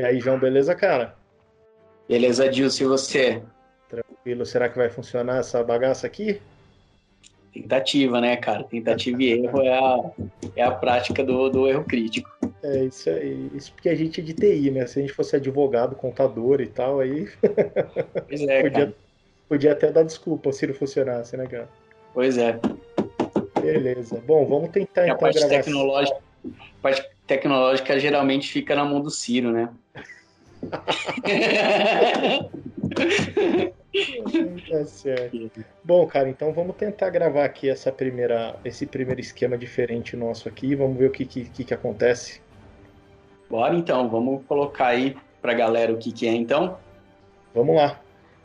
E 0.00 0.02
aí, 0.02 0.18
João, 0.18 0.38
beleza, 0.38 0.74
cara? 0.74 1.14
Beleza, 2.08 2.48
Dilson, 2.48 2.84
e 2.84 2.86
você? 2.86 3.42
Tranquilo. 3.86 4.46
Será 4.46 4.66
que 4.66 4.78
vai 4.78 4.88
funcionar 4.88 5.40
essa 5.40 5.62
bagaça 5.62 6.06
aqui? 6.06 6.40
Tentativa, 7.52 8.18
né, 8.18 8.34
cara? 8.38 8.64
Tentativa 8.64 9.22
e 9.22 9.44
erro 9.44 9.60
é 9.60 9.74
a, 9.78 10.10
é 10.56 10.62
a 10.62 10.70
prática 10.70 11.22
do, 11.22 11.50
do 11.50 11.68
erro 11.68 11.84
crítico. 11.84 12.30
É 12.62 12.84
isso 12.84 13.10
aí. 13.10 13.50
Isso 13.54 13.74
porque 13.74 13.90
a 13.90 13.94
gente 13.94 14.22
é 14.22 14.24
de 14.24 14.32
TI, 14.32 14.70
né? 14.70 14.86
Se 14.86 15.00
a 15.00 15.02
gente 15.02 15.12
fosse 15.12 15.36
advogado, 15.36 15.94
contador 15.94 16.62
e 16.62 16.66
tal, 16.66 17.00
aí. 17.00 17.28
Pois 18.26 18.40
é, 18.40 18.62
podia, 18.62 18.86
cara. 18.86 18.94
podia 19.50 19.72
até 19.72 19.92
dar 19.92 20.02
desculpa 20.02 20.50
se 20.50 20.66
não 20.66 20.72
funcionasse, 20.72 21.36
né, 21.36 21.46
cara? 21.46 21.68
Pois 22.14 22.38
é. 22.38 22.58
Beleza. 23.60 24.18
Bom, 24.26 24.46
vamos 24.46 24.70
tentar 24.70 25.02
E 25.02 25.04
a 25.04 25.06
então 25.08 25.18
parte 25.18 25.38
gravar. 25.40 25.62
tecnológica, 25.62 26.16
a 26.46 26.80
parte 26.80 27.06
tecnológica 27.30 28.00
geralmente 28.00 28.50
fica 28.50 28.74
na 28.74 28.84
mão 28.84 29.00
do 29.00 29.08
Ciro, 29.08 29.52
né? 29.52 29.68
Tá 34.68 34.84
certo. 34.84 35.64
Bom, 35.84 36.04
cara, 36.08 36.28
então 36.28 36.52
vamos 36.52 36.74
tentar 36.74 37.08
gravar 37.10 37.44
aqui 37.44 37.70
essa 37.70 37.92
primeira, 37.92 38.58
esse 38.64 38.84
primeiro 38.84 39.20
esquema 39.20 39.56
diferente 39.56 40.16
nosso 40.16 40.48
aqui. 40.48 40.74
Vamos 40.74 40.98
ver 40.98 41.06
o 41.06 41.10
que, 41.12 41.24
que, 41.24 41.44
que, 41.44 41.72
acontece. 41.72 42.42
Bora 43.48 43.76
então, 43.76 44.08
vamos 44.08 44.44
colocar 44.46 44.88
aí 44.88 45.16
pra 45.40 45.54
galera 45.54 45.92
o 45.92 45.98
que, 45.98 46.10
que 46.10 46.26
é 46.26 46.32
então. 46.32 46.78
Vamos 47.54 47.76
lá. 47.76 48.00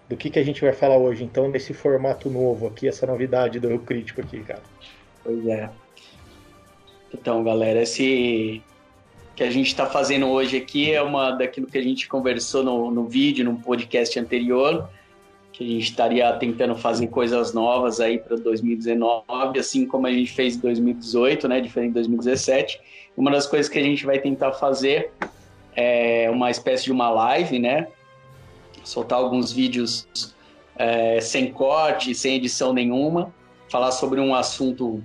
Do 0.07 0.15
que, 0.15 0.29
que 0.29 0.37
a 0.37 0.45
gente 0.45 0.61
vai 0.61 0.73
falar 0.73 0.97
hoje, 0.97 1.23
então, 1.23 1.49
nesse 1.49 1.73
formato 1.73 2.29
novo 2.29 2.67
aqui, 2.67 2.87
essa 2.87 3.07
novidade 3.07 3.59
do 3.59 3.67
Rio 3.67 3.79
Crítico 3.79 4.21
aqui, 4.21 4.43
cara. 4.43 4.61
Pois 5.23 5.47
é. 5.47 5.71
Então, 7.11 7.43
galera, 7.43 7.81
esse 7.81 8.61
que 9.35 9.43
a 9.43 9.51
gente 9.51 9.67
está 9.67 9.85
fazendo 9.85 10.27
hoje 10.27 10.55
aqui 10.55 10.91
é 10.91 11.01
uma 11.01 11.31
daquilo 11.31 11.67
que 11.67 11.77
a 11.77 11.81
gente 11.81 12.07
conversou 12.07 12.63
no, 12.63 12.89
no 12.89 13.05
vídeo, 13.05 13.43
no 13.43 13.59
podcast 13.59 14.17
anterior, 14.17 14.89
que 15.51 15.63
a 15.63 15.67
gente 15.67 15.83
estaria 15.83 16.31
tentando 16.33 16.75
fazer 16.75 17.07
coisas 17.07 17.53
novas 17.53 17.99
aí 17.99 18.17
para 18.17 18.37
2019, 18.37 19.59
assim 19.59 19.85
como 19.85 20.07
a 20.07 20.11
gente 20.11 20.31
fez 20.31 20.55
em 20.55 20.59
2018, 20.59 21.47
né, 21.49 21.59
diferente 21.59 21.89
de 21.89 21.93
2017. 21.95 22.79
Uma 23.17 23.29
das 23.29 23.45
coisas 23.45 23.69
que 23.69 23.77
a 23.77 23.83
gente 23.83 24.05
vai 24.05 24.19
tentar 24.19 24.53
fazer 24.53 25.11
é 25.75 26.29
uma 26.31 26.49
espécie 26.49 26.85
de 26.85 26.91
uma 26.93 27.09
live, 27.09 27.59
né, 27.59 27.87
soltar 28.85 29.19
alguns 29.19 29.51
vídeos 29.51 30.07
é, 30.77 31.19
sem 31.19 31.51
corte, 31.51 32.15
sem 32.15 32.35
edição 32.35 32.71
nenhuma, 32.71 33.33
falar 33.69 33.91
sobre 33.91 34.21
um 34.21 34.33
assunto 34.33 35.03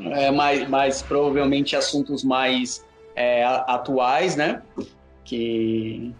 é, 0.00 0.32
mais, 0.32 0.68
mais 0.68 1.02
provavelmente 1.02 1.76
assuntos 1.76 2.24
mais 2.24 2.85
é, 3.16 3.42
atuais, 3.44 4.36
né? 4.36 4.62
Que, 5.24 6.12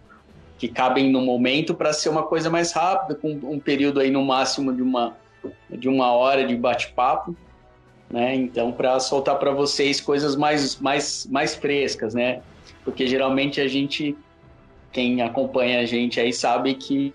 que 0.58 0.66
cabem 0.66 1.12
no 1.12 1.20
momento 1.20 1.74
para 1.74 1.92
ser 1.92 2.08
uma 2.08 2.22
coisa 2.22 2.48
mais 2.48 2.72
rápida, 2.72 3.14
com 3.14 3.28
um 3.30 3.60
período 3.60 4.00
aí 4.00 4.10
no 4.10 4.24
máximo 4.24 4.74
de 4.74 4.82
uma, 4.82 5.16
de 5.70 5.88
uma 5.88 6.10
hora 6.12 6.44
de 6.46 6.56
bate-papo, 6.56 7.36
né? 8.10 8.34
Então, 8.34 8.72
para 8.72 8.98
soltar 8.98 9.38
para 9.38 9.52
vocês 9.52 10.00
coisas 10.00 10.34
mais, 10.34 10.80
mais, 10.80 11.28
mais 11.30 11.54
frescas, 11.54 12.14
né? 12.14 12.40
Porque 12.82 13.06
geralmente 13.06 13.60
a 13.60 13.68
gente, 13.68 14.16
quem 14.90 15.20
acompanha 15.20 15.80
a 15.80 15.84
gente 15.84 16.18
aí 16.18 16.32
sabe 16.32 16.74
que 16.74 17.12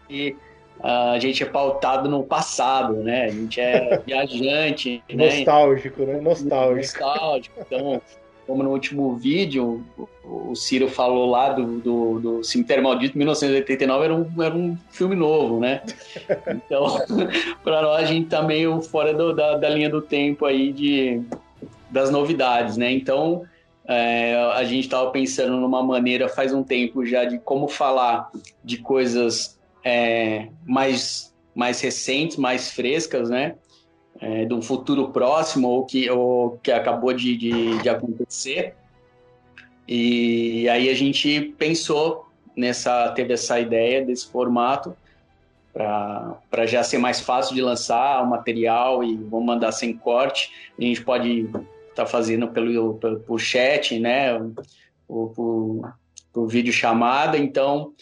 a 0.83 1.19
gente 1.19 1.43
é 1.43 1.45
pautado 1.45 2.09
no 2.09 2.23
passado, 2.23 2.93
né? 2.95 3.25
A 3.25 3.29
gente 3.29 3.59
é 3.59 4.01
viajante, 4.05 5.03
né? 5.11 5.37
Nostálgico, 5.37 6.03
né? 6.03 6.19
Nostálgico. 6.19 6.99
nostálgico. 6.99 7.55
Então, 7.59 8.01
como 8.51 8.63
no 8.63 8.71
último 8.71 9.15
vídeo, 9.15 9.81
o, 10.25 10.53
Ciro 10.53 10.89
falou 10.89 11.29
lá 11.29 11.53
do, 11.53 11.79
do, 11.79 12.19
do 12.19 12.43
Cemitério 12.43 12.83
Maldito, 12.83 13.17
1989 13.17 14.03
era 14.03 14.13
um, 14.13 14.43
era 14.43 14.53
um 14.53 14.77
filme 14.89 15.15
novo, 15.15 15.61
né? 15.61 15.81
Então, 16.65 16.97
para 17.63 17.81
nós, 17.81 18.03
a 18.03 18.05
gente 18.05 18.27
tá 18.27 18.43
meio 18.43 18.81
fora 18.81 19.13
do- 19.13 19.33
da, 19.33 19.55
da 19.55 19.69
linha 19.69 19.89
do 19.89 20.01
tempo 20.01 20.43
aí 20.45 20.73
de, 20.73 21.21
das 21.89 22.11
novidades, 22.11 22.75
né? 22.75 22.91
Então, 22.91 23.43
é, 23.87 24.35
a 24.53 24.65
gente 24.65 24.83
estava 24.83 25.09
pensando 25.11 25.55
numa 25.55 25.81
maneira 25.81 26.27
faz 26.27 26.53
um 26.53 26.61
tempo 26.61 27.05
já 27.05 27.23
de 27.23 27.39
como 27.39 27.69
falar 27.69 28.29
de 28.61 28.79
coisas 28.79 29.57
é, 29.81 30.49
mais, 30.65 31.33
mais 31.55 31.79
recentes, 31.79 32.35
mais 32.35 32.69
frescas, 32.69 33.29
né? 33.29 33.55
É, 34.21 34.45
de 34.45 34.53
um 34.53 34.61
futuro 34.61 35.09
próximo 35.09 35.67
ou 35.67 35.85
que, 35.85 36.09
ou 36.09 36.59
que 36.61 36.71
acabou 36.71 37.11
de, 37.11 37.35
de, 37.35 37.77
de 37.79 37.89
acontecer. 37.89 38.75
E 39.87 40.69
aí 40.69 40.89
a 40.89 40.93
gente 40.93 41.53
pensou 41.57 42.27
nessa, 42.55 43.11
teve 43.11 43.33
essa 43.33 43.59
ideia 43.59 44.05
desse 44.05 44.31
formato 44.31 44.95
para 45.73 46.65
já 46.65 46.83
ser 46.83 46.97
mais 46.97 47.19
fácil 47.19 47.55
de 47.55 47.61
lançar 47.61 48.21
o 48.21 48.29
material 48.29 49.03
e 49.03 49.15
vamos 49.15 49.45
mandar 49.45 49.71
sem 49.71 49.97
corte. 49.97 50.51
A 50.77 50.81
gente 50.81 51.03
pode 51.03 51.49
estar 51.89 52.05
fazendo 52.05 52.47
pelo, 52.47 52.95
pelo 52.95 53.19
por 53.21 53.39
chat, 53.39 53.99
né? 53.99 54.33
Ou 55.07 55.29
por, 55.29 55.93
por 56.31 56.47
vídeo 56.47 56.71
chamada, 56.71 57.37
então 57.37 57.93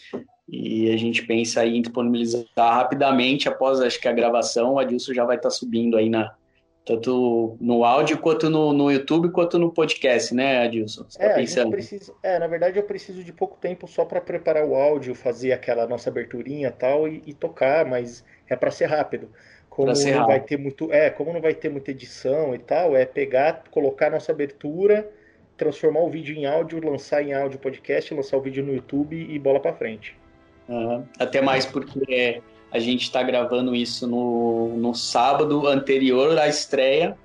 e 0.50 0.92
a 0.92 0.96
gente 0.96 1.24
pensa 1.26 1.60
aí 1.60 1.76
em 1.76 1.82
disponibilizar 1.82 2.44
rapidamente 2.56 3.48
após 3.48 3.80
acho 3.80 4.00
que 4.00 4.08
a 4.08 4.12
gravação, 4.12 4.74
o 4.74 4.78
Adilson 4.78 5.14
já 5.14 5.24
vai 5.24 5.36
estar 5.36 5.50
subindo 5.50 5.96
aí 5.96 6.10
na 6.10 6.34
tanto 6.84 7.56
no 7.60 7.84
áudio 7.84 8.18
quanto 8.18 8.50
no, 8.50 8.72
no 8.72 8.90
YouTube 8.90 9.30
quanto 9.30 9.58
no 9.58 9.72
podcast, 9.72 10.34
né, 10.34 10.64
Adilson? 10.64 11.04
Você 11.08 11.22
É, 11.22 11.28
tá 11.28 11.40
a 11.40 11.44
gente 11.44 11.60
pensando? 11.62 11.70
precisa, 11.70 12.14
é, 12.22 12.38
na 12.38 12.46
verdade 12.46 12.78
eu 12.78 12.82
preciso 12.84 13.22
de 13.22 13.32
pouco 13.32 13.56
tempo 13.60 13.86
só 13.86 14.04
para 14.04 14.20
preparar 14.20 14.64
o 14.66 14.74
áudio, 14.74 15.14
fazer 15.14 15.52
aquela 15.52 15.86
nossa 15.86 16.10
aberturinha 16.10 16.68
e 16.68 16.72
tal 16.72 17.06
e, 17.06 17.22
e 17.26 17.34
tocar, 17.34 17.84
mas 17.86 18.24
é 18.48 18.56
para 18.56 18.70
ser 18.70 18.86
rápido. 18.86 19.30
Como 19.68 19.98
não 20.12 20.26
vai 20.26 20.40
rápido. 20.40 20.46
ter 20.48 20.56
muito, 20.58 20.92
é, 20.92 21.10
como 21.10 21.32
não 21.32 21.40
vai 21.40 21.54
ter 21.54 21.68
muita 21.68 21.92
edição 21.92 22.54
e 22.54 22.58
tal, 22.58 22.96
é 22.96 23.06
pegar, 23.06 23.64
colocar 23.70 24.08
a 24.08 24.10
nossa 24.10 24.32
abertura, 24.32 25.08
transformar 25.56 26.00
o 26.00 26.10
vídeo 26.10 26.34
em 26.36 26.46
áudio, 26.46 26.84
lançar 26.84 27.22
em 27.22 27.32
áudio 27.34 27.58
podcast, 27.60 28.12
lançar 28.14 28.36
o 28.36 28.42
vídeo 28.42 28.64
no 28.64 28.74
YouTube 28.74 29.16
e 29.16 29.38
bola 29.38 29.60
para 29.60 29.74
frente. 29.74 30.19
Aham. 30.70 31.04
Até 31.18 31.42
mais 31.42 31.66
porque 31.66 32.40
a 32.70 32.78
gente 32.78 33.02
está 33.02 33.22
gravando 33.22 33.74
isso 33.74 34.06
no, 34.06 34.76
no 34.76 34.94
sábado 34.94 35.66
anterior 35.66 36.38
à 36.38 36.46
estreia 36.46 37.16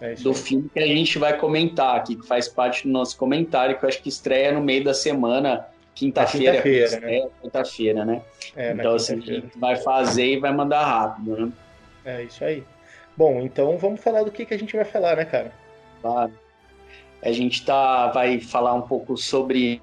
É 0.00 0.14
do 0.14 0.34
filme 0.34 0.68
que 0.68 0.78
a 0.78 0.86
gente 0.86 1.18
vai 1.18 1.36
comentar 1.38 1.96
aqui, 1.96 2.14
que 2.14 2.26
faz 2.26 2.46
parte 2.46 2.86
do 2.86 2.92
nosso 2.92 3.16
comentário, 3.16 3.78
que 3.78 3.84
eu 3.84 3.88
acho 3.88 4.02
que 4.02 4.10
estreia 4.10 4.52
no 4.52 4.60
meio 4.60 4.84
da 4.84 4.92
semana, 4.92 5.66
quinta-feira. 5.94 6.52
Quinta-feira, 6.52 6.84
estreia, 6.84 7.30
Quinta-feira, 7.40 8.04
né? 8.04 8.22
É, 8.54 8.72
então, 8.72 8.94
assim, 8.94 9.14
a 9.14 9.20
gente 9.20 9.58
vai 9.58 9.76
fazer 9.76 10.34
e 10.34 10.38
vai 10.38 10.52
mandar 10.52 10.84
rápido, 10.84 11.46
né? 11.46 11.52
É 12.04 12.22
isso 12.22 12.44
aí. 12.44 12.62
Bom, 13.16 13.40
então 13.40 13.78
vamos 13.78 14.00
falar 14.00 14.22
do 14.22 14.30
que 14.30 14.44
que 14.44 14.54
a 14.54 14.58
gente 14.58 14.76
vai 14.76 14.84
falar, 14.84 15.16
né, 15.16 15.24
cara? 15.24 15.52
Claro. 16.02 16.32
A 17.20 17.32
gente 17.32 17.64
tá, 17.64 18.08
vai 18.08 18.38
falar 18.38 18.74
um 18.74 18.82
pouco 18.82 19.16
sobre 19.16 19.82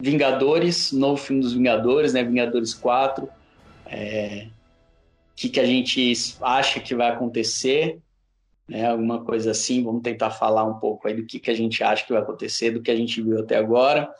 Vingadores, 0.00 0.92
novo 0.92 1.16
filme 1.16 1.42
dos 1.42 1.52
Vingadores, 1.52 2.12
né? 2.12 2.22
Vingadores 2.22 2.74
4. 2.74 3.28
É, 3.86 4.48
que, 5.38 5.48
que 5.48 5.60
a 5.60 5.64
gente 5.64 6.12
acha 6.40 6.80
que 6.80 6.94
vai 6.94 7.10
acontecer, 7.10 7.98
né? 8.68 8.88
Alguma 8.88 9.24
coisa 9.24 9.52
assim. 9.52 9.82
Vamos 9.84 10.02
tentar 10.02 10.30
falar 10.30 10.64
um 10.64 10.74
pouco 10.74 11.06
aí 11.06 11.14
do 11.14 11.24
que, 11.24 11.38
que 11.38 11.50
a 11.50 11.54
gente 11.54 11.82
acha 11.82 12.04
que 12.04 12.12
vai 12.12 12.22
acontecer, 12.22 12.72
do 12.72 12.82
que 12.82 12.90
a 12.90 12.96
gente 12.96 13.22
viu 13.22 13.38
até 13.38 13.56
agora. 13.56 14.12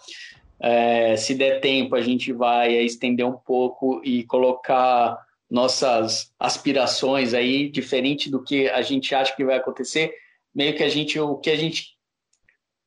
É, 0.60 1.16
se 1.16 1.34
der 1.34 1.60
tempo, 1.60 1.94
a 1.94 2.00
gente 2.00 2.32
vai 2.32 2.72
estender 2.78 3.26
um 3.26 3.36
pouco 3.36 4.00
e 4.04 4.24
colocar 4.24 5.18
nossas 5.50 6.32
aspirações 6.38 7.34
aí, 7.34 7.68
diferente 7.68 8.30
do 8.30 8.42
que 8.42 8.68
a 8.68 8.82
gente 8.82 9.14
acha 9.14 9.34
que 9.34 9.44
vai 9.44 9.56
acontecer, 9.56 10.12
meio 10.54 10.76
que 10.76 10.82
a 10.82 10.88
gente, 10.88 11.18
o 11.18 11.36
que 11.36 11.50
a 11.50 11.56
gente 11.56 11.96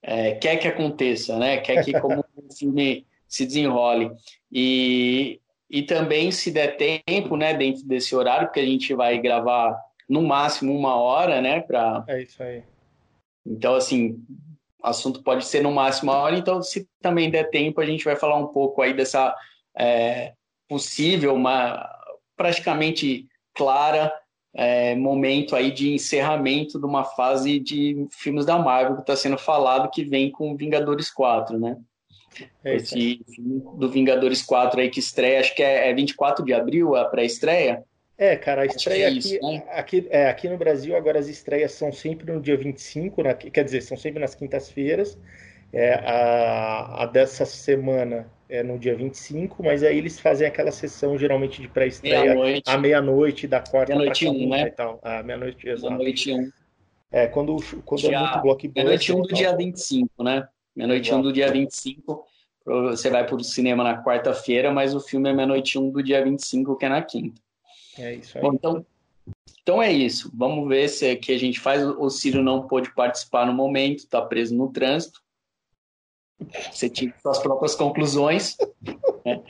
é, 0.02 0.36
quer 0.36 0.58
que 0.58 0.68
aconteça, 0.68 1.38
né? 1.38 1.58
Quer 1.58 1.84
que 1.84 2.00
como 2.00 2.20
o 2.36 2.54
filme 2.54 3.06
se 3.28 3.45
desenrole. 3.45 4.12
E, 4.51 5.39
e 5.69 5.83
também, 5.83 6.31
se 6.31 6.51
der 6.51 6.78
tempo, 6.78 7.38
né, 7.38 7.54
dentro 7.54 7.83
desse 7.86 8.16
horário, 8.16 8.48
porque 8.48 8.60
a 8.60 8.66
gente 8.66 8.94
vai 8.94 9.18
gravar 9.19 9.80
no 10.07 10.22
máximo 10.22 10.75
uma 10.75 10.95
hora, 10.95 11.42
né? 11.42 11.62
Pra, 11.62 12.04
É 12.07 12.22
isso 12.22 12.44
aí. 12.44 12.63
então, 13.45 13.75
assim, 13.75 14.22
assunto 14.83 15.24
pode 15.24 15.45
ser 15.45 15.62
no 15.63 15.72
máximo 15.72 16.12
uma 16.12 16.19
hora, 16.19 16.38
então 16.38 16.62
se 16.62 16.88
também 17.01 17.30
der 17.30 17.50
tempo, 17.50 17.80
a 17.80 17.86
gente 17.86 18.04
vai 18.04 18.16
falar 18.16 18.36
um 18.36 18.48
pouco 18.48 18.81
aí 18.81 18.94
dessa 18.94 19.36
é, 19.78 20.33
possível, 20.68 21.33
uma 21.33 21.88
praticamente 22.36 23.28
clara 23.54 24.12
é, 24.54 24.95
momento 24.95 25.56
aí 25.56 25.72
de 25.72 25.94
encerramento 25.94 26.80
de 26.80 26.86
uma 26.86 27.04
fase 27.04 27.60
de 27.60 28.06
filmes 28.12 28.45
da 28.45 28.57
Marvel 28.57 28.95
que 28.95 29.01
está 29.01 29.16
sendo 29.16 29.38
falado 29.38 29.89
que 29.89 30.04
vem 30.04 30.30
com 30.30 30.56
Vingadores 30.56 31.10
4, 31.10 31.57
né? 31.57 31.78
É 32.63 32.75
Esse 32.75 33.22
filme 33.28 33.62
do 33.75 33.89
Vingadores 33.89 34.42
4 34.42 34.80
aí 34.80 34.89
que 34.89 35.00
estreia, 35.00 35.39
acho 35.39 35.56
que 35.56 35.63
é, 35.63 35.89
é 35.89 35.94
24 35.94 36.45
de 36.45 36.54
abril 36.54 36.95
a 36.95 37.06
pré-estreia. 37.06 37.83
É, 38.18 38.36
cara, 38.36 38.62
a 38.62 38.66
estreia 38.66 39.06
é 39.06 39.07
aqui, 39.07 39.18
isso, 39.18 39.39
né? 39.42 39.63
aqui, 39.72 40.07
é, 40.10 40.30
aqui 40.30 40.48
no 40.48 40.57
Brasil, 40.57 40.95
agora 40.95 41.18
as 41.18 41.28
estreias 41.28 41.72
são 41.72 41.92
sempre 41.92 42.31
no 42.31 42.39
dia 42.39 42.56
25, 42.56 43.24
né? 43.24 43.33
quer 43.33 43.63
dizer, 43.63 43.81
são 43.81 43.98
sempre 43.98 44.19
nas 44.19 44.36
quintas-feiras. 44.36 45.18
É, 45.74 45.94
a, 45.94 47.04
a 47.04 47.06
dessa 47.06 47.45
semana 47.45 48.30
é 48.50 48.62
no 48.62 48.78
dia 48.78 48.95
25, 48.95 49.63
mas 49.63 49.81
aí 49.81 49.98
eles 49.98 50.19
fazem 50.19 50.45
aquela 50.45 50.72
sessão 50.72 51.18
geralmente 51.18 51.62
de 51.62 51.68
pré-estreia 51.69 52.36
meia 52.36 52.62
à 52.68 52.78
meia-noite, 52.78 53.48
da 53.48 53.62
quarta 53.62 53.95
meia 53.95 54.06
noite 54.06 54.28
um, 54.28 54.50
né? 54.50 54.68
e 54.68 54.72
tal. 54.72 55.00
Ah, 55.01 55.24
meia-noite, 55.24 55.68
exato. 55.68 55.94
Meia-noite 55.94 56.33
um. 56.33 56.51
É, 57.10 57.28
quando, 57.28 57.56
quando 57.86 58.01
dia, 58.01 58.18
é 58.18 58.19
muito 58.19 58.42
blockbuster... 58.42 58.83
Meia-noite 58.83 59.13
um 59.13 59.22
do 59.22 59.33
dia 59.33 59.56
25, 59.56 60.24
né? 60.24 60.48
Meia-noite 60.75 61.13
um 61.13 61.21
do 61.21 61.33
dia 61.33 61.51
25, 61.51 62.25
você 62.65 63.09
vai 63.09 63.25
para 63.25 63.35
o 63.35 63.44
cinema 63.44 63.83
na 63.83 64.03
quarta-feira, 64.03 64.71
mas 64.71 64.94
o 64.94 65.00
filme 65.00 65.29
é 65.29 65.33
meia-noite 65.33 65.77
um 65.77 65.89
do 65.89 66.01
dia 66.01 66.23
25, 66.23 66.77
que 66.77 66.85
é 66.85 66.89
na 66.89 67.01
quinta. 67.01 67.41
É 67.97 68.15
isso 68.15 68.38
aí. 68.38 68.44
Bom, 68.44 68.53
então, 68.53 68.85
então 69.62 69.81
é 69.81 69.91
isso. 69.91 70.31
Vamos 70.33 70.68
ver 70.68 70.88
se 70.88 71.07
é 71.07 71.15
que 71.15 71.31
a 71.31 71.38
gente 71.38 71.59
faz. 71.59 71.83
O 71.83 72.09
Ciro 72.09 72.41
não 72.41 72.68
pôde 72.68 72.94
participar 72.94 73.45
no 73.45 73.53
momento, 73.53 74.00
está 74.00 74.21
preso 74.21 74.56
no 74.56 74.71
trânsito. 74.71 75.21
Você 76.71 76.89
tinha 76.89 77.13
suas 77.21 77.39
próprias 77.39 77.75
conclusões. 77.75 78.57
Né? 79.25 79.41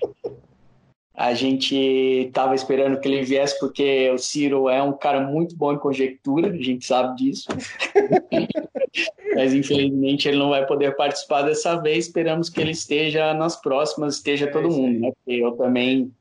A 1.13 1.33
gente 1.33 1.75
estava 1.75 2.55
esperando 2.55 2.99
que 2.99 3.07
ele 3.07 3.23
viesse, 3.23 3.59
porque 3.59 4.09
o 4.11 4.17
Ciro 4.17 4.69
é 4.69 4.81
um 4.81 4.93
cara 4.93 5.19
muito 5.19 5.55
bom 5.55 5.73
em 5.73 5.77
conjectura, 5.77 6.49
a 6.49 6.57
gente 6.57 6.85
sabe 6.85 7.15
disso. 7.17 7.47
Mas 9.35 9.53
infelizmente 9.53 10.27
ele 10.27 10.37
não 10.37 10.49
vai 10.49 10.65
poder 10.65 10.95
participar 10.95 11.43
dessa 11.43 11.75
vez. 11.75 12.05
Esperamos 12.05 12.49
que 12.49 12.59
ele 12.59 12.71
esteja 12.71 13.33
nas 13.33 13.55
próximas, 13.55 14.15
esteja 14.15 14.45
é 14.45 14.49
todo 14.49 14.69
mundo, 14.69 14.99
né? 14.99 15.11
Porque 15.11 15.41
eu 15.41 15.51
também. 15.53 16.11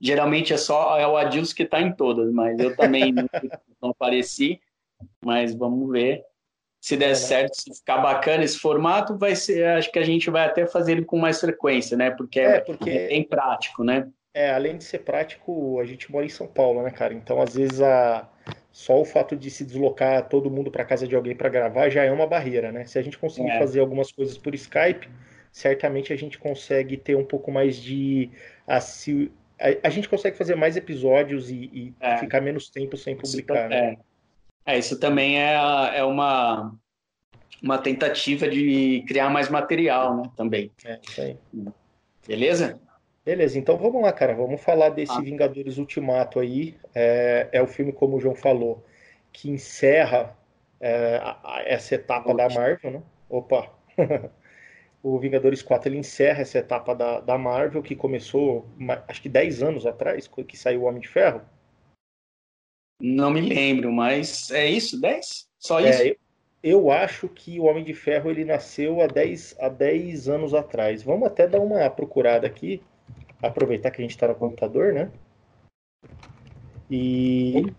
Geralmente 0.00 0.52
é 0.52 0.56
só 0.56 0.98
é 0.98 1.06
o 1.06 1.16
Adilson 1.16 1.54
que 1.54 1.62
está 1.62 1.80
em 1.80 1.92
todas, 1.92 2.32
mas 2.32 2.58
eu 2.58 2.74
também 2.76 3.12
não, 3.12 3.26
não 3.82 3.90
apareci. 3.90 4.60
Mas 5.22 5.54
vamos 5.54 5.90
ver 5.90 6.24
se 6.84 6.98
der 6.98 7.12
é, 7.12 7.14
certo, 7.14 7.54
se 7.54 7.74
ficar 7.74 7.96
bacana 7.96 8.44
esse 8.44 8.58
formato, 8.58 9.16
vai 9.16 9.34
ser, 9.34 9.64
acho 9.68 9.90
que 9.90 9.98
a 9.98 10.04
gente 10.04 10.28
vai 10.28 10.44
até 10.44 10.66
fazer 10.66 10.92
ele 10.92 11.04
com 11.06 11.18
mais 11.18 11.40
frequência, 11.40 11.96
né? 11.96 12.10
Porque 12.10 12.38
é, 12.38 12.60
porque 12.60 12.90
é 12.90 13.08
bem 13.08 13.24
prático, 13.24 13.82
né? 13.82 14.06
É, 14.34 14.50
além 14.50 14.76
de 14.76 14.82
ser 14.82 14.98
prático, 14.98 15.78
a 15.78 15.84
gente 15.84 16.10
mora 16.10 16.26
em 16.26 16.28
São 16.28 16.48
Paulo, 16.48 16.82
né, 16.82 16.90
cara? 16.90 17.14
Então, 17.14 17.40
às 17.40 17.54
vezes, 17.54 17.80
a... 17.80 18.28
só 18.72 19.00
o 19.00 19.04
fato 19.04 19.36
de 19.36 19.48
se 19.48 19.64
deslocar 19.64 20.28
todo 20.28 20.50
mundo 20.50 20.72
para 20.72 20.84
casa 20.84 21.06
de 21.06 21.14
alguém 21.14 21.36
para 21.36 21.48
gravar 21.48 21.88
já 21.88 22.02
é 22.02 22.10
uma 22.10 22.26
barreira, 22.26 22.72
né? 22.72 22.84
Se 22.84 22.98
a 22.98 23.02
gente 23.02 23.16
conseguir 23.16 23.50
é. 23.50 23.58
fazer 23.60 23.78
algumas 23.78 24.10
coisas 24.10 24.36
por 24.36 24.52
Skype, 24.52 25.08
certamente 25.52 26.12
a 26.12 26.16
gente 26.16 26.36
consegue 26.36 26.96
ter 26.96 27.16
um 27.16 27.24
pouco 27.24 27.52
mais 27.52 27.76
de. 27.76 28.28
A, 28.66 28.78
a 29.84 29.88
gente 29.88 30.08
consegue 30.08 30.36
fazer 30.36 30.56
mais 30.56 30.76
episódios 30.76 31.48
e, 31.48 31.70
e 31.72 31.94
é. 32.00 32.16
ficar 32.16 32.40
menos 32.40 32.68
tempo 32.68 32.96
sem 32.96 33.16
publicar, 33.16 33.68
né? 33.68 33.96
É. 34.66 34.74
É, 34.74 34.78
isso 34.78 34.98
também 34.98 35.40
é, 35.40 35.54
é 35.94 36.04
uma, 36.04 36.74
uma 37.62 37.78
tentativa 37.78 38.48
de 38.48 39.04
criar 39.06 39.28
mais 39.28 39.48
material, 39.48 40.16
né? 40.16 40.30
Também. 40.36 40.72
É, 40.84 40.98
isso 41.06 41.20
aí. 41.20 41.36
Beleza? 42.26 42.80
Beleza, 43.24 43.58
então 43.58 43.76
vamos 43.78 44.02
lá, 44.02 44.12
cara. 44.12 44.34
Vamos 44.34 44.60
falar 44.60 44.90
desse 44.90 45.12
ah. 45.12 45.20
Vingadores 45.20 45.78
Ultimato 45.78 46.38
aí. 46.38 46.76
É, 46.94 47.48
é 47.52 47.62
o 47.62 47.66
filme, 47.66 47.92
como 47.92 48.16
o 48.16 48.20
João 48.20 48.34
falou, 48.34 48.84
que 49.32 49.50
encerra 49.50 50.36
é, 50.80 51.20
essa 51.64 51.94
etapa 51.94 52.34
da 52.34 52.48
Marvel, 52.50 52.90
né? 52.90 53.02
Opa! 53.28 53.70
o 55.02 55.18
Vingadores 55.18 55.62
4 55.62 55.88
ele 55.88 55.98
encerra 55.98 56.42
essa 56.42 56.58
etapa 56.58 56.94
da, 56.94 57.20
da 57.20 57.38
Marvel 57.38 57.82
que 57.82 57.96
começou, 57.96 58.66
acho 59.08 59.22
que 59.22 59.28
10 59.28 59.62
anos 59.62 59.86
atrás, 59.86 60.28
que 60.28 60.56
saiu 60.56 60.82
o 60.82 60.84
Homem 60.84 61.00
de 61.00 61.08
Ferro. 61.08 61.40
Não 63.00 63.30
me 63.30 63.40
lembro, 63.40 63.90
mas 63.90 64.50
é 64.50 64.66
isso? 64.66 65.00
10? 65.00 65.48
Só 65.58 65.80
é, 65.80 65.90
isso? 65.90 66.02
É, 66.02 66.16
eu 66.62 66.90
acho 66.90 67.28
que 67.28 67.58
o 67.60 67.64
Homem 67.64 67.84
de 67.84 67.92
Ferro 67.92 68.30
ele 68.30 68.44
nasceu 68.44 69.00
há 69.00 69.06
10, 69.06 69.56
há 69.58 69.68
10 69.68 70.28
anos 70.28 70.54
atrás. 70.54 71.02
Vamos 71.02 71.26
até 71.26 71.46
dar 71.46 71.60
uma 71.60 71.88
procurada 71.90 72.46
aqui, 72.46 72.82
aproveitar 73.46 73.90
que 73.90 74.00
a 74.00 74.04
gente 74.04 74.12
está 74.12 74.28
no 74.28 74.34
computador, 74.34 74.92
né? 74.92 75.10
E. 76.90 77.72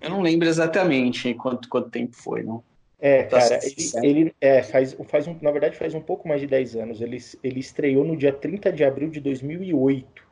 Eu 0.00 0.10
não 0.10 0.20
lembro 0.20 0.46
exatamente 0.46 1.32
quanto, 1.34 1.68
quanto 1.68 1.90
tempo 1.90 2.14
foi, 2.14 2.42
não. 2.42 2.62
É, 2.98 3.22
tá 3.22 3.38
cara, 3.38 3.60
ele, 3.64 4.06
ele, 4.06 4.34
é, 4.38 4.62
faz, 4.62 4.94
faz 5.06 5.26
um, 5.26 5.34
na 5.40 5.50
verdade 5.50 5.74
faz 5.74 5.94
um 5.94 6.02
pouco 6.02 6.28
mais 6.28 6.40
de 6.40 6.46
10 6.46 6.76
anos. 6.76 7.00
Ele, 7.00 7.16
ele 7.42 7.60
estreou 7.60 8.04
no 8.04 8.14
dia 8.14 8.30
30 8.30 8.70
de 8.70 8.84
abril 8.84 9.08
de 9.08 9.20
2008. 9.20 10.28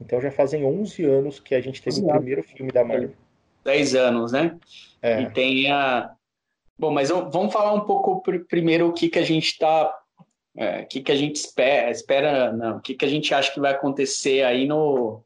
Então 0.00 0.20
já 0.20 0.30
fazem 0.30 0.64
11 0.64 1.04
anos 1.04 1.40
que 1.40 1.54
a 1.54 1.60
gente 1.60 1.82
teve 1.82 1.96
Exato. 1.96 2.14
o 2.14 2.16
primeiro 2.16 2.42
filme 2.44 2.70
da 2.70 2.84
Marvel. 2.84 3.10
10 3.64 3.94
anos, 3.96 4.32
né? 4.32 4.56
É. 5.00 5.22
E 5.22 5.30
tem 5.30 5.70
a. 5.70 6.12
Bom, 6.78 6.92
mas 6.92 7.10
vamos 7.10 7.52
falar 7.52 7.72
um 7.74 7.80
pouco 7.80 8.20
pr 8.22 8.38
primeiro 8.48 8.88
o 8.88 8.92
que, 8.92 9.08
que 9.08 9.18
a 9.18 9.24
gente 9.24 9.46
está. 9.46 10.01
É, 10.56 10.82
o 10.82 10.86
que, 10.86 11.00
que 11.00 11.12
a 11.12 11.16
gente 11.16 11.36
espera, 11.36 11.90
espera 11.90 12.52
não, 12.52 12.76
o 12.76 12.80
que, 12.80 12.94
que 12.94 13.04
a 13.04 13.08
gente 13.08 13.32
acha 13.34 13.52
que 13.52 13.60
vai 13.60 13.72
acontecer 13.72 14.42
aí 14.44 14.66
no, 14.66 15.22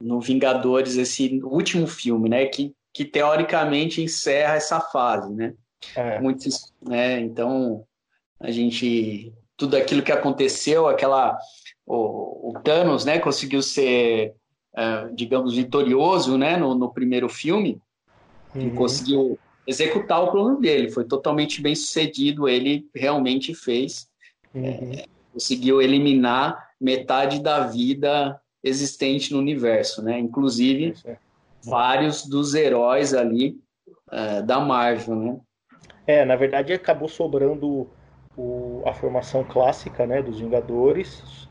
no 0.00 0.20
Vingadores, 0.20 0.96
esse 0.96 1.40
último 1.42 1.86
filme, 1.86 2.28
né? 2.28 2.46
Que, 2.46 2.74
que 2.92 3.04
teoricamente 3.04 4.02
encerra 4.02 4.54
essa 4.54 4.80
fase, 4.80 5.32
né? 5.32 5.54
É. 5.94 6.20
Muitos, 6.20 6.72
né? 6.82 7.20
Então, 7.20 7.84
a 8.40 8.50
gente. 8.50 9.32
Tudo 9.56 9.76
aquilo 9.76 10.02
que 10.02 10.12
aconteceu, 10.12 10.86
aquela. 10.86 11.38
O, 11.86 12.50
o 12.50 12.60
Thanos, 12.62 13.04
né? 13.04 13.18
Conseguiu 13.18 13.62
ser 13.62 14.34
uh, 14.76 15.14
digamos, 15.14 15.54
vitorioso 15.54 16.36
né, 16.36 16.56
no, 16.56 16.74
no 16.74 16.92
primeiro 16.92 17.28
filme, 17.28 17.80
uhum. 18.54 18.74
conseguiu 18.74 19.38
executar 19.66 20.22
o 20.22 20.30
plano 20.30 20.60
dele. 20.60 20.90
Foi 20.90 21.04
totalmente 21.04 21.60
bem 21.60 21.74
sucedido, 21.74 22.48
ele 22.48 22.88
realmente 22.94 23.54
fez. 23.54 24.08
Uhum. 24.56 24.92
É, 24.92 25.04
conseguiu 25.32 25.82
eliminar 25.82 26.70
metade 26.80 27.40
da 27.40 27.66
vida 27.66 28.40
existente 28.62 29.32
no 29.32 29.38
universo, 29.38 30.02
né? 30.02 30.18
Inclusive 30.18 30.94
é. 31.04 31.16
vários 31.62 32.26
dos 32.26 32.54
heróis 32.54 33.14
ali 33.14 33.58
uh, 34.08 34.42
da 34.44 34.58
Marvel, 34.58 35.16
né? 35.16 35.36
É, 36.06 36.24
na 36.24 36.36
verdade 36.36 36.72
acabou 36.72 37.08
sobrando 37.08 37.88
o, 38.36 38.82
a 38.86 38.92
formação 38.92 39.42
clássica, 39.42 40.06
né, 40.06 40.22
dos 40.22 40.38
Vingadores 40.38 41.48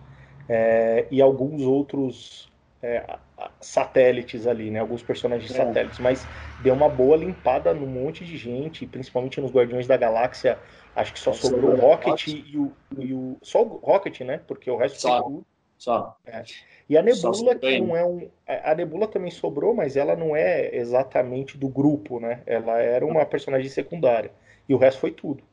é, 0.47 1.05
e 1.11 1.21
alguns 1.21 1.61
outros 1.63 2.49
é, 2.81 3.17
satélites 3.59 4.45
ali, 4.47 4.69
né? 4.69 4.79
Alguns 4.79 5.03
personagens 5.03 5.51
é. 5.51 5.57
satélites, 5.57 5.99
mas 5.99 6.27
deu 6.61 6.73
uma 6.73 6.87
boa 6.87 7.17
limpada 7.17 7.73
num 7.73 7.87
monte 7.87 8.23
de 8.23 8.37
gente, 8.37 8.85
principalmente 8.85 9.41
nos 9.41 9.51
Guardiões 9.51 9.87
da 9.87 9.97
Galáxia. 9.97 10.57
Acho 10.95 11.13
que 11.13 11.19
só 11.19 11.33
sobrou 11.33 11.71
o 11.71 11.75
Rocket 11.75 12.27
e 12.27 12.57
o, 12.57 12.71
e 12.97 13.13
o, 13.13 13.37
Só 13.41 13.63
o 13.63 13.77
Rocket, 13.77 14.21
né? 14.21 14.39
Porque 14.47 14.71
o 14.71 14.77
resto 14.77 15.01
só. 15.01 15.21
Tudo. 15.21 15.45
Só. 15.77 16.15
É. 16.25 16.43
E 16.89 16.97
a 16.97 17.01
Nebula, 17.01 17.55
que 17.55 17.79
não 17.79 17.97
é 17.97 18.05
um. 18.05 18.29
A 18.47 18.73
Nebula 18.73 19.07
também 19.07 19.29
sobrou, 19.29 19.73
mas 19.73 19.97
ela 19.97 20.15
não 20.15 20.35
é 20.35 20.73
exatamente 20.73 21.57
do 21.57 21.67
grupo, 21.67 22.19
né? 22.19 22.41
Ela 22.45 22.79
era 22.79 23.05
uma 23.05 23.25
personagem 23.25 23.69
secundária. 23.69 24.31
E 24.69 24.73
o 24.73 24.77
resto 24.77 25.01
foi 25.01 25.11
tudo. 25.11 25.43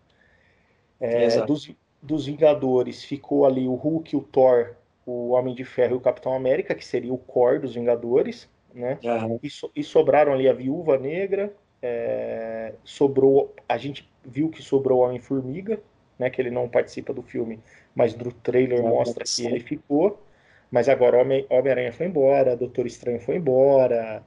É, 1.01 1.41
dos, 1.45 1.69
dos 2.01 2.27
Vingadores 2.27 3.03
ficou 3.03 3.45
ali 3.45 3.67
o 3.67 3.75
Hulk, 3.75 4.15
o 4.15 4.21
Thor 4.21 4.77
o 5.05 5.31
Homem 5.31 5.55
de 5.55 5.65
Ferro 5.65 5.95
e 5.95 5.97
o 5.97 6.01
Capitão 6.01 6.35
América, 6.35 6.75
que 6.75 6.85
seria 6.85 7.13
o 7.13 7.19
core 7.19 7.61
dos 7.61 7.75
Vingadores, 7.75 8.49
né? 8.73 8.99
Uhum. 9.03 9.39
E, 9.43 9.51
so, 9.51 9.71
e, 9.75 9.83
sobraram 9.83 10.33
ali 10.33 10.49
a 10.49 10.53
Viúva 10.53 10.97
Negra, 10.99 11.53
é, 11.81 12.75
sobrou, 12.85 13.55
a 13.69 13.77
gente 13.77 14.09
viu 14.25 14.49
que 14.49 14.63
sobrou 14.63 15.01
o 15.01 15.03
Homem-Formiga, 15.05 15.81
né? 16.19 16.31
Que 16.31 16.41
ele 16.41 16.51
não 16.51 16.69
participa 16.69 17.13
do 17.13 17.23
filme, 17.23 17.61
mas 17.95 18.15
do 18.15 18.33
trailer 18.33 18.83
mostra 18.83 19.25
que 19.25 19.47
ele 19.47 19.61
ficou. 19.61 20.21
Mas 20.71 20.89
agora 20.89 21.19
Homem-Aranha 21.19 21.93
foi 21.93 22.07
embora, 22.07 22.57
Doutor 22.57 22.87
Estranho 22.87 23.21
foi 23.21 23.37
embora, 23.37 24.23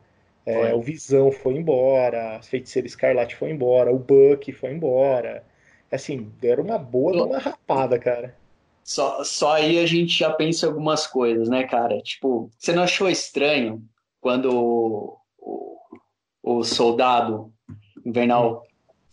é, 0.46 0.74
o 0.76 0.82
Visão 0.82 1.32
foi 1.32 1.56
embora, 1.56 2.36
a 2.36 2.42
Feiticeira 2.44 2.88
Escarlate 2.88 3.36
foi 3.36 3.50
embora, 3.50 3.92
o 3.92 3.98
Buck 3.98 4.52
foi 4.52 4.72
embora. 4.72 5.44
Assim, 5.92 6.32
deram 6.40 6.64
uma 6.64 6.78
boa 6.78 7.26
uma 7.26 7.40
rapada, 7.40 7.98
cara. 7.98 8.36
Só, 8.84 9.24
só 9.24 9.54
aí 9.54 9.80
a 9.80 9.88
gente 9.88 10.20
já 10.20 10.32
pensa 10.32 10.66
em 10.66 10.70
algumas 10.70 11.08
coisas, 11.08 11.50
né, 11.50 11.64
cara? 11.64 12.00
Tipo, 12.02 12.52
você 12.60 12.72
não 12.72 12.84
achou 12.84 13.10
estranho 13.10 13.84
quando 14.22 14.52
o, 14.54 15.18
o, 15.40 15.78
o 16.44 16.64
soldado 16.64 17.52
invernal 18.06 18.64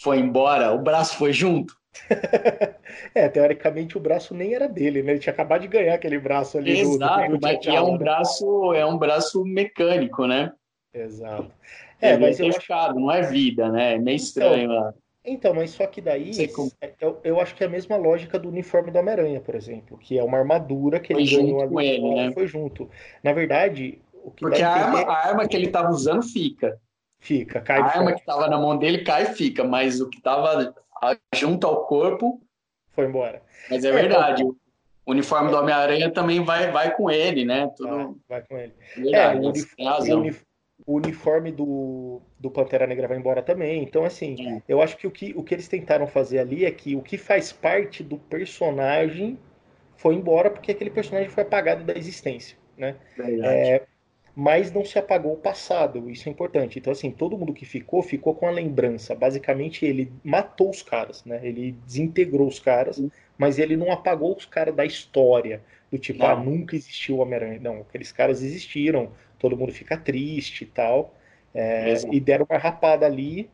foi 0.03 0.19
embora, 0.19 0.73
o 0.73 0.79
braço 0.79 1.17
foi 1.17 1.33
junto? 1.33 1.75
é, 3.15 3.29
teoricamente 3.29 3.97
o 3.97 4.01
braço 4.01 4.35
nem 4.35 4.55
era 4.55 4.69
dele, 4.69 5.03
né? 5.03 5.13
Ele 5.13 5.21
tinha 5.21 5.33
acabado 5.33 5.63
de 5.63 5.69
ganhar 5.69 5.95
aquele 5.95 6.19
braço 6.19 6.59
ali. 6.59 6.81
Exato, 6.81 7.31
do, 7.31 7.39
do 7.39 7.41
mas 7.43 7.67
é 7.67 7.81
um 7.81 7.99
braço, 7.99 8.73
é 8.75 8.87
um 8.87 8.99
braço 8.99 9.45
mecânico, 9.45 10.27
né? 10.27 10.53
Exato. 10.93 11.51
É, 12.01 12.17
mas 12.17 12.41
é 12.41 12.45
eu 12.45 12.49
acho... 12.49 12.95
não 12.95 13.11
é 13.11 13.23
vida, 13.23 13.69
né? 13.69 13.95
É 13.95 13.99
meio 13.99 14.17
estranho 14.17 14.65
então, 14.65 14.75
lá. 14.75 14.95
Então, 15.25 15.55
mas 15.55 15.71
só 15.71 15.87
que 15.87 16.01
daí 16.01 16.33
é, 16.81 16.95
eu, 17.01 17.21
eu 17.23 17.41
acho 17.41 17.55
que 17.55 17.63
é 17.63 17.67
a 17.67 17.71
mesma 17.71 17.97
lógica 17.97 18.39
do 18.39 18.49
uniforme 18.49 18.91
do 18.91 18.99
Homem-Aranha, 18.99 19.41
por 19.41 19.55
exemplo, 19.55 19.97
que 19.97 20.19
é 20.19 20.25
uma 20.25 20.39
armadura 20.39 20.99
que 20.99 21.13
foi 21.13 21.23
ele 21.23 21.37
ganhou 21.37 21.69
com 21.69 21.81
ele, 21.81 22.15
né? 22.15 22.33
foi 22.33 22.47
junto. 22.47 22.91
Na 23.23 23.33
verdade, 23.33 24.01
o 24.13 24.33
que 24.33 24.41
Porque 24.41 24.63
a 24.63 24.71
arma, 24.71 25.01
a 25.03 25.29
arma 25.29 25.47
que 25.47 25.57
ele 25.57 25.67
estava 25.67 25.91
usando 25.91 26.23
fica. 26.23 26.77
Fica, 27.23 27.61
cai 27.61 27.79
A 27.81 27.85
arma 27.85 28.13
que 28.13 28.19
estava 28.19 28.49
na 28.49 28.59
mão 28.59 28.77
dele 28.77 29.05
cai 29.05 29.23
e 29.23 29.35
fica, 29.35 29.63
mas 29.63 30.01
o 30.01 30.11
que 30.11 30.19
estava 30.19 30.75
junto 31.33 31.69
ao 31.69 31.87
corpo 31.87 32.43
foi 32.91 33.07
embora. 33.07 33.41
Mas 33.71 33.85
é, 33.85 33.91
é 33.91 33.93
verdade. 33.93 34.43
O 34.43 34.57
uniforme 35.07 35.49
do 35.49 35.57
Homem-Aranha 35.57 36.11
também 36.11 36.45
vai, 36.45 36.73
vai 36.73 36.97
com 36.97 37.09
ele, 37.09 37.45
né? 37.45 37.71
Tudo... 37.77 38.21
Vai, 38.29 38.41
vai 38.41 38.43
com 38.43 38.59
ele. 38.59 38.73
Verdade, 38.97 39.37
é, 39.37 39.41
o, 39.41 39.49
uniforme, 39.49 40.37
o 40.85 40.95
uniforme 40.95 41.53
do, 41.53 42.21
do 42.41 42.51
Pantera 42.51 42.89
Negra 42.89 43.07
vai 43.07 43.19
embora 43.19 43.41
também. 43.41 43.85
Então, 43.85 44.05
assim, 44.05 44.57
é. 44.57 44.63
eu 44.69 44.83
acho 44.83 44.97
que 44.97 45.07
o, 45.07 45.11
que 45.11 45.33
o 45.37 45.45
que 45.45 45.55
eles 45.55 45.69
tentaram 45.69 46.09
fazer 46.09 46.41
ali 46.41 46.65
é 46.65 46.73
que 46.73 46.97
o 46.97 47.03
que 47.03 47.17
faz 47.17 47.53
parte 47.53 48.03
do 48.03 48.19
personagem 48.19 49.39
foi 49.97 50.17
embora 50.17 50.51
porque 50.51 50.73
aquele 50.73 50.91
personagem 50.91 51.29
foi 51.29 51.45
apagado 51.45 51.85
da 51.85 51.97
existência, 51.97 52.59
né? 52.77 52.97
É, 53.17 53.83
mas 54.35 54.73
não 54.73 54.85
se 54.85 54.99
apagou 54.99 55.35
o 55.35 55.37
passado, 55.37 56.11
isso 56.11 56.29
é 56.29 56.33
importante. 56.33 56.79
Então, 56.79 56.93
assim, 56.93 57.11
todo 57.11 57.37
mundo 57.37 57.53
que 57.53 57.67
ficou, 57.67 58.03
ficou 58.03 58.35
com 58.35 58.47
a 58.47 58.51
lembrança. 58.51 59.15
Basicamente, 59.15 59.85
ele 59.85 60.11
matou 60.25 60.71
os 60.71 60.83
caras, 60.83 61.23
né? 61.25 61.41
Ele 61.43 61.73
desintegrou 61.85 62.49
os 62.49 62.59
caras, 62.59 63.03
mas 63.37 63.59
ele 63.59 63.77
não 63.77 63.93
apagou 63.93 64.35
os 64.35 64.47
caras 64.47 64.75
da 64.75 64.85
história. 64.85 65.63
Do 65.91 65.99
tipo, 65.99 66.25
ah, 66.25 66.35
não. 66.35 66.41
ah, 66.41 66.45
nunca 66.45 66.75
existiu 66.75 67.17
o 67.17 67.19
Homem-Aranha. 67.19 67.61
Não, 67.61 67.81
aqueles 67.83 68.11
caras 68.11 68.43
existiram, 68.43 69.13
todo 69.39 69.57
mundo 69.57 69.73
fica 69.73 69.97
triste 69.99 70.65
e 70.65 70.67
tal. 70.67 71.15
É, 71.55 71.93
e 72.11 72.19
deram 72.19 72.47
uma 72.49 72.59
rapada 72.59 73.05
ali, 73.05 73.51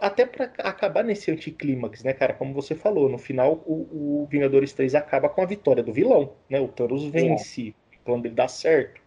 até 0.00 0.26
para 0.26 0.46
acabar 0.58 1.04
nesse 1.04 1.30
anticlímax, 1.30 2.02
né, 2.02 2.12
cara? 2.12 2.32
Como 2.32 2.52
você 2.52 2.74
falou, 2.74 3.08
no 3.08 3.18
final 3.18 3.62
o, 3.64 4.22
o, 4.22 4.26
Vingadores 4.28 4.72
3 4.72 4.96
acaba 4.96 5.28
com 5.28 5.42
a 5.42 5.46
vitória 5.46 5.82
do 5.82 5.92
vilão, 5.92 6.32
né? 6.50 6.60
O 6.60 6.66
Thanos 6.66 7.04
vence, 7.04 7.68
é. 7.68 7.96
o 7.96 8.04
plano 8.04 8.22
dele 8.22 8.34
dá 8.34 8.48
certo. 8.48 9.05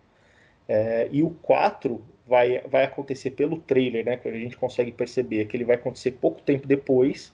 É, 0.69 1.09
e 1.11 1.23
o 1.23 1.31
4 1.31 1.99
vai, 2.27 2.61
vai 2.61 2.83
acontecer 2.83 3.31
pelo 3.31 3.57
trailer, 3.57 4.05
né? 4.05 4.17
Que 4.17 4.29
a 4.29 4.31
gente 4.31 4.55
consegue 4.55 4.91
perceber 4.91 5.45
que 5.45 5.57
ele 5.57 5.65
vai 5.65 5.75
acontecer 5.75 6.11
pouco 6.11 6.39
tempo 6.43 6.67
depois, 6.67 7.33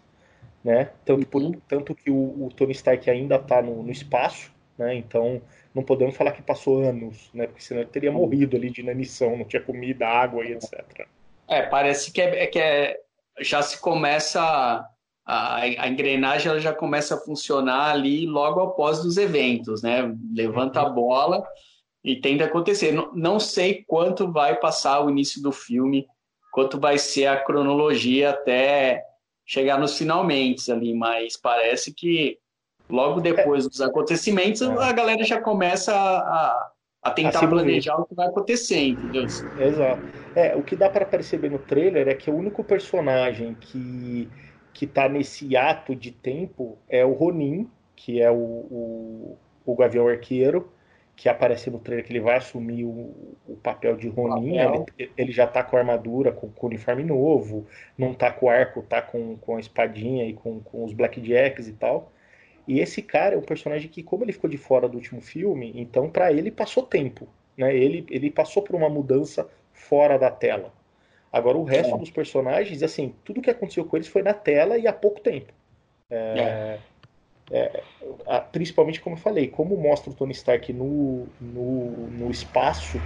né? 0.64 0.90
Tanto, 1.04 1.38
uhum. 1.38 1.52
tanto 1.68 1.94
que 1.94 2.10
o, 2.10 2.46
o, 2.46 2.50
Tony 2.56 2.72
Stark 2.72 3.10
ainda 3.10 3.36
está 3.36 3.62
no, 3.62 3.84
no 3.84 3.92
espaço, 3.92 4.54
né? 4.78 4.96
Então 4.96 5.42
não 5.74 5.84
podemos 5.84 6.16
falar 6.16 6.32
que 6.32 6.42
passou 6.42 6.82
anos, 6.82 7.30
né? 7.34 7.46
Porque 7.46 7.62
senão 7.62 7.82
ele 7.82 7.90
teria 7.90 8.12
morrido 8.12 8.56
ali 8.56 8.70
de 8.70 8.80
inanição, 8.80 9.36
não 9.36 9.44
tinha 9.44 9.62
comida, 9.62 10.08
água 10.08 10.46
e 10.46 10.54
etc. 10.54 11.06
É, 11.50 11.64
parece 11.64 12.14
que, 12.14 12.22
é, 12.22 12.44
é 12.44 12.48
que 12.48 12.58
é, 12.58 12.98
já 13.42 13.62
se 13.62 13.82
começa 13.82 14.42
a, 15.26 15.56
a, 15.58 15.88
engrenagem 15.90 16.50
ela 16.50 16.60
já 16.60 16.74
começa 16.74 17.16
a 17.16 17.20
funcionar 17.20 17.92
ali 17.92 18.26
logo 18.26 18.62
após 18.62 19.04
os 19.04 19.18
eventos, 19.18 19.84
né? 19.84 20.16
Levanta 20.34 20.80
a 20.80 20.90
bola 20.90 21.46
e 22.06 22.16
tende 22.16 22.44
a 22.44 22.46
acontecer. 22.46 22.92
Não, 22.92 23.12
não 23.14 23.40
sei 23.40 23.84
quanto 23.88 24.32
vai 24.32 24.56
passar 24.60 25.04
o 25.04 25.10
início 25.10 25.42
do 25.42 25.52
filme, 25.52 26.06
quanto 26.54 26.80
vai 26.80 27.00
ser 27.00 27.26
a 27.26 27.36
cronologia 27.36 28.30
até 28.30 29.04
chegar 29.44 29.80
nos 29.80 29.98
finalmente 29.98 30.72
ali, 30.72 30.94
mas 30.94 31.36
parece 31.36 31.92
que 31.92 32.38
logo 32.88 33.20
depois 33.20 33.68
dos 33.68 33.82
acontecimentos, 33.82 34.62
é. 34.62 34.68
a 34.68 34.92
galera 34.92 35.24
já 35.24 35.42
começa 35.42 35.94
a, 35.96 36.72
a 37.02 37.12
tentar 37.12 37.44
a 37.44 37.48
planejar 37.48 38.00
o 38.00 38.06
que 38.06 38.14
vai 38.14 38.28
acontecer, 38.28 38.90
entendeu? 38.90 39.24
Exato. 39.24 40.02
É, 40.36 40.56
o 40.56 40.62
que 40.62 40.76
dá 40.76 40.90
para 40.90 41.06
perceber 41.06 41.50
no 41.50 41.60
trailer 41.60 42.08
é 42.08 42.14
que 42.14 42.30
o 42.30 42.36
único 42.36 42.64
personagem 42.64 43.56
que, 43.56 44.30
que 44.72 44.86
tá 44.86 45.10
nesse 45.10 45.58
ato 45.58 45.96
de 45.96 46.12
tempo 46.12 46.78
é 46.88 47.04
o 47.04 47.14
Ronin, 47.14 47.68
que 47.96 48.22
é 48.22 48.30
o, 48.30 48.36
o, 48.36 49.38
o 49.66 49.76
Gavião 49.76 50.08
Arqueiro, 50.08 50.72
que 51.16 51.30
aparece 51.30 51.70
no 51.70 51.80
trailer 51.80 52.06
que 52.06 52.12
ele 52.12 52.20
vai 52.20 52.36
assumir 52.36 52.84
o, 52.84 53.14
o 53.48 53.56
papel 53.64 53.96
de 53.96 54.10
Ronin. 54.10 54.58
Ele, 54.58 55.12
ele, 55.18 55.32
já 55.32 55.48
tá 55.48 55.64
com 55.64 55.78
a 55.78 55.80
armadura, 55.80 56.32
com, 56.32 56.50
com, 56.50 56.66
o 56.66 56.70
uniforme 56.70 57.04
novo, 57.04 57.66
não 57.98 58.14
tá 58.14 58.32
com 58.32 58.48
o 58.48 58.50
arco, 58.50 58.82
tá 58.84 59.02
com, 59.02 59.38
com 59.38 59.56
a 59.56 59.60
espadinha 59.60 60.26
e 60.26 60.34
com, 60.34 60.60
com 60.60 60.84
os 60.84 60.92
Blackjacks 60.92 61.68
e 61.68 61.74
tal. 61.74 62.12
E 62.68 62.80
esse 62.80 63.02
cara 63.02 63.36
é 63.36 63.38
um 63.38 63.44
personagem 63.44 63.88
que, 63.90 64.04
como 64.04 64.24
ele 64.24 64.34
ficou 64.34 64.50
de 64.50 64.58
fora 64.58 64.90
do 64.90 64.96
último 64.98 65.22
filme, 65.22 65.72
então 65.76 66.10
para 66.10 66.34
ele 66.34 66.52
passou 66.52 66.84
tempo. 66.84 67.28
Né? 67.58 67.76
Ele, 67.76 68.06
ele 68.10 68.30
passou 68.30 68.62
por 68.62 68.76
uma 68.76 68.90
mudança 68.90 69.48
fora 69.72 70.18
da 70.18 70.30
tela. 70.30 70.74
Agora, 71.32 71.58
o 71.58 71.64
resto 71.64 71.96
é. 71.96 71.98
dos 71.98 72.10
personagens, 72.10 72.82
assim, 72.82 73.14
tudo 73.24 73.42
que 73.42 73.50
aconteceu 73.50 73.86
com 73.86 73.98
eles 73.98 74.08
foi 74.08 74.22
na 74.22 74.34
tela 74.34 74.78
e 74.78 74.88
há 74.88 74.94
pouco 74.94 75.20
tempo. 75.20 75.54
É, 76.10 76.40
é. 76.40 76.80
É 77.52 77.86
principalmente, 78.52 79.02
como 79.02 79.16
eu 79.16 79.20
falei, 79.20 79.48
como 79.48 79.78
mostra 79.78 80.12
o 80.12 80.14
Tony 80.16 80.32
Stark 80.34 80.72
no, 80.74 81.34
no, 81.40 82.10
no 82.12 82.32
espaço, 82.32 83.04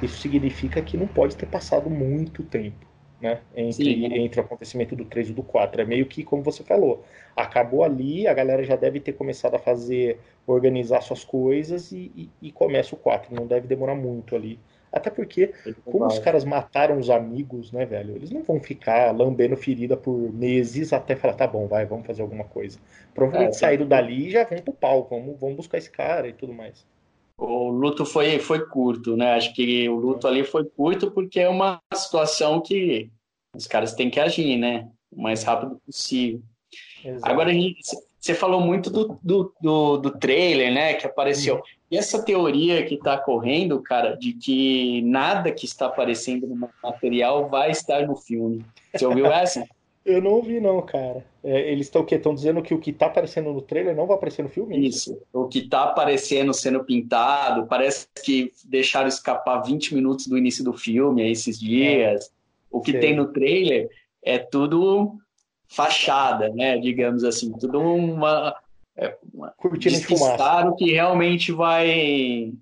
isso 0.00 0.18
significa 0.20 0.82
que 0.82 0.96
não 0.96 1.08
pode 1.08 1.36
ter 1.36 1.46
passado 1.46 1.90
muito 1.90 2.44
tempo 2.44 2.86
né? 3.20 3.42
Entre, 3.54 4.06
entre 4.16 4.40
o 4.40 4.44
acontecimento 4.44 4.96
do 4.96 5.04
3 5.04 5.28
e 5.28 5.34
do 5.34 5.42
4. 5.42 5.82
É 5.82 5.84
meio 5.84 6.06
que, 6.06 6.24
como 6.24 6.42
você 6.42 6.64
falou, 6.64 7.04
acabou 7.36 7.84
ali, 7.84 8.26
a 8.26 8.32
galera 8.32 8.64
já 8.64 8.76
deve 8.76 8.98
ter 9.00 9.12
começado 9.12 9.54
a 9.56 9.58
fazer, 9.58 10.20
organizar 10.46 11.02
suas 11.02 11.22
coisas 11.24 11.92
e, 11.92 12.10
e, 12.16 12.48
e 12.48 12.52
começa 12.52 12.94
o 12.94 12.98
4. 12.98 13.34
Não 13.34 13.46
deve 13.46 13.66
demorar 13.68 13.94
muito 13.94 14.34
ali. 14.34 14.58
Até 14.92 15.08
porque, 15.08 15.52
como 15.84 16.06
os 16.06 16.18
caras 16.18 16.44
mataram 16.44 16.98
os 16.98 17.10
amigos, 17.10 17.70
né, 17.70 17.86
velho? 17.86 18.16
Eles 18.16 18.30
não 18.30 18.42
vão 18.42 18.60
ficar 18.60 19.16
lambendo 19.16 19.56
ferida 19.56 19.96
por 19.96 20.32
meses 20.32 20.92
até 20.92 21.14
falar, 21.14 21.34
tá 21.34 21.46
bom, 21.46 21.68
vai, 21.68 21.86
vamos 21.86 22.06
fazer 22.06 22.22
alguma 22.22 22.44
coisa. 22.44 22.78
Provavelmente 23.14 23.54
é, 23.54 23.58
saíram 23.58 23.86
dali 23.86 24.26
e 24.26 24.30
já 24.30 24.44
vão 24.44 24.58
pro 24.58 24.72
pau, 24.72 25.06
vamos, 25.08 25.38
vamos 25.38 25.56
buscar 25.56 25.78
esse 25.78 25.90
cara 25.90 26.26
e 26.26 26.32
tudo 26.32 26.52
mais. 26.52 26.84
O 27.38 27.70
luto 27.70 28.04
foi, 28.04 28.38
foi 28.38 28.66
curto, 28.66 29.16
né? 29.16 29.32
Acho 29.32 29.54
que 29.54 29.88
o 29.88 29.94
luto 29.94 30.26
ali 30.26 30.44
foi 30.44 30.64
curto 30.64 31.10
porque 31.10 31.40
é 31.40 31.48
uma 31.48 31.80
situação 31.94 32.60
que 32.60 33.10
os 33.54 33.66
caras 33.66 33.94
têm 33.94 34.10
que 34.10 34.20
agir, 34.20 34.58
né? 34.58 34.88
O 35.10 35.22
mais 35.22 35.42
rápido 35.42 35.80
possível. 35.86 36.42
Exato. 37.04 37.32
Agora, 37.32 37.50
você 38.18 38.34
falou 38.34 38.60
muito 38.60 38.90
do, 38.90 39.18
do, 39.22 39.54
do, 39.60 39.96
do, 39.96 40.18
trailer, 40.18 40.72
né? 40.72 40.94
Que 40.94 41.06
apareceu. 41.06 41.56
Uhum. 41.56 41.62
E 41.90 41.96
essa 41.96 42.22
teoria 42.22 42.84
que 42.84 42.94
está 42.94 43.18
correndo, 43.18 43.82
cara, 43.82 44.16
de 44.16 44.32
que 44.32 45.02
nada 45.02 45.50
que 45.50 45.64
está 45.64 45.86
aparecendo 45.86 46.46
no 46.46 46.68
material 46.82 47.48
vai 47.48 47.70
estar 47.70 48.06
no 48.06 48.16
filme. 48.16 48.64
Você 48.94 49.04
ouviu 49.04 49.26
essa? 49.26 49.66
Eu 50.04 50.22
não 50.22 50.32
ouvi, 50.32 50.60
não, 50.60 50.80
cara. 50.80 51.24
É, 51.44 51.70
eles 51.70 51.86
estão 51.86 52.02
o 52.02 52.04
quê? 52.04 52.14
Estão 52.14 52.34
dizendo 52.34 52.62
que 52.62 52.72
o 52.72 52.78
que 52.78 52.90
está 52.90 53.06
aparecendo 53.06 53.52
no 53.52 53.60
trailer 53.60 53.94
não 53.94 54.06
vai 54.06 54.16
aparecer 54.16 54.42
no 54.42 54.48
filme? 54.48 54.86
Isso. 54.86 55.20
O 55.32 55.46
que 55.46 55.58
está 55.58 55.84
aparecendo 55.84 56.54
sendo 56.54 56.82
pintado, 56.82 57.66
parece 57.66 58.06
que 58.24 58.50
deixaram 58.64 59.08
escapar 59.08 59.60
20 59.60 59.94
minutos 59.94 60.26
do 60.26 60.38
início 60.38 60.64
do 60.64 60.72
filme 60.72 61.30
esses 61.30 61.60
dias. 61.60 62.26
É. 62.26 62.30
O 62.70 62.80
que 62.80 62.92
Sei. 62.92 63.00
tem 63.00 63.14
no 63.14 63.26
trailer 63.26 63.90
é 64.22 64.38
tudo 64.38 65.18
fachada, 65.68 66.48
né? 66.48 66.78
Digamos 66.78 67.22
assim, 67.22 67.52
tudo 67.52 67.80
uma. 67.80 68.56
É, 69.00 69.16
uma 69.32 69.50
Cortina 69.56 69.98
de 69.98 70.04
fumaça. 70.04 70.68
o 70.68 70.76
que 70.76 70.92
realmente 70.92 71.50
vai. 71.52 72.52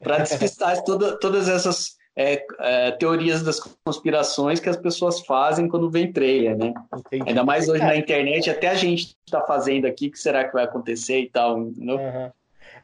Para 0.00 0.18
despistar 0.24 0.82
toda, 0.82 1.18
todas 1.18 1.48
essas 1.48 1.98
é, 2.16 2.44
é, 2.58 2.90
teorias 2.92 3.42
das 3.42 3.60
conspirações 3.84 4.58
que 4.58 4.68
as 4.68 4.76
pessoas 4.76 5.20
fazem 5.20 5.68
quando 5.68 5.90
vem 5.90 6.12
trailer, 6.12 6.56
né? 6.56 6.72
Entendi. 6.96 7.28
Ainda 7.28 7.44
mais 7.44 7.68
hoje 7.68 7.84
na 7.84 7.94
internet, 7.94 8.50
até 8.50 8.68
a 8.68 8.74
gente 8.74 9.16
está 9.24 9.40
fazendo 9.42 9.86
aqui, 9.86 10.08
o 10.08 10.10
que 10.10 10.18
será 10.18 10.44
que 10.44 10.52
vai 10.52 10.64
acontecer 10.64 11.20
e 11.20 11.30
tal, 11.30 11.58
entendeu? 11.58 11.96
Uhum. 11.96 12.30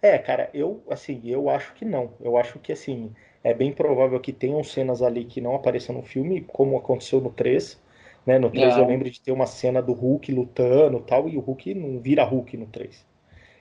É, 0.00 0.18
cara, 0.18 0.50
eu, 0.52 0.84
assim, 0.90 1.20
eu 1.24 1.48
acho 1.48 1.72
que 1.74 1.84
não. 1.84 2.12
Eu 2.20 2.36
acho 2.36 2.58
que, 2.58 2.70
assim, 2.70 3.10
é 3.42 3.54
bem 3.54 3.72
provável 3.72 4.20
que 4.20 4.32
tenham 4.32 4.62
cenas 4.62 5.02
ali 5.02 5.24
que 5.24 5.40
não 5.40 5.54
apareçam 5.54 5.94
no 5.94 6.02
filme, 6.02 6.42
como 6.42 6.76
aconteceu 6.76 7.20
no 7.20 7.30
3. 7.30 7.82
Né? 8.26 8.38
No 8.38 8.50
3 8.50 8.76
eu 8.76 8.86
lembro 8.86 9.10
de 9.10 9.20
ter 9.20 9.32
uma 9.32 9.46
cena 9.46 9.82
do 9.82 9.92
Hulk 9.92 10.32
lutando 10.32 10.98
e 10.98 11.02
tal, 11.02 11.28
e 11.28 11.36
o 11.36 11.40
Hulk 11.40 11.74
não 11.74 12.00
vira 12.00 12.24
Hulk 12.24 12.56
no 12.56 12.66
3. 12.66 13.04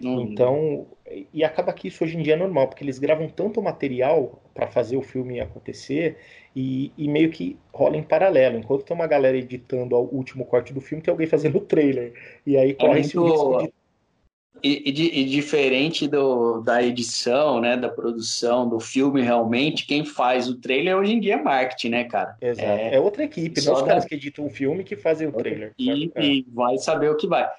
Uhum. 0.01 0.21
Então, 0.21 0.87
e 1.33 1.43
acaba 1.43 1.71
que 1.73 1.87
isso 1.87 2.03
hoje 2.03 2.17
em 2.17 2.21
dia 2.21 2.33
é 2.33 2.37
normal, 2.37 2.67
porque 2.67 2.83
eles 2.83 2.99
gravam 2.99 3.27
tanto 3.27 3.61
material 3.61 4.41
para 4.53 4.67
fazer 4.67 4.97
o 4.97 5.01
filme 5.01 5.39
acontecer 5.39 6.17
e, 6.55 6.91
e, 6.97 7.07
meio 7.07 7.29
que 7.29 7.57
rola 7.73 7.97
em 7.97 8.03
paralelo. 8.03 8.57
Enquanto 8.57 8.83
tem 8.83 8.95
uma 8.95 9.07
galera 9.07 9.37
editando 9.37 9.95
o 9.95 10.15
último 10.15 10.45
corte 10.45 10.73
do 10.73 10.81
filme, 10.81 11.03
tem 11.03 11.11
alguém 11.11 11.27
fazendo 11.27 11.57
o 11.57 11.61
trailer. 11.61 12.13
E 12.45 12.57
aí 12.57 12.73
corre 12.73 12.91
é 12.91 12.93
muito... 13.01 13.07
esse 13.07 13.17
risco 13.17 13.57
de 13.63 13.73
E, 14.61 14.83
e, 14.85 15.21
e, 15.21 15.25
diferente 15.25 16.07
do, 16.07 16.61
da 16.61 16.81
edição, 16.81 17.59
né, 17.59 17.75
da 17.75 17.89
produção 17.89 18.69
do 18.69 18.79
filme, 18.79 19.21
realmente, 19.21 19.85
quem 19.85 20.05
faz 20.05 20.47
o 20.47 20.59
trailer 20.59 20.95
hoje 20.95 21.13
em 21.13 21.19
dia 21.19 21.33
é 21.33 21.41
marketing, 21.41 21.89
né, 21.89 22.03
cara? 22.05 22.37
Exato. 22.39 22.67
É, 22.67 22.95
é 22.95 22.99
outra 22.99 23.23
equipe, 23.23 23.65
não 23.65 23.73
os 23.73 23.81
caras 23.81 24.05
que 24.05 24.15
editam 24.15 24.45
um 24.45 24.49
filme 24.49 24.83
que 24.83 24.95
fazem 24.95 25.27
o 25.27 25.31
trailer. 25.31 25.73
E, 25.77 26.11
é. 26.15 26.23
e 26.23 26.45
vai 26.53 26.77
saber 26.77 27.09
o 27.09 27.17
que 27.17 27.27
vai. 27.27 27.49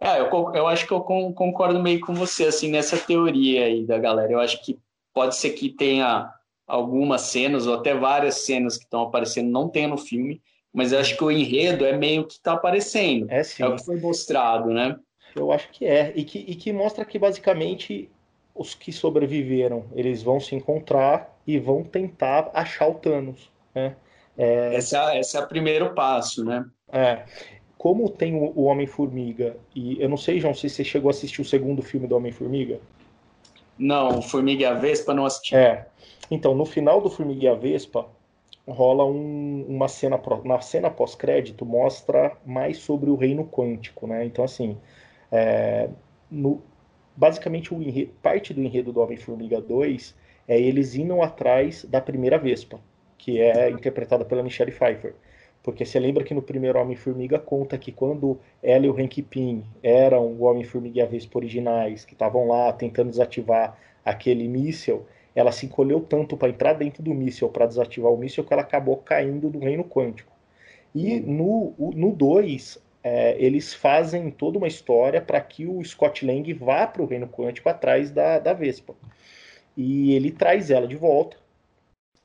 É, 0.00 0.20
eu, 0.20 0.30
eu 0.54 0.66
acho 0.66 0.86
que 0.86 0.92
eu 0.92 1.00
concordo 1.00 1.82
meio 1.82 2.00
com 2.00 2.12
você, 2.12 2.46
assim, 2.46 2.70
nessa 2.70 2.98
teoria 2.98 3.64
aí 3.64 3.86
da 3.86 3.98
galera. 3.98 4.30
Eu 4.30 4.40
acho 4.40 4.62
que 4.62 4.78
pode 5.14 5.36
ser 5.36 5.50
que 5.50 5.70
tenha 5.70 6.30
algumas 6.66 7.22
cenas, 7.22 7.66
ou 7.66 7.74
até 7.74 7.94
várias 7.94 8.44
cenas 8.44 8.76
que 8.76 8.84
estão 8.84 9.02
aparecendo, 9.02 9.50
não 9.50 9.68
tem 9.68 9.86
no 9.86 9.96
filme, 9.96 10.42
mas 10.72 10.92
eu 10.92 10.98
acho 10.98 11.16
que 11.16 11.24
o 11.24 11.30
enredo 11.30 11.84
é 11.84 11.96
meio 11.96 12.26
que 12.26 12.34
está 12.34 12.52
aparecendo. 12.52 13.30
É, 13.30 13.42
sim. 13.42 13.62
é 13.62 13.66
o 13.66 13.76
que 13.76 13.84
foi 13.84 13.98
mostrado, 13.98 14.68
né? 14.70 14.98
Eu 15.36 15.52
acho 15.52 15.70
que 15.70 15.84
é. 15.84 16.12
E 16.14 16.24
que, 16.24 16.38
e 16.38 16.54
que 16.54 16.72
mostra 16.72 17.04
que 17.04 17.18
basicamente 17.18 18.10
os 18.54 18.74
que 18.74 18.90
sobreviveram, 18.90 19.84
eles 19.94 20.22
vão 20.22 20.40
se 20.40 20.54
encontrar 20.54 21.38
e 21.46 21.58
vão 21.58 21.82
tentar 21.84 22.50
achar 22.54 22.88
o 22.88 22.94
Thanos. 22.94 23.50
Né? 23.74 23.94
É... 24.36 24.74
Esse, 24.74 24.96
é, 24.96 25.20
esse 25.20 25.36
é 25.36 25.40
o 25.40 25.46
primeiro 25.46 25.94
passo, 25.94 26.44
né? 26.44 26.64
É. 26.90 27.24
Como 27.76 28.08
tem 28.08 28.34
o, 28.34 28.52
o 28.56 28.64
Homem-Formiga, 28.64 29.56
e 29.74 30.00
eu 30.00 30.08
não 30.08 30.16
sei, 30.16 30.40
João, 30.40 30.54
se 30.54 30.68
você 30.68 30.82
chegou 30.82 31.08
a 31.08 31.12
assistir 31.12 31.42
o 31.42 31.44
segundo 31.44 31.82
filme 31.82 32.06
do 32.06 32.16
Homem-Formiga. 32.16 32.80
Não, 33.78 34.22
Formiga 34.22 34.62
e 34.62 34.66
a 34.66 34.74
Vespa 34.74 35.12
não 35.12 35.26
assisti. 35.26 35.54
É. 35.54 35.86
Então, 36.30 36.54
no 36.54 36.64
final 36.64 37.00
do 37.00 37.10
Formiga 37.10 37.44
e 37.44 37.48
a 37.48 37.54
Vespa, 37.54 38.08
rola 38.66 39.04
um, 39.04 39.64
uma 39.68 39.88
cena, 39.88 40.20
na 40.44 40.60
cena 40.60 40.90
pós-crédito, 40.90 41.64
mostra 41.64 42.36
mais 42.44 42.78
sobre 42.78 43.10
o 43.10 43.14
reino 43.14 43.46
quântico, 43.46 44.06
né? 44.06 44.24
Então, 44.24 44.44
assim, 44.44 44.76
é, 45.30 45.88
no, 46.30 46.62
basicamente, 47.16 47.72
o 47.74 47.82
enredo, 47.82 48.12
parte 48.22 48.52
do 48.52 48.62
enredo 48.62 48.92
do 48.92 49.00
Homem-Formiga 49.00 49.60
2 49.60 50.14
é 50.48 50.60
eles 50.60 50.94
indo 50.94 51.20
atrás 51.22 51.84
da 51.84 52.00
primeira 52.00 52.38
Vespa, 52.38 52.80
que 53.18 53.40
é 53.40 53.70
interpretada 53.70 54.24
pela 54.24 54.42
Michelle 54.42 54.72
Pfeiffer. 54.72 55.14
Porque 55.62 55.84
você 55.84 55.98
lembra 55.98 56.22
que 56.22 56.32
no 56.32 56.42
primeiro 56.42 56.78
Homem-Formiga 56.78 57.40
conta 57.40 57.76
que 57.76 57.90
quando 57.90 58.38
ela 58.62 58.86
e 58.86 58.88
o 58.88 58.96
Hank 58.96 59.20
Pym 59.22 59.64
eram 59.82 60.24
o 60.26 60.44
Homem-Formiga 60.44 61.00
e 61.00 61.02
a 61.02 61.06
Vespa 61.06 61.38
originais, 61.38 62.04
que 62.04 62.12
estavam 62.12 62.46
lá 62.46 62.72
tentando 62.72 63.10
desativar 63.10 63.76
aquele 64.04 64.46
míssil, 64.46 65.04
ela 65.34 65.50
se 65.50 65.66
encolheu 65.66 66.00
tanto 66.00 66.36
para 66.36 66.48
entrar 66.48 66.74
dentro 66.74 67.02
do 67.02 67.12
míssil, 67.12 67.48
para 67.48 67.66
desativar 67.66 68.12
o 68.12 68.16
míssil, 68.16 68.44
que 68.44 68.52
ela 68.52 68.62
acabou 68.62 68.98
caindo 68.98 69.50
do 69.50 69.58
reino 69.58 69.82
quântico. 69.82 70.32
E 70.94 71.18
no 71.18 71.74
2, 72.16 72.80
é, 73.08 73.36
eles 73.38 73.72
fazem 73.72 74.32
toda 74.32 74.58
uma 74.58 74.66
história 74.66 75.20
para 75.20 75.40
que 75.40 75.64
o 75.64 75.80
Scott 75.84 76.26
Lang 76.26 76.52
vá 76.54 76.88
para 76.88 77.00
o 77.00 77.06
reino 77.06 77.28
quântico 77.28 77.68
atrás 77.68 78.10
da, 78.10 78.40
da 78.40 78.52
Vespa. 78.52 78.96
E 79.76 80.12
ele 80.12 80.32
traz 80.32 80.72
ela 80.72 80.88
de 80.88 80.96
volta. 80.96 81.36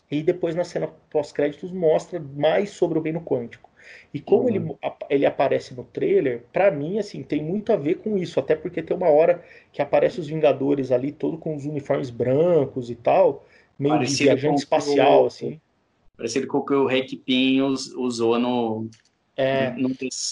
E 0.09 0.23
depois, 0.23 0.55
na 0.55 0.63
cena 0.63 0.89
pós-créditos, 1.11 1.71
mostra 1.71 2.19
mais 2.19 2.71
sobre 2.71 2.97
o 2.97 3.01
reino 3.01 3.21
quântico. 3.21 3.69
E 4.11 4.19
como 4.19 4.45
uhum. 4.45 4.49
ele, 4.49 4.77
ele 5.07 5.25
aparece 5.27 5.75
no 5.75 5.83
trailer, 5.83 6.45
para 6.51 6.71
mim, 6.71 6.97
assim, 6.97 7.21
tem 7.21 7.43
muito 7.43 7.71
a 7.71 7.75
ver 7.75 7.99
com 7.99 8.17
isso. 8.17 8.39
Até 8.39 8.55
porque 8.55 8.81
tem 8.81 8.97
uma 8.97 9.09
hora 9.09 9.45
que 9.71 9.83
aparece 9.83 10.19
os 10.19 10.27
Vingadores 10.27 10.91
ali, 10.91 11.11
todo 11.11 11.37
com 11.37 11.55
os 11.55 11.63
uniformes 11.63 12.09
brancos 12.09 12.89
e 12.89 12.95
tal, 12.95 13.45
meio 13.77 13.93
Parecido 13.93 14.17
de 14.17 14.23
viajante 14.23 14.61
espacial, 14.61 15.25
o, 15.25 15.27
assim. 15.27 15.61
Parecido 16.17 16.47
com 16.47 16.57
o 16.57 16.65
que 16.65 16.73
o 16.73 16.87
Hank 16.87 17.15
Pym 17.17 17.61
usou 17.61 18.39
no, 18.39 18.89
é... 19.35 19.71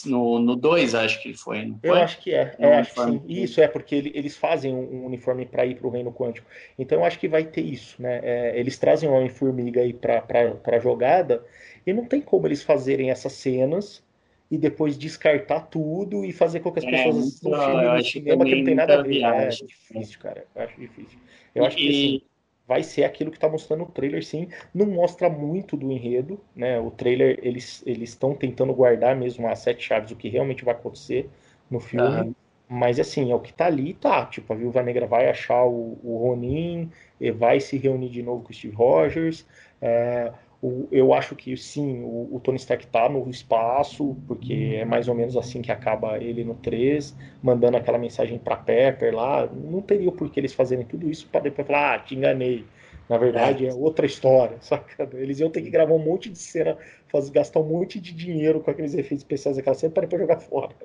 No 0.06 0.56
2, 0.56 0.96
acho 0.96 1.22
que 1.22 1.34
foi. 1.34 1.74
Eu 1.82 1.96
acho 1.96 2.20
que 2.20 2.34
é. 2.34 2.54
é 2.60 2.76
acho 2.76 2.94
que 2.94 3.02
sim. 3.02 3.22
Isso 3.28 3.62
é 3.62 3.68
porque 3.68 3.96
ele, 3.96 4.12
eles 4.14 4.36
fazem 4.36 4.74
um 4.74 5.06
uniforme 5.06 5.46
para 5.46 5.66
ir 5.66 5.76
para 5.76 5.88
o 5.88 5.90
reino 5.90 6.12
quântico. 6.12 6.48
Então 6.78 7.00
eu 7.00 7.06
acho 7.06 7.18
que 7.18 7.28
vai 7.28 7.46
ter 7.46 7.62
isso. 7.62 8.02
Né? 8.02 8.20
É, 8.22 8.60
eles 8.60 8.78
trazem 8.78 9.10
o 9.10 9.14
Homem-Formiga 9.14 9.82
aí 9.82 9.94
para 9.94 10.24
a 10.66 10.80
jogada 10.80 11.44
e 11.86 11.94
não 11.94 12.06
tem 12.06 12.22
como 12.22 12.48
eles 12.48 12.62
fazerem 12.62 13.10
essas 13.10 13.34
cenas 13.34 14.04
e 14.52 14.58
depois 14.58 14.98
descartar 14.98 15.62
tudo 15.62 16.26
e 16.26 16.32
fazer 16.32 16.60
com 16.60 16.72
que 16.72 16.80
as 16.80 16.86
é, 16.86 16.92
pessoas 16.92 17.18
assistam 17.18 17.50
o 17.50 17.66
filme 17.66 17.98
no 17.98 18.04
cinema 18.04 18.46
que 18.46 18.56
não 18.56 18.64
tem 18.66 18.76
nada 18.76 19.00
a 19.00 19.04
ver. 19.04 19.24
É 19.24 19.48
difícil, 19.50 20.20
cara. 20.20 20.46
Eu 20.56 20.64
acho 20.64 20.80
difícil. 20.80 21.20
Eu 21.56 21.64
e... 21.64 21.68
acho 21.68 21.78
que 21.78 21.90
assim, 21.90 22.22
vai 22.70 22.84
ser 22.84 23.04
aquilo 23.04 23.32
que 23.32 23.38
está 23.38 23.50
mostrando 23.50 23.84
o 23.84 23.88
trailer, 23.88 24.24
sim. 24.24 24.48
Não 24.72 24.86
mostra 24.86 25.28
muito 25.28 25.76
do 25.76 25.92
enredo, 25.92 26.40
né? 26.56 26.80
O 26.80 26.92
trailer, 26.92 27.40
eles 27.42 27.84
estão 27.84 28.36
tentando 28.36 28.72
guardar 28.76 29.16
mesmo 29.16 29.48
as 29.48 29.58
sete 29.58 29.88
chaves, 29.88 30.12
o 30.12 30.16
que 30.16 30.30
realmente 30.30 30.64
vai 30.64 30.76
acontecer 30.76 31.28
no 31.68 31.80
filme. 31.80 32.28
Uhum. 32.28 32.36
Mas 32.70 33.00
assim, 33.00 33.32
é 33.32 33.36
o 33.36 33.40
que 33.40 33.52
tá 33.52 33.66
ali, 33.66 33.96
tá. 33.96 34.28
Tipo, 34.28 34.54
a 34.54 34.56
Viúva 34.56 34.84
Negra 34.84 35.08
vai 35.08 35.28
achar 35.28 35.66
o, 35.66 35.98
o 36.04 36.18
Ronin, 36.22 36.92
vai 37.36 37.60
se 37.60 37.76
reunir 37.76 38.10
de 38.10 38.22
novo 38.22 38.44
com 38.44 38.52
o 38.52 38.54
Steve 38.54 38.76
Rogers. 38.76 39.48
É, 39.82 40.32
o, 40.62 40.88
eu 40.92 41.14
acho 41.14 41.36
que 41.36 41.56
sim, 41.56 42.02
o, 42.04 42.36
o, 42.36 42.40
Tony 42.44 42.58
Stark 42.58 42.86
tá 42.88 43.08
no 43.08 43.30
espaço, 43.30 44.18
porque 44.28 44.76
é 44.78 44.84
mais 44.84 45.08
ou 45.08 45.16
menos 45.16 45.38
assim 45.38 45.62
que 45.62 45.72
acaba 45.72 46.18
ele 46.18 46.44
no 46.44 46.56
3, 46.56 47.16
mandando 47.42 47.78
aquela 47.78 47.98
mensagem 47.98 48.38
para 48.38 48.58
Pepper 48.58 49.16
lá. 49.16 49.48
Não 49.48 49.82
teria 49.82 50.12
por 50.12 50.30
que 50.30 50.40
eles 50.40 50.54
fazerem 50.54 50.86
tudo 50.86 51.10
isso 51.10 51.28
para 51.32 51.42
depois 51.42 51.66
falar, 51.66 51.96
ah, 51.96 52.00
te 52.00 52.14
enganei. 52.14 52.66
Na 53.08 53.18
verdade, 53.18 53.66
é. 53.66 53.70
é 53.70 53.74
outra 53.74 54.06
história, 54.06 54.58
saca? 54.62 55.10
Eles 55.14 55.40
iam 55.40 55.50
ter 55.50 55.62
que 55.62 55.70
gravar 55.70 55.94
um 55.94 56.04
monte 56.04 56.30
de 56.30 56.38
cena, 56.38 56.78
fazer, 57.08 57.32
gastar 57.32 57.62
um 57.62 57.68
monte 57.68 58.00
de 58.00 58.14
dinheiro 58.14 58.60
com 58.60 58.70
aqueles 58.70 58.94
efeitos 58.94 59.20
especiais 59.20 59.56
daquela 59.56 59.76
cena 59.76 59.94
para 59.94 60.02
depois 60.02 60.22
jogar 60.22 60.40
fora. 60.40 60.76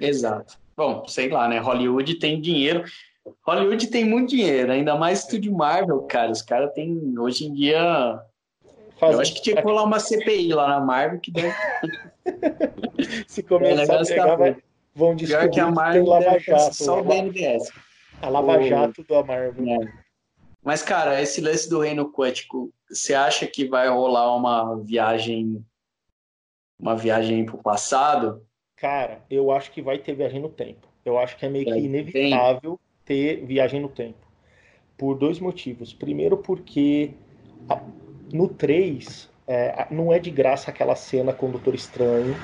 Exato. 0.00 0.56
Bom, 0.76 1.06
sei 1.08 1.28
lá, 1.28 1.48
né? 1.48 1.58
Hollywood 1.58 2.14
tem 2.14 2.40
dinheiro. 2.40 2.84
Hollywood 3.42 3.88
tem 3.88 4.04
muito 4.04 4.30
dinheiro, 4.30 4.70
ainda 4.70 4.94
mais 4.96 5.20
estúdio 5.20 5.52
Marvel, 5.52 6.02
cara. 6.02 6.30
Os 6.30 6.42
caras 6.42 6.72
têm, 6.74 7.18
hoje 7.18 7.46
em 7.46 7.54
dia, 7.54 8.20
Fazer... 8.96 9.14
Eu 9.14 9.20
acho 9.20 9.34
que 9.34 9.42
tinha 9.42 9.56
que 9.56 9.62
rolar 9.62 9.84
uma 9.84 9.98
CPI 9.98 10.52
lá 10.52 10.68
na 10.68 10.80
Marvel 10.80 11.20
que 11.20 11.30
deve. 11.30 11.54
Se 13.26 13.42
começar 13.42 13.94
é, 13.94 14.02
a 14.02 14.04
pegar, 14.04 14.36
vai... 14.36 14.56
vão 14.94 15.14
descobrir 15.14 15.50
que, 15.50 15.60
a 15.60 15.70
Marvel 15.70 16.04
que 16.04 16.10
tem 16.10 16.26
Lava 16.26 16.38
Jato. 16.38 16.76
Só 16.76 17.00
o 17.00 17.04
BNDES. 17.04 17.72
A 18.22 18.28
Lava 18.28 18.62
Jato 18.62 19.04
da 19.04 19.22
Marvel. 19.22 19.82
É. 19.82 19.92
Mas, 20.62 20.82
cara, 20.82 21.20
esse 21.20 21.40
lance 21.40 21.68
do 21.68 21.80
reino 21.80 22.10
quântico, 22.10 22.72
você 22.88 23.14
acha 23.14 23.46
que 23.46 23.66
vai 23.66 23.88
rolar 23.88 24.34
uma 24.34 24.82
viagem 24.82 25.64
uma 26.78 26.96
viagem 26.96 27.44
pro 27.44 27.58
passado? 27.58 28.44
Cara, 28.76 29.22
eu 29.30 29.50
acho 29.50 29.70
que 29.72 29.80
vai 29.80 29.98
ter 29.98 30.14
viagem 30.14 30.40
no 30.40 30.48
tempo. 30.48 30.86
Eu 31.04 31.18
acho 31.18 31.36
que 31.36 31.46
é 31.46 31.48
meio 31.48 31.64
que 31.64 31.78
inevitável 31.78 32.78
ter 33.04 33.44
viagem 33.44 33.80
no 33.80 33.88
tempo. 33.88 34.18
Por 34.96 35.16
dois 35.16 35.38
motivos. 35.38 35.92
Primeiro, 35.92 36.36
porque 36.36 37.12
no 38.34 38.48
3, 38.48 39.30
é, 39.46 39.86
não 39.92 40.12
é 40.12 40.18
de 40.18 40.30
graça 40.30 40.70
aquela 40.70 40.96
cena 40.96 41.32
com 41.32 41.46
o 41.46 41.52
Doutor 41.52 41.74
Estranho, 41.74 42.34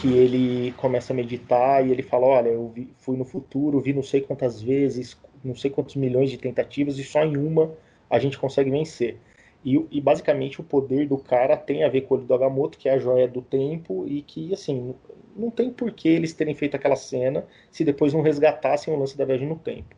que 0.00 0.08
ele 0.08 0.72
começa 0.72 1.12
a 1.12 1.16
meditar 1.16 1.86
e 1.86 1.92
ele 1.92 2.02
fala: 2.02 2.26
Olha, 2.26 2.48
eu 2.48 2.68
vi, 2.68 2.92
fui 2.98 3.16
no 3.16 3.24
futuro, 3.24 3.80
vi 3.80 3.92
não 3.92 4.02
sei 4.02 4.20
quantas 4.20 4.60
vezes, 4.60 5.16
não 5.44 5.54
sei 5.54 5.70
quantos 5.70 5.94
milhões 5.94 6.30
de 6.30 6.36
tentativas 6.36 6.98
e 6.98 7.04
só 7.04 7.24
em 7.24 7.36
uma 7.36 7.72
a 8.10 8.18
gente 8.18 8.36
consegue 8.38 8.70
vencer. 8.70 9.18
E, 9.64 9.86
e 9.90 10.00
basicamente 10.00 10.60
o 10.60 10.64
poder 10.64 11.06
do 11.06 11.18
cara 11.18 11.56
tem 11.56 11.84
a 11.84 11.88
ver 11.88 12.02
com 12.02 12.14
o 12.14 12.18
olho 12.18 12.26
do 12.26 12.34
Agamotto, 12.34 12.78
que 12.78 12.88
é 12.88 12.92
a 12.92 12.98
joia 12.98 13.28
do 13.28 13.42
tempo, 13.42 14.06
e 14.08 14.22
que, 14.22 14.52
assim, 14.52 14.94
não 15.36 15.50
tem 15.50 15.70
por 15.70 15.92
que 15.92 16.08
eles 16.08 16.32
terem 16.32 16.54
feito 16.54 16.74
aquela 16.74 16.96
cena 16.96 17.46
se 17.70 17.84
depois 17.84 18.12
não 18.12 18.22
resgatassem 18.22 18.92
o 18.92 18.98
lance 18.98 19.16
da 19.16 19.24
viagem 19.24 19.46
no 19.48 19.56
tempo. 19.56 19.94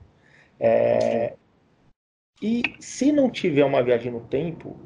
É... 0.61 1.35
E 2.42 2.62
se 2.81 3.12
não 3.12 3.31
tiver 3.31 3.64
uma 3.64 3.83
viagem 3.83 4.11
no 4.12 4.21
tempo, 4.21 4.77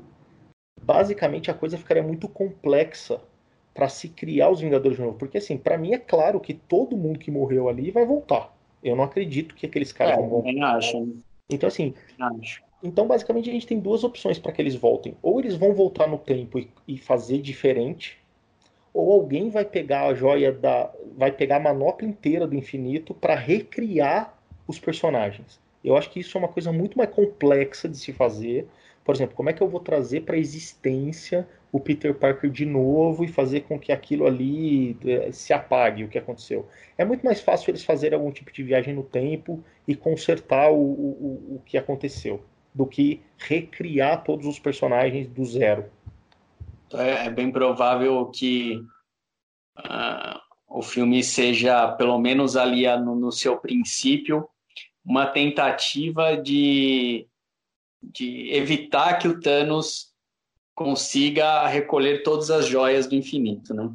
basicamente 0.87 1.51
a 1.51 1.55
coisa 1.55 1.77
ficaria 1.77 2.03
muito 2.03 2.29
complexa 2.29 3.21
para 3.75 3.89
se 3.89 4.09
criar 4.09 4.51
os 4.51 4.61
Vingadores 4.61 4.97
de 4.97 5.03
novo. 5.03 5.19
Porque, 5.19 5.37
assim, 5.37 5.59
para 5.59 5.77
mim 5.77 5.93
é 5.93 5.99
claro 5.99 6.41
que 6.41 6.55
todo 6.55 6.97
mundo 6.97 7.19
que 7.19 7.31
morreu 7.31 7.69
ali 7.69 7.91
vai 7.91 8.07
voltar. 8.07 8.57
Eu 8.83 8.95
não 8.95 9.05
acredito 9.05 9.55
que 9.55 9.67
aqueles 9.67 9.93
caras 9.93 10.15
é, 10.15 10.17
vão 10.17 10.29
voltar. 10.29 10.77
Acho. 10.77 11.09
Então, 11.51 11.67
assim. 11.67 11.93
Acho. 12.19 12.63
Então, 12.83 13.07
basicamente, 13.07 13.51
a 13.51 13.53
gente 13.53 13.67
tem 13.67 13.81
duas 13.81 14.05
opções 14.05 14.39
para 14.39 14.53
que 14.53 14.63
eles 14.63 14.77
voltem. 14.77 15.17
Ou 15.21 15.41
eles 15.41 15.57
vão 15.57 15.75
voltar 15.75 16.07
no 16.07 16.19
tempo 16.19 16.59
e, 16.59 16.71
e, 16.87 16.97
fazer 16.97 17.39
diferente, 17.39 18.19
ou 18.95 19.13
alguém 19.13 19.51
vai 19.51 19.65
pegar 19.65 20.07
a 20.07 20.15
joia 20.15 20.53
da. 20.53 20.91
vai 21.17 21.33
pegar 21.33 21.57
a 21.57 21.61
manopla 21.61 22.07
inteira 22.07 22.47
do 22.47 22.55
infinito 22.55 23.13
para 23.13 23.35
recriar 23.35 24.39
os 24.69 24.79
personagens. 24.79 25.61
Eu 25.85 25.97
acho 25.97 26.11
que 26.11 26.21
isso 26.21 26.37
é 26.37 26.41
uma 26.41 26.49
coisa 26.49 26.73
muito 26.73 26.97
mais 26.97 27.11
complexa 27.11 27.89
de 27.89 27.97
se 27.97 28.13
fazer 28.13 28.67
por 29.07 29.15
exemplo, 29.15 29.37
como 29.37 29.49
é 29.49 29.53
que 29.53 29.63
eu 29.63 29.69
vou 29.69 29.79
trazer 29.79 30.23
para 30.23 30.35
a 30.35 30.39
existência 30.39 31.49
o 31.71 31.79
Peter 31.79 32.13
Parker 32.13 32.51
de 32.51 32.67
novo 32.67 33.23
e 33.23 33.29
fazer 33.29 33.61
com 33.61 33.79
que 33.79 33.93
aquilo 33.93 34.27
ali 34.27 34.99
eh, 35.07 35.31
se 35.31 35.53
apague, 35.53 36.03
o 36.03 36.09
que 36.09 36.19
aconteceu? 36.19 36.69
É 36.99 37.05
muito 37.05 37.25
mais 37.25 37.41
fácil 37.41 37.71
eles 37.71 37.85
fazerem 37.85 38.19
algum 38.19 38.33
tipo 38.33 38.53
de 38.53 38.65
viagem 38.65 38.93
no 38.93 39.05
tempo 39.05 39.63
e 39.87 39.95
consertar 39.95 40.73
o, 40.73 40.77
o, 40.77 41.57
o 41.57 41.63
que 41.65 41.79
aconteceu, 41.79 42.43
do 42.75 42.85
que 42.85 43.23
recriar 43.39 44.25
todos 44.25 44.45
os 44.45 44.59
personagens 44.59 45.29
do 45.29 45.45
zero. 45.45 45.85
É, 46.93 47.27
é 47.27 47.31
bem 47.31 47.53
provável 47.53 48.27
que 48.27 48.83
uh, 49.79 50.41
o 50.69 50.83
filme 50.83 51.23
seja, 51.23 51.93
pelo 51.93 52.19
menos 52.19 52.57
ali 52.57 52.85
no, 52.97 53.15
no 53.15 53.31
seu 53.31 53.57
princípio, 53.57 54.49
uma 55.05 55.27
tentativa 55.27 56.37
de, 56.37 57.29
de 58.13 58.53
evitar 58.53 59.19
que 59.19 59.29
o 59.29 59.41
Thanos 59.41 60.13
consiga 60.75 61.67
recolher 61.67 62.23
todas 62.23 62.51
as 62.51 62.67
joias 62.67 63.07
do 63.07 63.15
infinito, 63.15 63.73
né? 63.75 63.91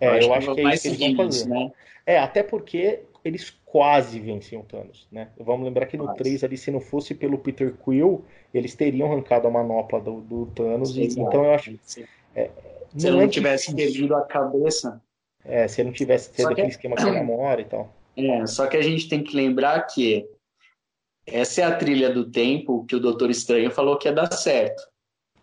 É, 0.00 0.06
eu 0.06 0.12
acho, 0.12 0.26
eu 0.26 0.34
acho 0.34 0.48
que, 0.48 0.54
que 0.54 0.60
é 0.60 0.74
isso 0.74 0.82
que 0.82 0.88
eles 0.88 1.16
vão 1.16 1.26
fazer. 1.26 1.48
Né? 1.48 1.72
É, 2.06 2.18
até 2.18 2.42
porque 2.42 3.02
eles 3.24 3.50
quase 3.64 4.18
vencem 4.18 4.58
o 4.58 4.62
Thanos, 4.62 5.06
né? 5.12 5.28
Vamos 5.38 5.64
lembrar 5.64 5.86
que 5.86 5.96
no 5.96 6.04
quase. 6.04 6.18
3 6.18 6.44
ali, 6.44 6.56
se 6.56 6.70
não 6.70 6.80
fosse 6.80 7.14
pelo 7.14 7.38
Peter 7.38 7.74
Quill, 7.74 8.24
eles 8.52 8.74
teriam 8.74 9.10
arrancado 9.10 9.46
a 9.46 9.50
manopla 9.50 10.00
do, 10.00 10.20
do 10.22 10.46
Thanos. 10.46 10.94
Sim, 10.94 11.02
e, 11.02 11.06
então 11.06 11.44
eu 11.44 11.52
acho. 11.52 11.78
É, 12.34 12.50
se 12.96 13.06
não, 13.06 13.18
não 13.18 13.22
é 13.22 13.28
tivesse 13.28 13.74
perdido 13.74 14.14
a 14.16 14.22
cabeça. 14.22 15.00
É, 15.44 15.68
se 15.68 15.80
ele 15.80 15.88
não 15.88 15.94
tivesse 15.94 16.32
tido 16.32 16.48
aquele 16.48 16.68
esquema 16.68 16.96
que 16.96 17.04
namora 17.04 17.60
e 17.60 17.64
tal. 17.64 17.94
É, 18.16 18.46
só 18.46 18.66
que 18.66 18.76
a 18.76 18.82
gente 18.82 19.08
tem 19.08 19.22
que 19.22 19.34
lembrar 19.34 19.82
que 19.82 20.28
essa 21.32 21.62
é 21.62 21.64
a 21.64 21.74
trilha 21.74 22.10
do 22.10 22.30
tempo 22.30 22.84
que 22.86 22.96
o 22.96 23.00
Doutor 23.00 23.30
Estranho 23.30 23.70
falou 23.70 23.96
que 23.96 24.08
ia 24.08 24.12
dar 24.12 24.30
certo. 24.32 24.82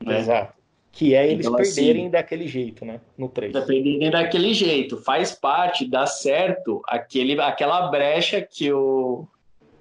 Né? 0.03 0.19
Exato. 0.19 0.53
Que 0.91 1.13
é 1.13 1.31
eles 1.31 1.45
então, 1.45 1.55
perderem 1.55 2.03
assim, 2.03 2.09
daquele 2.09 2.47
jeito, 2.47 2.83
né? 2.83 2.99
No 3.17 3.29
3. 3.29 3.51
Perderem 3.51 4.09
daquele 4.09 4.53
jeito. 4.53 4.97
Faz 4.97 5.31
parte, 5.31 5.87
dá 5.87 6.07
certo 6.07 6.81
aquele, 6.87 7.39
aquela 7.39 7.87
brecha 7.89 8.41
que 8.41 8.71
o. 8.71 9.27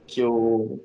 que 0.07 0.23
o. 0.23 0.81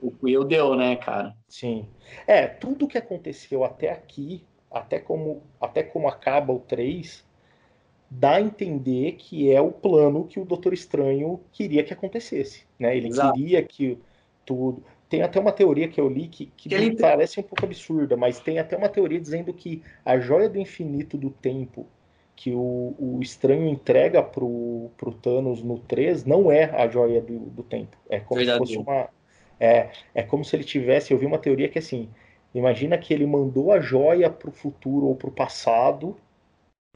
O 0.00 0.10
Quill 0.10 0.44
deu, 0.44 0.74
né, 0.76 0.96
cara? 0.96 1.34
Sim. 1.48 1.86
É, 2.26 2.46
tudo 2.46 2.86
que 2.86 2.96
aconteceu 2.96 3.64
até 3.64 3.90
aqui, 3.90 4.42
até 4.70 4.98
como, 4.98 5.42
até 5.60 5.82
como 5.82 6.06
acaba 6.06 6.52
o 6.52 6.60
3, 6.60 7.24
dá 8.10 8.36
a 8.36 8.40
entender 8.40 9.12
que 9.12 9.52
é 9.52 9.60
o 9.60 9.72
plano 9.72 10.26
que 10.26 10.38
o 10.38 10.44
Doutor 10.44 10.72
Estranho 10.72 11.40
queria 11.52 11.82
que 11.82 11.92
acontecesse. 11.92 12.64
Né? 12.78 12.96
Ele 12.96 13.08
Exato. 13.08 13.32
queria 13.34 13.62
que 13.62 13.98
tudo. 14.46 14.82
Tem 15.08 15.22
até 15.22 15.38
uma 15.38 15.52
teoria 15.52 15.88
que 15.88 16.00
eu 16.00 16.08
li 16.08 16.28
que, 16.28 16.46
que, 16.56 16.68
que 16.68 16.96
parece 16.96 17.38
um 17.38 17.42
pouco 17.42 17.64
absurda, 17.64 18.16
mas 18.16 18.40
tem 18.40 18.58
até 18.58 18.76
uma 18.76 18.88
teoria 18.88 19.20
dizendo 19.20 19.52
que 19.52 19.82
a 20.04 20.18
joia 20.18 20.48
do 20.48 20.58
infinito 20.58 21.18
do 21.18 21.30
tempo 21.30 21.86
que 22.34 22.52
o, 22.52 22.94
o 22.98 23.18
estranho 23.22 23.66
entrega 23.66 24.22
pro, 24.22 24.90
pro 24.96 25.12
Thanos 25.12 25.62
no 25.62 25.78
3 25.78 26.24
não 26.24 26.50
é 26.50 26.64
a 26.64 26.86
joia 26.86 27.20
do, 27.20 27.38
do 27.38 27.62
tempo. 27.62 27.96
É 28.10 28.20
como 28.20 28.40
se 28.40 28.58
fosse 28.58 28.76
uma. 28.76 29.08
É, 29.58 29.88
é 30.14 30.22
como 30.22 30.44
se 30.44 30.54
ele 30.54 30.64
tivesse. 30.64 31.12
Eu 31.12 31.18
vi 31.18 31.26
uma 31.26 31.38
teoria 31.38 31.68
que 31.68 31.78
assim. 31.78 32.08
Imagina 32.54 32.96
que 32.96 33.12
ele 33.12 33.26
mandou 33.26 33.72
a 33.72 33.80
joia 33.80 34.30
pro 34.30 34.50
futuro 34.50 35.06
ou 35.06 35.14
pro 35.14 35.30
passado 35.30 36.16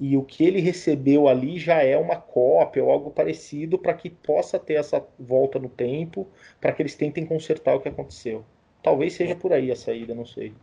e 0.00 0.16
o 0.16 0.22
que 0.22 0.42
ele 0.44 0.60
recebeu 0.60 1.28
ali 1.28 1.58
já 1.58 1.82
é 1.82 1.94
uma 1.94 2.16
cópia 2.16 2.82
ou 2.82 2.90
algo 2.90 3.10
parecido 3.10 3.78
para 3.78 3.92
que 3.92 4.08
possa 4.08 4.58
ter 4.58 4.74
essa 4.74 5.04
volta 5.18 5.58
no 5.58 5.68
tempo, 5.68 6.26
para 6.58 6.72
que 6.72 6.80
eles 6.80 6.94
tentem 6.94 7.26
consertar 7.26 7.74
o 7.74 7.80
que 7.80 7.88
aconteceu. 7.90 8.42
Talvez 8.82 9.12
seja 9.12 9.36
por 9.36 9.52
aí 9.52 9.70
a 9.70 9.76
saída, 9.76 10.14
não 10.14 10.24
sei. 10.24 10.54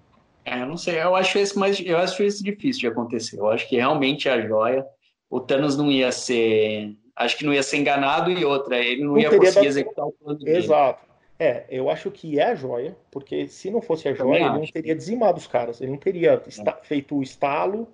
É, 0.44 0.66
não 0.66 0.76
sei, 0.76 1.00
eu 1.00 1.16
acho 1.16 1.38
isso 1.38 1.60
mais, 1.60 1.80
eu 1.80 1.98
acho 2.00 2.24
isso 2.24 2.44
difícil 2.44 2.82
de 2.82 2.88
acontecer. 2.88 3.38
Eu 3.38 3.48
acho 3.48 3.70
que 3.70 3.76
realmente 3.76 4.28
a 4.28 4.42
joia, 4.42 4.84
o 5.30 5.40
Thanos 5.40 5.78
não 5.78 5.92
ia 5.92 6.12
ser, 6.12 6.96
acho 7.16 7.38
que 7.38 7.46
não 7.46 7.54
ia 7.54 7.62
ser 7.62 7.78
enganado 7.78 8.32
e 8.32 8.44
outra, 8.44 8.80
ele 8.80 9.04
não, 9.04 9.12
não 9.12 9.20
ia 9.20 9.30
conseguir 9.30 9.54
dado... 9.54 9.66
executar 9.68 10.06
o 10.08 10.12
plano 10.14 10.40
dele. 10.40 10.58
Exato. 10.58 11.06
É, 11.38 11.66
eu 11.70 11.92
acho 11.92 12.10
que 12.10 12.40
é 12.40 12.46
a 12.46 12.56
joia, 12.56 12.98
porque 13.12 13.48
se 13.48 13.70
não 13.70 13.84
fosse 13.84 14.10
a 14.10 14.14
joia, 14.16 14.40
ele 14.40 14.50
não 14.50 14.66
teria 14.66 14.96
dizimado 14.96 15.38
os 15.38 15.46
caras, 15.46 15.80
ele 15.80 15.92
não 15.92 16.00
teria 16.00 16.34
é. 16.34 16.74
feito 16.82 17.16
o 17.16 17.22
estalo 17.22 17.88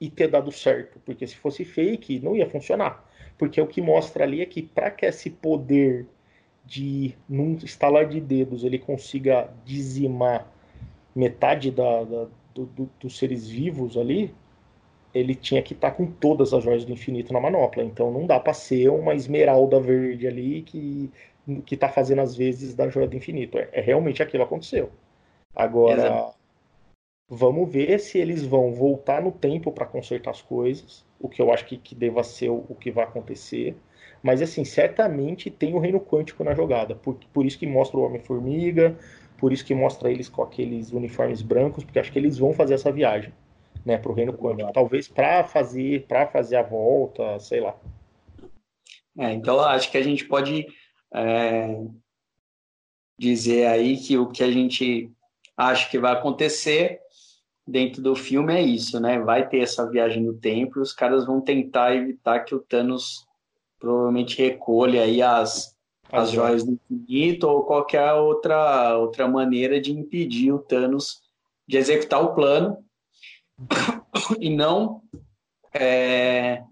e 0.00 0.08
ter 0.08 0.28
dado 0.28 0.52
certo, 0.52 1.00
porque 1.04 1.26
se 1.26 1.36
fosse 1.36 1.64
fake 1.64 2.20
não 2.20 2.36
ia 2.36 2.48
funcionar. 2.48 3.04
Porque 3.36 3.60
o 3.60 3.66
que 3.66 3.80
mostra 3.80 4.24
ali 4.24 4.40
é 4.40 4.46
que 4.46 4.62
para 4.62 4.90
que 4.90 5.06
esse 5.06 5.30
poder 5.30 6.06
de 6.64 7.14
num 7.28 7.54
estalar 7.56 8.06
de 8.06 8.20
dedos 8.20 8.62
ele 8.62 8.78
consiga 8.78 9.48
dizimar 9.64 10.46
metade 11.14 11.70
da, 11.70 12.04
da 12.04 12.26
do, 12.54 12.66
do, 12.66 12.90
dos 13.00 13.16
seres 13.16 13.48
vivos 13.48 13.96
ali, 13.96 14.34
ele 15.14 15.34
tinha 15.34 15.62
que 15.62 15.72
estar 15.72 15.90
tá 15.90 15.96
com 15.96 16.06
todas 16.06 16.52
as 16.52 16.62
joias 16.62 16.84
do 16.84 16.92
infinito 16.92 17.32
na 17.32 17.40
manopla. 17.40 17.82
Então 17.82 18.10
não 18.10 18.26
dá 18.26 18.38
para 18.38 18.52
ser 18.52 18.88
uma 18.90 19.14
esmeralda 19.14 19.80
verde 19.80 20.26
ali 20.26 20.62
que 20.62 21.10
que 21.64 21.74
está 21.74 21.88
fazendo 21.88 22.20
as 22.20 22.36
vezes 22.36 22.74
da 22.74 22.88
joia 22.88 23.08
do 23.08 23.16
infinito. 23.16 23.58
É, 23.58 23.68
é 23.72 23.80
realmente 23.80 24.22
aquilo 24.22 24.42
aconteceu. 24.42 24.90
Agora, 25.54 26.00
Exato. 26.00 26.37
Vamos 27.28 27.70
ver 27.70 28.00
se 28.00 28.18
eles 28.18 28.44
vão 28.44 28.72
voltar 28.72 29.20
no 29.22 29.30
tempo 29.30 29.70
para 29.70 29.84
consertar 29.84 30.30
as 30.30 30.40
coisas, 30.40 31.04
o 31.20 31.28
que 31.28 31.42
eu 31.42 31.52
acho 31.52 31.66
que, 31.66 31.76
que 31.76 31.94
deva 31.94 32.24
ser 32.24 32.48
o, 32.48 32.64
o 32.68 32.74
que 32.74 32.90
vai 32.90 33.04
acontecer. 33.04 33.76
Mas, 34.22 34.40
assim, 34.40 34.64
certamente 34.64 35.50
tem 35.50 35.74
o 35.74 35.78
reino 35.78 36.00
quântico 36.00 36.42
na 36.42 36.54
jogada. 36.54 36.94
Por, 36.94 37.16
por 37.32 37.44
isso 37.44 37.58
que 37.58 37.66
mostra 37.66 37.98
o 37.98 38.02
Homem-Formiga, 38.02 38.96
por 39.36 39.52
isso 39.52 39.64
que 39.64 39.74
mostra 39.74 40.10
eles 40.10 40.28
com 40.28 40.42
aqueles 40.42 40.90
uniformes 40.90 41.42
brancos, 41.42 41.84
porque 41.84 41.98
acho 41.98 42.10
que 42.10 42.18
eles 42.18 42.38
vão 42.38 42.52
fazer 42.52 42.74
essa 42.74 42.90
viagem, 42.90 43.32
né, 43.84 43.98
para 43.98 44.10
o 44.10 44.14
reino 44.14 44.32
quântico. 44.32 44.72
Talvez 44.72 45.06
para 45.06 45.44
fazer, 45.44 46.06
para 46.06 46.26
fazer 46.26 46.56
a 46.56 46.62
volta, 46.62 47.38
sei 47.38 47.60
lá. 47.60 47.76
É, 49.18 49.32
então 49.32 49.60
acho 49.60 49.90
que 49.90 49.98
a 49.98 50.02
gente 50.02 50.24
pode 50.24 50.66
é, 51.12 51.78
dizer 53.18 53.66
aí 53.66 53.96
que 53.96 54.16
o 54.16 54.28
que 54.28 54.42
a 54.42 54.50
gente 54.50 55.12
acha 55.56 55.90
que 55.90 55.98
vai 55.98 56.12
acontecer 56.12 57.00
dentro 57.68 58.02
do 58.02 58.16
filme 58.16 58.54
é 58.54 58.62
isso, 58.62 58.98
né? 58.98 59.18
Vai 59.20 59.46
ter 59.46 59.58
essa 59.58 59.88
viagem 59.88 60.24
no 60.24 60.34
tempo 60.34 60.80
os 60.80 60.92
caras 60.92 61.26
vão 61.26 61.40
tentar 61.40 61.94
evitar 61.94 62.40
que 62.40 62.54
o 62.54 62.60
Thanos 62.60 63.26
provavelmente 63.78 64.40
recolha 64.42 65.02
aí 65.02 65.20
as, 65.20 65.76
as 66.10 66.30
joias 66.30 66.64
do 66.64 66.72
infinito 66.72 67.46
ou 67.46 67.64
qualquer 67.64 68.12
outra, 68.14 68.96
outra 68.96 69.28
maneira 69.28 69.80
de 69.80 69.92
impedir 69.92 70.50
o 70.52 70.58
Thanos 70.58 71.20
de 71.66 71.76
executar 71.76 72.24
o 72.24 72.34
plano 72.34 72.78
e 74.40 74.48
não 74.48 75.02
é, 75.74 76.62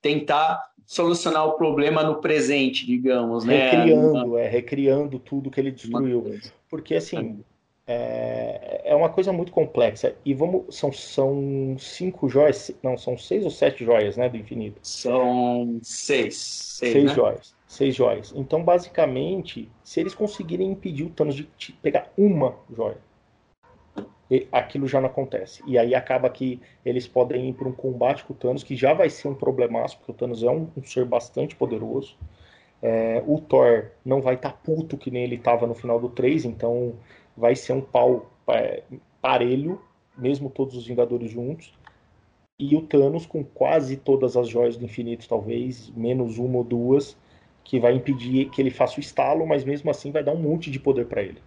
tentar 0.00 0.62
solucionar 0.86 1.46
o 1.46 1.56
problema 1.56 2.04
no 2.04 2.20
presente, 2.20 2.86
digamos, 2.86 3.44
né? 3.44 3.70
Recriando, 3.70 4.38
é, 4.38 4.48
recriando 4.48 5.18
tudo 5.18 5.50
que 5.50 5.60
ele 5.60 5.72
destruiu. 5.72 6.38
Porque 6.70 6.94
assim, 6.94 7.42
é, 7.86 8.82
é 8.84 8.94
uma 8.94 9.08
coisa 9.08 9.32
muito 9.32 9.52
complexa. 9.52 10.14
E 10.24 10.32
vamos. 10.32 10.76
São, 10.76 10.92
são 10.92 11.76
cinco 11.78 12.28
joias. 12.28 12.70
Não, 12.82 12.96
são 12.96 13.16
seis 13.18 13.44
ou 13.44 13.50
sete 13.50 13.84
joias, 13.84 14.16
né? 14.16 14.28
Do 14.28 14.36
infinito. 14.36 14.78
São 14.82 15.78
seis. 15.82 16.36
Seis, 16.36 16.92
seis 16.92 17.04
né? 17.04 17.14
joias. 17.14 17.54
Seis 17.66 17.94
joias. 17.94 18.32
Então, 18.36 18.62
basicamente, 18.62 19.70
se 19.82 20.00
eles 20.00 20.14
conseguirem 20.14 20.70
impedir 20.70 21.04
o 21.04 21.10
Thanos 21.10 21.34
de 21.34 21.46
pegar 21.82 22.12
uma 22.16 22.54
joia, 22.74 22.98
aquilo 24.50 24.86
já 24.86 25.00
não 25.00 25.08
acontece. 25.08 25.62
E 25.66 25.76
aí 25.76 25.94
acaba 25.94 26.30
que 26.30 26.60
eles 26.84 27.06
podem 27.06 27.48
ir 27.48 27.52
para 27.54 27.68
um 27.68 27.72
combate 27.72 28.24
com 28.24 28.32
o 28.32 28.36
Thanos, 28.36 28.62
que 28.62 28.76
já 28.76 28.94
vai 28.94 29.10
ser 29.10 29.28
um 29.28 29.34
problemaço, 29.34 29.98
porque 29.98 30.12
o 30.12 30.14
Thanos 30.14 30.42
é 30.42 30.50
um, 30.50 30.68
um 30.76 30.82
ser 30.84 31.04
bastante 31.04 31.54
poderoso. 31.56 32.16
É, 32.80 33.22
o 33.26 33.40
Thor 33.40 33.86
não 34.04 34.20
vai 34.20 34.34
estar 34.34 34.50
tá 34.50 34.58
puto 34.62 34.96
que 34.96 35.10
nem 35.10 35.24
ele 35.24 35.36
estava 35.36 35.66
no 35.66 35.74
final 35.74 35.98
do 35.98 36.08
3, 36.08 36.44
então 36.44 36.94
vai 37.36 37.54
ser 37.54 37.72
um 37.72 37.80
pau 37.80 38.30
é, 38.48 38.82
parelho, 39.20 39.80
mesmo 40.16 40.50
todos 40.50 40.76
os 40.76 40.86
Vingadores 40.86 41.30
juntos. 41.30 41.72
E 42.58 42.76
o 42.76 42.82
Thanos 42.82 43.26
com 43.26 43.44
quase 43.44 43.96
todas 43.96 44.36
as 44.36 44.48
joias 44.48 44.76
do 44.76 44.84
infinito, 44.84 45.28
talvez, 45.28 45.90
menos 45.90 46.38
uma 46.38 46.58
ou 46.58 46.64
duas, 46.64 47.16
que 47.64 47.80
vai 47.80 47.94
impedir 47.94 48.50
que 48.50 48.60
ele 48.60 48.70
faça 48.70 48.98
o 48.98 49.00
estalo, 49.00 49.46
mas 49.46 49.64
mesmo 49.64 49.90
assim 49.90 50.12
vai 50.12 50.22
dar 50.22 50.32
um 50.32 50.40
monte 50.40 50.70
de 50.70 50.78
poder 50.78 51.06
para 51.06 51.22
ele. 51.22 51.42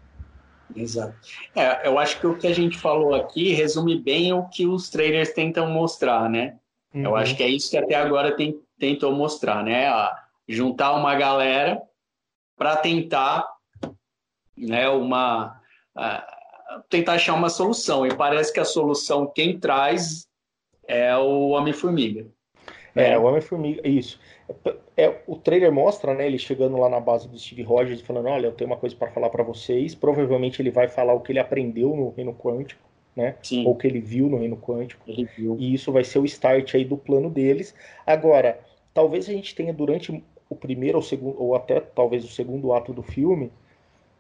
Exato. 0.76 1.16
É, 1.56 1.88
eu 1.88 1.98
acho 1.98 2.20
que 2.20 2.28
o 2.28 2.38
que 2.38 2.48
a 2.48 2.54
gente 2.54 2.78
falou 2.78 3.16
aqui 3.16 3.54
resume 3.54 3.98
bem 3.98 4.34
o 4.34 4.50
que 4.50 4.66
os 4.66 4.90
trailers 4.90 5.32
tentam 5.32 5.70
mostrar, 5.70 6.30
né? 6.30 6.58
Uhum. 6.94 7.04
Eu 7.04 7.16
acho 7.16 7.38
que 7.38 7.44
é 7.44 7.48
isso 7.48 7.70
que 7.70 7.78
até 7.78 7.96
agora 7.96 8.36
tem, 8.36 8.60
tentou 8.78 9.14
mostrar, 9.14 9.64
né? 9.64 9.88
A 9.88 10.26
juntar 10.48 10.94
uma 10.94 11.16
galera 11.16 11.82
para 12.58 12.76
tentar 12.76 13.48
né, 14.58 14.90
uma, 14.90 15.62
tentar 16.90 17.14
achar 17.14 17.34
uma 17.34 17.50
solução. 17.50 18.06
E 18.06 18.14
parece 18.14 18.54
que 18.54 18.60
a 18.60 18.66
solução 18.66 19.28
quem 19.28 19.60
traz 19.60 20.28
é 20.88 21.16
o 21.18 21.50
Homem-Formiga. 21.50 22.28
É, 22.96 23.12
é, 23.12 23.18
o 23.18 23.24
Homem-Formiga, 23.24 23.88
isso. 23.88 24.20
É, 24.96 25.22
o 25.28 25.36
trailer 25.36 25.72
mostra, 25.72 26.14
né, 26.14 26.26
ele 26.26 26.40
chegando 26.40 26.78
lá 26.78 26.90
na 26.90 27.00
base 27.00 27.28
do 27.28 27.38
Steve 27.38 27.62
Rogers 27.62 28.00
e 28.00 28.04
falando, 28.04 28.28
olha, 28.28 28.48
eu 28.48 28.52
tenho 28.52 28.70
uma 28.70 28.78
coisa 28.78 28.96
para 28.96 29.12
falar 29.12 29.30
para 29.30 29.44
vocês. 29.44 29.94
Provavelmente 29.94 30.62
ele 30.62 30.72
vai 30.72 30.88
falar 30.88 31.14
o 31.14 31.20
que 31.20 31.32
ele 31.32 31.40
aprendeu 31.40 31.96
no 31.96 32.10
Reino 32.12 32.34
Quântico, 32.34 32.82
né? 33.16 33.36
Sim. 33.44 33.66
Ou 33.66 33.74
o 33.74 33.76
que 33.76 33.86
ele 33.86 34.00
viu 34.00 34.28
no 34.28 34.38
Reino 34.38 34.58
Quântico. 34.58 35.04
E 35.08 35.74
isso 35.74 35.92
vai 35.92 36.04
ser 36.04 36.20
o 36.20 36.26
start 36.26 36.76
aí 36.76 36.86
do 36.86 36.98
plano 36.98 37.30
deles. 37.30 37.76
Agora, 38.06 38.60
talvez 38.94 39.30
a 39.30 39.34
gente 39.34 39.54
tenha 39.54 39.74
durante 39.74 40.24
o 40.50 40.56
primeiro 40.56 40.98
ou 40.98 41.04
segundo, 41.04 41.42
ou 41.42 41.56
até 41.56 41.80
talvez 41.80 42.24
o 42.24 42.30
segundo 42.30 42.74
ato 42.74 42.94
do 42.94 43.04
filme, 43.04 43.52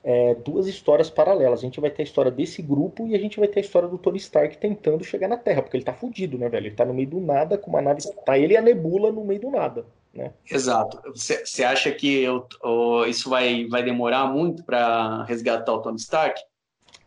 é, 0.08 0.36
duas 0.36 0.67
histórias 0.67 1.10
paralelas. 1.10 1.60
A 1.60 1.63
gente 1.63 1.82
vai 1.82 1.89
ter 1.89 2.02
a 2.02 2.06
história 2.06 2.32
desse 2.32 2.62
grupo 2.62 3.06
e 3.06 3.13
a 3.13 3.20
gente 3.20 3.38
vai 3.38 3.48
ter 3.50 3.60
a 3.60 3.63
história 3.63 3.89
do 3.89 3.98
Tony 3.98 4.15
Stark 4.15 4.58
tentando 4.58 5.04
chegar 5.04 5.28
na 5.28 5.36
Terra, 5.36 5.62
porque 5.62 5.76
ele 5.76 5.84
tá 5.84 5.91
fudido, 5.91 6.38
né, 6.38 6.48
velho? 6.48 6.67
Ele 6.67 6.76
tá 6.76 6.86
no 6.86 6.93
meio 6.93 7.10
do 7.10 7.20
nada 7.20 7.58
com 7.58 7.70
uma 7.70 7.82
nave. 7.82 8.02
Tá 8.26 8.38
ele 8.38 8.54
e 8.54 8.58
a 8.58 8.62
Nebula 8.62 9.12
no 9.12 9.26
meio 9.26 9.41
do 9.41 9.52
nada, 9.52 9.86
Né? 10.13 10.32
Exato. 10.50 11.02
Você 11.13 11.62
acha 11.62 11.91
que 11.91 12.24
eu, 12.24 12.48
oh, 12.63 13.04
isso 13.04 13.30
vai, 13.30 13.65
vai 13.65 13.84
demorar 13.84 14.28
muito 14.28 14.63
para 14.63 15.26
resgatar 15.26 15.74
o 15.74 15.82
Tony 15.82 15.98
Stark? 15.98 16.41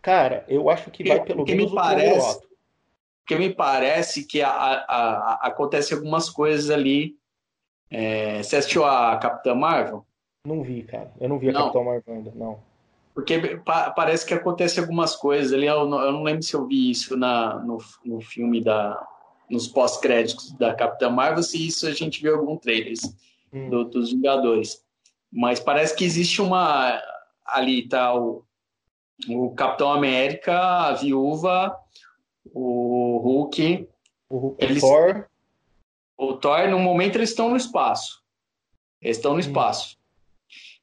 Cara, 0.02 0.44
eu 0.46 0.68
acho 0.68 0.90
que 0.90 1.02
vai 1.02 1.24
pelo 1.24 1.46
menos 1.46 1.70
me 1.70 1.74
parece, 1.74 2.40
Porque 3.20 3.36
me 3.36 3.48
parece 3.48 4.26
que 4.26 4.42
a, 4.42 4.50
a, 4.50 4.74
a, 4.84 5.46
acontece 5.46 5.94
algumas 5.94 6.28
coisas 6.28 6.70
ali. 6.70 7.16
É, 7.90 8.42
você 8.42 8.56
assistiu 8.56 8.84
a 8.84 9.16
Capitã 9.16 9.54
Marvel? 9.54 10.04
Não 10.46 10.62
vi, 10.62 10.82
cara. 10.82 11.10
Eu 11.18 11.30
não 11.30 11.38
vi 11.38 11.48
a 11.48 11.52
não. 11.52 11.62
Capitã 11.62 11.82
Marvel 11.82 12.14
ainda, 12.14 12.32
não. 12.34 12.69
Porque 13.20 13.56
pa, 13.58 13.90
parece 13.90 14.24
que 14.24 14.34
acontece 14.34 14.80
algumas 14.80 15.14
coisas 15.14 15.52
ali. 15.52 15.66
Eu 15.66 15.86
não, 15.86 16.00
eu 16.00 16.12
não 16.12 16.22
lembro 16.22 16.42
se 16.42 16.54
eu 16.54 16.66
vi 16.66 16.90
isso 16.90 17.16
na, 17.16 17.58
no, 17.58 17.78
no 18.04 18.20
filme 18.20 18.62
da, 18.62 19.00
nos 19.48 19.68
pós-créditos 19.68 20.52
da 20.52 20.74
Capitã 20.74 21.10
Marvel, 21.10 21.42
se 21.42 21.66
isso 21.66 21.86
a 21.86 21.92
gente 21.92 22.22
viu 22.22 22.36
algum 22.36 22.56
trailers 22.56 23.00
hum. 23.52 23.68
do, 23.68 23.84
dos 23.84 24.10
Vingadores. 24.12 24.82
Mas 25.30 25.60
parece 25.60 25.94
que 25.94 26.04
existe 26.04 26.40
uma. 26.40 27.00
Ali 27.44 27.88
tá 27.88 28.14
o, 28.14 28.44
o 29.28 29.50
Capitão 29.50 29.92
América, 29.92 30.58
a 30.58 30.92
Viúva, 30.92 31.76
o 32.52 33.18
Hulk. 33.18 33.88
O, 34.28 34.56
eles, 34.58 34.80
Thor. 34.80 35.26
O 36.16 36.34
Thor, 36.34 36.68
no 36.68 36.78
momento, 36.78 37.16
eles 37.16 37.30
estão 37.30 37.50
no 37.50 37.56
espaço. 37.56 38.22
Eles 39.00 39.16
estão 39.16 39.32
no 39.32 39.38
hum. 39.38 39.40
espaço. 39.40 39.99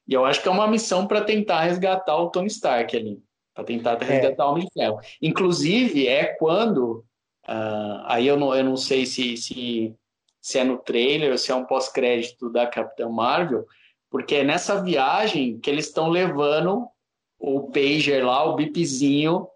E 0.08 0.14
eu 0.14 0.24
acho 0.24 0.42
que 0.42 0.48
é 0.48 0.50
uma 0.50 0.66
missão 0.66 1.06
para 1.06 1.20
tentar 1.20 1.60
resgatar 1.60 2.16
o 2.16 2.30
Tony 2.30 2.46
Stark 2.46 2.96
ali. 2.96 3.22
Para 3.54 3.64
tentar 3.64 3.98
resgatar 3.98 4.42
é. 4.42 4.46
o 4.46 4.50
Homem 4.50 4.64
de 4.64 4.70
Ferro. 4.72 5.00
Inclusive, 5.20 6.06
é 6.06 6.24
quando 6.24 7.04
Uh, 7.48 8.04
aí 8.04 8.26
eu 8.26 8.36
não, 8.36 8.54
eu 8.54 8.62
não 8.62 8.76
sei 8.76 9.06
se, 9.06 9.34
se, 9.38 9.96
se 10.38 10.58
é 10.58 10.64
no 10.64 10.76
trailer 10.76 11.32
ou 11.32 11.38
se 11.38 11.50
é 11.50 11.54
um 11.54 11.64
pós-crédito 11.64 12.50
da 12.50 12.66
Capitã 12.66 13.08
Marvel, 13.08 13.66
porque 14.10 14.36
é 14.36 14.44
nessa 14.44 14.82
viagem 14.82 15.58
que 15.58 15.70
eles 15.70 15.86
estão 15.86 16.10
levando 16.10 16.86
o 17.38 17.70
pager 17.70 18.22
lá, 18.22 18.44
o 18.44 18.54
bipzinho 18.54 19.48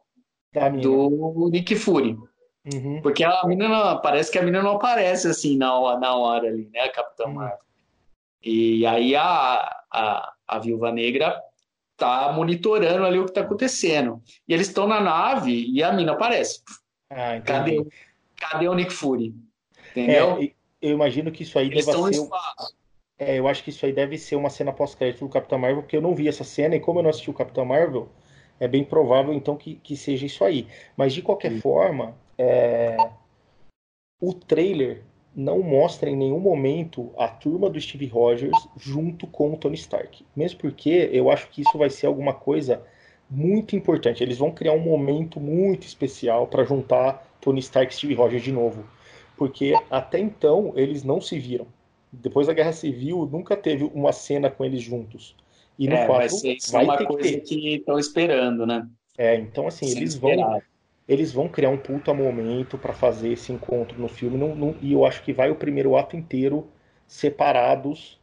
do 0.80 1.50
Nick 1.52 1.76
Fury. 1.76 2.16
Uhum. 2.72 3.02
Porque 3.02 3.22
a 3.24 3.42
menina 3.44 3.96
parece 3.96 4.32
que 4.32 4.38
a 4.38 4.42
menina 4.42 4.62
não 4.62 4.76
aparece 4.76 5.28
assim 5.28 5.58
na, 5.58 5.98
na 5.98 6.16
hora 6.16 6.48
ali, 6.48 6.70
né, 6.72 6.80
a 6.80 6.92
Capitã 6.92 7.26
uhum. 7.26 7.34
Marvel. 7.34 7.58
E 8.42 8.86
aí 8.86 9.14
a, 9.14 9.84
a, 9.92 10.32
a 10.52 10.58
Viúva 10.58 10.92
Negra 10.92 11.40
tá 11.96 12.32
monitorando 12.32 13.04
ali 13.04 13.18
o 13.18 13.26
que 13.26 13.32
tá 13.32 13.42
acontecendo. 13.42 14.22
E 14.46 14.52
eles 14.52 14.68
estão 14.68 14.86
na 14.86 15.00
nave 15.00 15.66
e 15.70 15.82
a 15.82 15.92
mina 15.92 16.12
aparece. 16.12 16.62
Ah, 17.10 17.40
cadê, 17.40 17.86
cadê 18.36 18.68
o 18.68 18.74
Nick 18.74 18.92
Fury? 18.92 19.34
Entendeu? 19.90 20.38
É, 20.40 20.52
eu 20.80 20.90
imagino 20.90 21.30
que 21.30 21.42
isso 21.42 21.58
aí 21.58 21.68
Eles 21.68 21.86
deve 21.86 22.14
ser. 22.14 22.28
É, 23.18 23.38
eu 23.38 23.46
acho 23.46 23.62
que 23.62 23.70
isso 23.70 23.86
aí 23.86 23.92
deve 23.92 24.18
ser 24.18 24.34
uma 24.34 24.50
cena 24.50 24.72
pós-crédito 24.72 25.24
do 25.24 25.30
Capitão 25.30 25.58
Marvel, 25.58 25.82
porque 25.82 25.96
eu 25.96 26.02
não 26.02 26.14
vi 26.14 26.26
essa 26.26 26.42
cena, 26.42 26.74
e 26.74 26.80
como 26.80 26.98
eu 26.98 27.04
não 27.04 27.10
assisti 27.10 27.30
o 27.30 27.34
Capitão 27.34 27.64
Marvel, 27.64 28.08
é 28.58 28.66
bem 28.66 28.82
provável 28.82 29.32
então 29.32 29.56
que, 29.56 29.76
que 29.76 29.96
seja 29.96 30.26
isso 30.26 30.44
aí. 30.44 30.66
Mas 30.96 31.14
de 31.14 31.22
qualquer 31.22 31.52
Sim. 31.52 31.60
forma, 31.60 32.16
é... 32.36 32.96
o 34.20 34.34
trailer 34.34 35.04
não 35.34 35.62
mostra 35.62 36.10
em 36.10 36.16
nenhum 36.16 36.38
momento 36.38 37.10
a 37.16 37.26
turma 37.26 37.70
do 37.70 37.80
Steve 37.80 38.06
Rogers 38.06 38.56
junto 38.76 39.26
com 39.26 39.52
o 39.52 39.56
Tony 39.56 39.76
Stark. 39.76 40.24
Mesmo 40.36 40.60
porque 40.60 41.08
eu 41.12 41.30
acho 41.30 41.48
que 41.48 41.62
isso 41.62 41.76
vai 41.78 41.88
ser 41.88 42.06
alguma 42.06 42.34
coisa 42.34 42.82
muito 43.30 43.74
importante. 43.74 44.22
Eles 44.22 44.38
vão 44.38 44.50
criar 44.50 44.72
um 44.72 44.78
momento 44.78 45.40
muito 45.40 45.86
especial 45.86 46.46
para 46.46 46.64
juntar 46.64 47.26
Tony 47.40 47.60
Stark 47.60 47.92
e 47.92 47.96
Steve 47.96 48.14
Rogers 48.14 48.42
de 48.42 48.52
novo. 48.52 48.84
Porque 49.36 49.74
até 49.90 50.18
então 50.18 50.72
eles 50.76 51.02
não 51.02 51.20
se 51.20 51.38
viram. 51.38 51.66
Depois 52.12 52.46
da 52.46 52.52
Guerra 52.52 52.72
Civil, 52.72 53.26
nunca 53.30 53.56
teve 53.56 53.84
uma 53.94 54.12
cena 54.12 54.50
com 54.50 54.64
eles 54.64 54.82
juntos. 54.82 55.34
E 55.78 55.88
no 55.88 55.94
é, 55.94 56.06
4 56.06 56.16
vai, 56.16 56.28
ser, 56.28 56.56
vai 56.70 56.84
uma 56.84 57.06
coisa 57.06 57.40
que 57.40 57.76
estão 57.76 57.98
esperando, 57.98 58.66
né? 58.66 58.86
É, 59.16 59.36
então 59.36 59.66
assim, 59.66 59.86
Sem 59.86 59.96
eles 59.96 60.14
esperar. 60.14 60.50
vão 60.50 60.62
eles 61.08 61.32
vão 61.32 61.48
criar 61.48 61.70
um 61.70 61.78
puta 61.78 62.14
momento 62.14 62.78
para 62.78 62.92
fazer 62.92 63.32
esse 63.32 63.52
encontro 63.52 63.98
no 64.00 64.08
filme. 64.08 64.36
Não, 64.36 64.54
não, 64.54 64.76
e 64.80 64.92
eu 64.92 65.04
acho 65.04 65.22
que 65.22 65.32
vai 65.32 65.50
o 65.50 65.56
primeiro 65.56 65.96
ato 65.96 66.16
inteiro 66.16 66.68
separados 67.06 68.20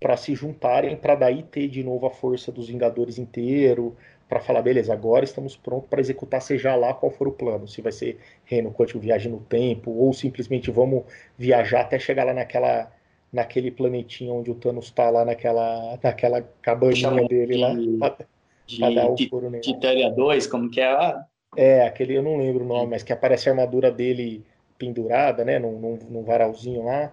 para 0.00 0.16
se 0.16 0.34
juntarem, 0.34 0.96
para 0.96 1.14
daí 1.14 1.44
ter 1.44 1.68
de 1.68 1.84
novo 1.84 2.06
a 2.06 2.10
força 2.10 2.50
dos 2.50 2.66
Vingadores 2.66 3.18
inteiro, 3.18 3.96
para 4.28 4.40
falar, 4.40 4.62
beleza, 4.62 4.92
agora 4.92 5.24
estamos 5.24 5.56
prontos 5.56 5.88
para 5.88 6.00
executar 6.00 6.42
seja 6.42 6.74
lá 6.74 6.92
qual 6.92 7.12
for 7.12 7.28
o 7.28 7.32
plano. 7.32 7.68
Se 7.68 7.80
vai 7.80 7.92
ser 7.92 8.18
reino 8.44 8.72
quântico, 8.72 8.98
viagem 8.98 9.30
no 9.30 9.40
tempo, 9.40 9.90
ou 9.92 10.12
simplesmente 10.12 10.70
vamos 10.70 11.04
viajar 11.38 11.82
até 11.82 11.98
chegar 11.98 12.24
lá 12.24 12.34
naquela 12.34 12.90
naquele 13.32 13.70
planetinho 13.70 14.34
onde 14.34 14.50
o 14.50 14.54
Thanos 14.54 14.86
está 14.86 15.08
lá 15.08 15.24
naquela, 15.24 15.98
naquela 16.02 16.42
cabaninha 16.60 17.26
dele 17.26 17.56
lá. 17.56 17.74
Pra, 17.98 18.26
de, 18.66 18.78
pra 18.78 19.06
o 19.10 19.16
furo 19.28 19.50
nele. 19.50 19.62
Titânia 19.62 20.10
2, 20.10 20.46
como 20.46 20.70
que 20.70 20.80
é 20.80 20.92
lá? 20.92 21.26
É, 21.56 21.86
aquele 21.86 22.14
eu 22.14 22.22
não 22.22 22.38
lembro 22.38 22.64
o 22.64 22.68
nome, 22.68 22.90
mas 22.90 23.02
que 23.02 23.12
aparece 23.12 23.48
a 23.48 23.52
armadura 23.52 23.90
dele 23.90 24.44
pendurada, 24.78 25.44
né, 25.44 25.58
num, 25.58 25.78
num, 25.78 25.98
num 26.08 26.22
varalzinho 26.22 26.84
lá. 26.84 27.02
É. 27.02 27.10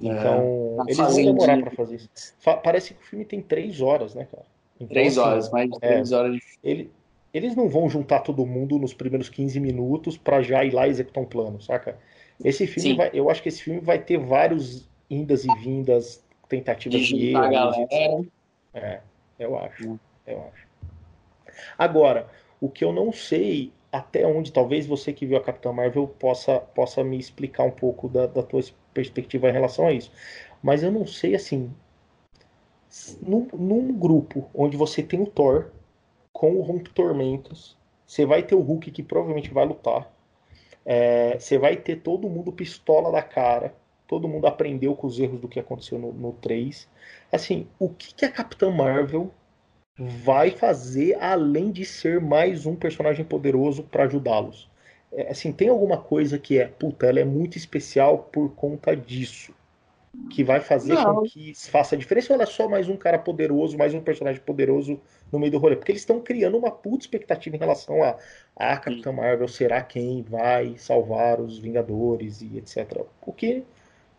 Então, 0.00 0.76
é, 0.80 0.92
eles 0.92 0.96
vão 0.96 1.14
demorar 1.14 1.60
para 1.60 1.70
fazer 1.72 1.96
isso. 1.96 2.34
Parece 2.62 2.94
que 2.94 3.00
o 3.00 3.04
filme 3.04 3.24
tem 3.24 3.42
três 3.42 3.80
horas, 3.80 4.14
né, 4.14 4.26
cara? 4.30 4.44
Então, 4.76 4.88
três 4.88 5.18
assim, 5.18 5.28
horas, 5.28 5.50
mais 5.50 5.70
de 5.70 5.76
é, 5.76 5.88
três 5.88 6.12
é, 6.12 6.16
horas. 6.16 6.32
De... 6.32 6.42
Ele, 6.62 6.90
eles 7.32 7.54
não 7.54 7.68
vão 7.68 7.88
juntar 7.88 8.20
todo 8.20 8.46
mundo 8.46 8.78
nos 8.78 8.94
primeiros 8.94 9.28
15 9.28 9.60
minutos 9.60 10.16
para 10.16 10.40
já 10.42 10.64
ir 10.64 10.72
lá 10.72 10.88
executar 10.88 11.22
um 11.22 11.26
plano, 11.26 11.60
saca? 11.60 11.98
Esse 12.42 12.66
filme, 12.66 12.96
vai, 12.96 13.10
eu 13.12 13.28
acho 13.28 13.42
que 13.42 13.48
esse 13.48 13.62
filme 13.62 13.80
vai 13.80 13.98
ter 13.98 14.16
vários 14.18 14.88
indas 15.10 15.44
e 15.44 15.54
vindas, 15.56 16.24
tentativas 16.48 17.00
de, 17.00 17.18
de 17.18 17.30
erro. 17.30 17.50
Galera. 17.50 18.26
É, 18.74 19.00
eu 19.38 19.58
acho, 19.58 19.90
hum. 19.90 19.98
eu 20.26 20.38
acho. 20.38 20.68
Agora, 21.76 22.28
o 22.60 22.68
que 22.68 22.84
eu 22.84 22.92
não 22.92 23.12
sei 23.12 23.72
até 23.90 24.26
onde 24.26 24.52
talvez 24.52 24.86
você 24.86 25.12
que 25.12 25.26
viu 25.26 25.36
a 25.36 25.42
Capitã 25.42 25.72
Marvel 25.72 26.06
possa, 26.06 26.60
possa 26.60 27.02
me 27.02 27.18
explicar 27.18 27.64
um 27.64 27.70
pouco 27.70 28.08
da, 28.08 28.26
da 28.26 28.42
tua 28.42 28.60
perspectiva 28.92 29.48
em 29.48 29.52
relação 29.52 29.86
a 29.86 29.92
isso. 29.92 30.12
Mas 30.62 30.82
eu 30.82 30.90
não 30.90 31.06
sei 31.06 31.34
assim 31.34 31.70
num, 33.20 33.46
num 33.52 33.92
grupo 33.92 34.48
onde 34.54 34.76
você 34.76 35.02
tem 35.02 35.20
o 35.20 35.26
Thor 35.26 35.70
com 36.32 36.52
o 36.52 36.62
Rompe 36.62 36.90
Tormentas, 36.90 37.76
você 38.06 38.24
vai 38.24 38.42
ter 38.42 38.54
o 38.54 38.60
Hulk 38.60 38.90
que 38.90 39.02
provavelmente 39.02 39.52
vai 39.52 39.66
lutar. 39.66 40.10
É, 40.84 41.38
você 41.38 41.58
vai 41.58 41.76
ter 41.76 41.96
todo 41.96 42.30
mundo 42.30 42.52
pistola 42.52 43.12
da 43.12 43.22
cara. 43.22 43.74
Todo 44.06 44.26
mundo 44.26 44.46
aprendeu 44.46 44.96
com 44.96 45.06
os 45.06 45.18
erros 45.18 45.40
do 45.40 45.48
que 45.48 45.60
aconteceu 45.60 45.98
no, 45.98 46.12
no 46.12 46.32
3. 46.32 46.88
Assim, 47.30 47.66
o 47.78 47.90
que, 47.90 48.14
que 48.14 48.24
a 48.24 48.32
Capitã 48.32 48.70
Marvel 48.70 49.30
vai 49.98 50.50
fazer 50.50 51.16
além 51.20 51.72
de 51.72 51.84
ser 51.84 52.20
mais 52.20 52.66
um 52.66 52.76
personagem 52.76 53.24
poderoso 53.24 53.82
para 53.82 54.04
ajudá-los? 54.04 54.70
É, 55.12 55.30
assim, 55.30 55.52
tem 55.52 55.68
alguma 55.68 55.98
coisa 55.98 56.38
que 56.38 56.58
é, 56.58 56.66
puta, 56.66 57.06
ela 57.06 57.20
é 57.20 57.24
muito 57.24 57.56
especial 57.56 58.18
por 58.30 58.50
conta 58.54 58.94
disso 58.94 59.52
que 60.30 60.42
vai 60.42 60.60
fazer 60.60 60.94
não. 60.94 61.16
com 61.16 61.22
que 61.22 61.54
faça 61.54 61.94
a 61.94 61.98
diferença 61.98 62.32
ou 62.32 62.34
ela 62.34 62.42
é 62.42 62.46
só 62.46 62.68
mais 62.68 62.88
um 62.88 62.96
cara 62.96 63.18
poderoso, 63.18 63.76
mais 63.76 63.94
um 63.94 64.00
personagem 64.00 64.40
poderoso 64.40 65.00
no 65.30 65.38
meio 65.38 65.52
do 65.52 65.58
rolê? 65.58 65.76
Porque 65.76 65.92
eles 65.92 66.02
estão 66.02 66.20
criando 66.20 66.56
uma 66.56 66.70
puta 66.70 67.04
expectativa 67.04 67.56
em 67.56 67.58
relação 67.58 68.02
a 68.02 68.16
a 68.56 68.76
Capitã 68.76 69.12
Marvel 69.12 69.46
será 69.46 69.82
quem 69.82 70.22
vai 70.22 70.76
salvar 70.76 71.40
os 71.40 71.58
Vingadores 71.58 72.40
e 72.42 72.58
etc. 72.58 73.04
O 73.24 73.32
que 73.32 73.64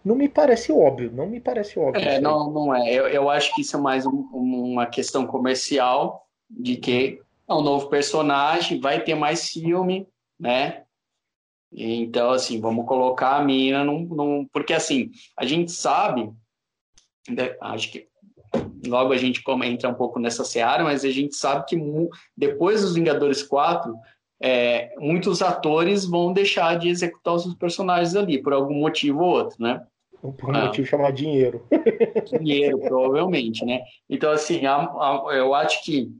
não 0.03 0.15
me 0.15 0.29
parece 0.29 0.71
óbvio, 0.71 1.11
não 1.11 1.27
me 1.27 1.39
parece 1.39 1.77
óbvio. 1.77 2.01
É, 2.01 2.19
não, 2.19 2.51
não 2.51 2.73
é. 2.75 2.91
Eu, 2.91 3.07
eu 3.07 3.29
acho 3.29 3.53
que 3.53 3.61
isso 3.61 3.75
é 3.75 3.79
mais 3.79 4.05
um, 4.05 4.27
uma 4.33 4.85
questão 4.85 5.25
comercial 5.25 6.25
de 6.49 6.77
que 6.77 7.21
é 7.47 7.53
um 7.53 7.61
novo 7.61 7.89
personagem, 7.89 8.79
vai 8.79 9.03
ter 9.03 9.15
mais 9.15 9.49
filme, 9.49 10.07
né? 10.39 10.83
Então, 11.71 12.31
assim, 12.31 12.59
vamos 12.59 12.85
colocar 12.85 13.37
a 13.37 13.43
mina 13.43 13.83
num, 13.83 14.05
num, 14.05 14.47
Porque, 14.51 14.73
assim, 14.73 15.11
a 15.37 15.45
gente 15.45 15.71
sabe. 15.71 16.31
Né, 17.29 17.55
acho 17.61 17.91
que 17.91 18.07
logo 18.87 19.13
a 19.13 19.17
gente 19.17 19.43
entra 19.63 19.89
um 19.89 19.93
pouco 19.93 20.19
nessa 20.19 20.43
seara, 20.43 20.83
mas 20.83 21.05
a 21.05 21.11
gente 21.11 21.35
sabe 21.35 21.65
que 21.65 21.77
depois 22.35 22.81
dos 22.81 22.95
Vingadores 22.95 23.43
4, 23.43 23.93
é, 24.41 24.93
muitos 24.97 25.41
atores 25.41 26.05
vão 26.05 26.31
deixar 26.31 26.77
de 26.77 26.89
executar 26.89 27.35
os 27.35 27.43
seus 27.43 27.55
personagens 27.55 28.15
ali, 28.15 28.41
por 28.41 28.53
algum 28.53 28.75
motivo 28.75 29.21
ou 29.21 29.29
outro, 29.31 29.61
né? 29.61 29.85
Por 30.21 30.49
um 30.49 30.55
ah, 30.55 30.65
motivo 30.65 30.87
chamado 30.87 31.13
dinheiro. 31.13 31.65
Dinheiro, 32.39 32.77
provavelmente, 32.79 33.63
né? 33.65 33.81
Então, 34.09 34.31
assim, 34.31 34.65
a, 34.65 34.75
a, 34.75 35.29
eu 35.31 35.53
acho 35.53 35.83
que 35.83 36.11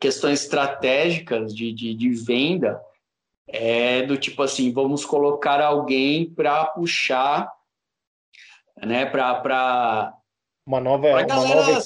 questões 0.00 0.42
estratégicas 0.42 1.54
de, 1.54 1.72
de, 1.72 1.94
de 1.94 2.10
venda 2.10 2.80
é 3.46 4.02
do 4.02 4.16
tipo 4.16 4.42
assim, 4.42 4.72
vamos 4.72 5.04
colocar 5.04 5.60
alguém 5.60 6.32
para 6.32 6.64
puxar, 6.66 7.50
né, 8.82 9.04
para 9.04 10.14
uma 10.64 10.80
nova, 10.80 11.08
pra 11.08 11.16
uma 11.16 11.22
galera, 11.24 11.66
nova... 11.66 11.80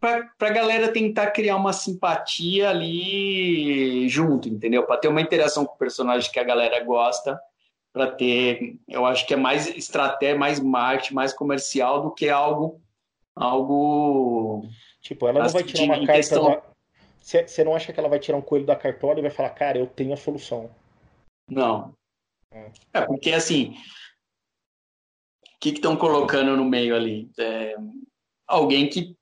Para 0.00 0.30
a 0.40 0.50
galera 0.50 0.92
tentar 0.92 1.32
criar 1.32 1.56
uma 1.56 1.72
simpatia 1.72 2.70
ali 2.70 4.08
junto, 4.08 4.48
entendeu? 4.48 4.84
Para 4.86 4.96
ter 4.96 5.08
uma 5.08 5.20
interação 5.20 5.66
com 5.66 5.74
o 5.74 5.78
personagem 5.78 6.30
que 6.30 6.38
a 6.38 6.44
galera 6.44 6.82
gosta, 6.84 7.40
para 7.92 8.06
ter, 8.10 8.78
eu 8.86 9.04
acho 9.04 9.26
que 9.26 9.34
é 9.34 9.36
mais 9.36 9.66
estratégia, 9.66 10.38
mais 10.38 10.60
marketing, 10.60 11.14
mais 11.14 11.32
comercial 11.32 12.02
do 12.02 12.12
que 12.12 12.28
algo 12.28 12.80
algo 13.34 14.64
tipo, 15.00 15.26
ela 15.26 15.42
não 15.44 15.48
vai 15.48 15.62
tirar 15.64 15.84
uma 15.84 15.96
carta 15.96 16.12
questão... 16.12 16.62
Você 17.20 17.64
não 17.64 17.74
acha 17.74 17.92
que 17.92 17.98
ela 17.98 18.08
vai 18.08 18.18
tirar 18.18 18.38
um 18.38 18.42
coelho 18.42 18.64
da 18.64 18.76
cartola 18.76 19.18
e 19.18 19.22
vai 19.22 19.30
falar, 19.30 19.50
cara, 19.50 19.78
eu 19.78 19.86
tenho 19.86 20.12
a 20.12 20.16
solução? 20.16 20.70
Não. 21.50 21.92
É, 22.52 22.70
é 22.94 23.00
porque 23.02 23.32
assim, 23.32 23.74
o 25.44 25.58
que 25.60 25.70
estão 25.70 25.96
colocando 25.96 26.56
no 26.56 26.64
meio 26.64 26.94
ali? 26.94 27.30
É, 27.38 27.76
alguém 28.46 28.88
que 28.88 29.17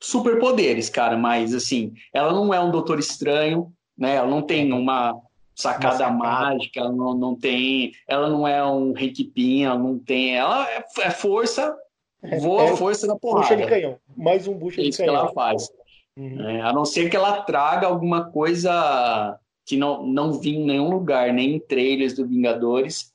superpoderes, 0.00 0.90
cara, 0.90 1.16
mas 1.16 1.54
assim, 1.54 1.92
ela 2.12 2.32
não 2.32 2.52
é 2.52 2.60
um 2.60 2.70
doutor 2.70 2.98
estranho, 2.98 3.72
né? 3.96 4.16
Ela 4.16 4.28
não 4.28 4.42
tem 4.42 4.72
uma 4.72 5.18
sacada 5.54 6.10
mágica, 6.10 6.80
ela 6.80 6.92
não, 6.92 7.14
não 7.14 7.36
tem, 7.36 7.92
ela 8.08 8.28
não 8.28 8.46
é 8.46 8.64
um 8.64 8.92
requipinha, 8.92 9.74
não 9.74 9.98
tem, 9.98 10.36
ela 10.36 10.68
é, 10.68 10.84
é 11.00 11.10
força, 11.10 11.74
é, 12.22 12.38
voa 12.38 12.64
é, 12.64 12.76
força 12.76 13.06
na 13.06 13.16
porrada. 13.16 13.54
Bucha 13.54 13.56
de 13.56 13.66
canhão, 13.66 13.98
mais 14.16 14.46
um 14.48 14.54
bucha 14.54 14.80
é 14.80 14.84
de 14.84 14.96
canhão. 14.96 15.14
que 15.14 15.20
ela 15.20 15.32
faz. 15.32 15.68
Uhum. 16.16 16.48
É, 16.48 16.60
a 16.60 16.72
não 16.72 16.84
ser 16.84 17.08
que 17.08 17.16
ela 17.16 17.42
traga 17.42 17.86
alguma 17.86 18.30
coisa 18.30 19.38
que 19.66 19.76
não, 19.76 20.06
não 20.06 20.32
vi 20.32 20.56
em 20.56 20.64
nenhum 20.64 20.90
lugar, 20.90 21.32
nem 21.32 21.54
em 21.54 21.60
trailers 21.60 22.14
do 22.14 22.26
Vingadores, 22.26 23.12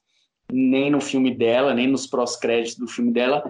nem 0.51 0.89
no 0.89 0.99
filme 0.99 1.33
dela, 1.33 1.73
nem 1.73 1.87
nos 1.87 2.07
pós-créditos 2.07 2.77
do 2.77 2.87
filme 2.87 3.11
dela, 3.11 3.43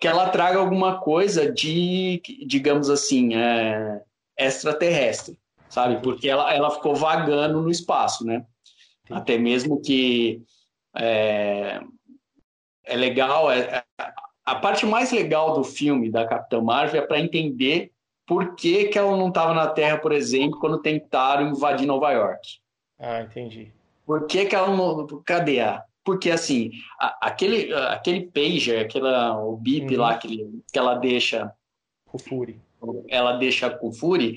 que 0.00 0.06
ela 0.06 0.28
traga 0.28 0.58
alguma 0.58 1.00
coisa 1.00 1.50
de, 1.50 2.22
digamos 2.46 2.88
assim, 2.88 3.34
é, 3.34 4.00
extraterrestre, 4.36 5.38
sabe? 5.68 6.00
Porque 6.02 6.28
ela, 6.28 6.54
ela 6.54 6.70
ficou 6.70 6.94
vagando 6.94 7.60
no 7.60 7.70
espaço, 7.70 8.24
né? 8.24 8.44
Até 9.10 9.38
mesmo 9.38 9.80
que 9.80 10.42
é, 10.96 11.80
é 12.84 12.96
legal, 12.96 13.50
é, 13.50 13.58
é, 13.98 14.12
a 14.44 14.54
parte 14.54 14.86
mais 14.86 15.10
legal 15.10 15.54
do 15.54 15.64
filme 15.64 16.10
da 16.10 16.26
Capitã 16.26 16.60
Marvel 16.60 17.02
é 17.02 17.06
para 17.06 17.20
entender 17.20 17.90
por 18.26 18.54
que, 18.54 18.88
que 18.88 18.98
ela 18.98 19.16
não 19.16 19.28
estava 19.28 19.54
na 19.54 19.66
Terra, 19.66 19.98
por 19.98 20.12
exemplo, 20.12 20.60
quando 20.60 20.82
tentaram 20.82 21.48
invadir 21.48 21.86
Nova 21.86 22.12
York. 22.12 22.58
Ah, 22.98 23.22
entendi. 23.22 23.72
Por 24.04 24.26
que, 24.26 24.46
que 24.46 24.54
ela 24.54 24.74
não. 24.74 25.06
Cadê 25.24 25.60
a? 25.60 25.82
Porque 26.08 26.30
assim, 26.30 26.70
a, 26.98 27.26
aquele, 27.28 27.70
aquele 27.74 28.30
pager, 28.30 28.80
aquela, 28.80 29.38
o 29.44 29.58
bip 29.58 29.94
uhum. 29.94 30.00
lá 30.00 30.16
que, 30.16 30.48
que 30.72 30.78
ela 30.78 30.94
deixa. 30.94 31.52
O 32.10 32.18
Fury. 32.18 32.58
Ela 33.08 33.36
deixa 33.36 33.68
com 33.68 33.88
o 33.88 33.92
Fury, 33.92 34.36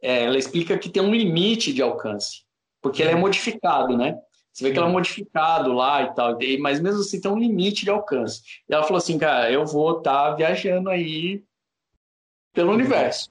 é, 0.00 0.26
ela 0.26 0.38
explica 0.38 0.78
que 0.78 0.88
tem 0.88 1.02
um 1.02 1.12
limite 1.12 1.72
de 1.72 1.82
alcance. 1.82 2.44
Porque 2.80 3.02
uhum. 3.02 3.08
ele 3.08 3.18
é 3.18 3.20
modificado, 3.20 3.96
né? 3.96 4.16
Você 4.52 4.62
vê 4.62 4.70
que 4.70 4.78
ela 4.78 4.88
é 4.88 4.92
modificado 4.92 5.72
lá 5.72 6.02
e 6.02 6.14
tal, 6.14 6.38
mas 6.60 6.78
mesmo 6.78 7.00
assim 7.00 7.20
tem 7.20 7.32
um 7.32 7.38
limite 7.38 7.82
de 7.82 7.90
alcance. 7.90 8.40
E 8.68 8.72
ela 8.72 8.84
falou 8.84 8.98
assim, 8.98 9.18
cara, 9.18 9.50
eu 9.50 9.66
vou 9.66 9.98
estar 9.98 10.30
tá 10.30 10.34
viajando 10.36 10.88
aí 10.88 11.42
pelo 12.54 12.68
uhum. 12.68 12.76
universo. 12.76 13.28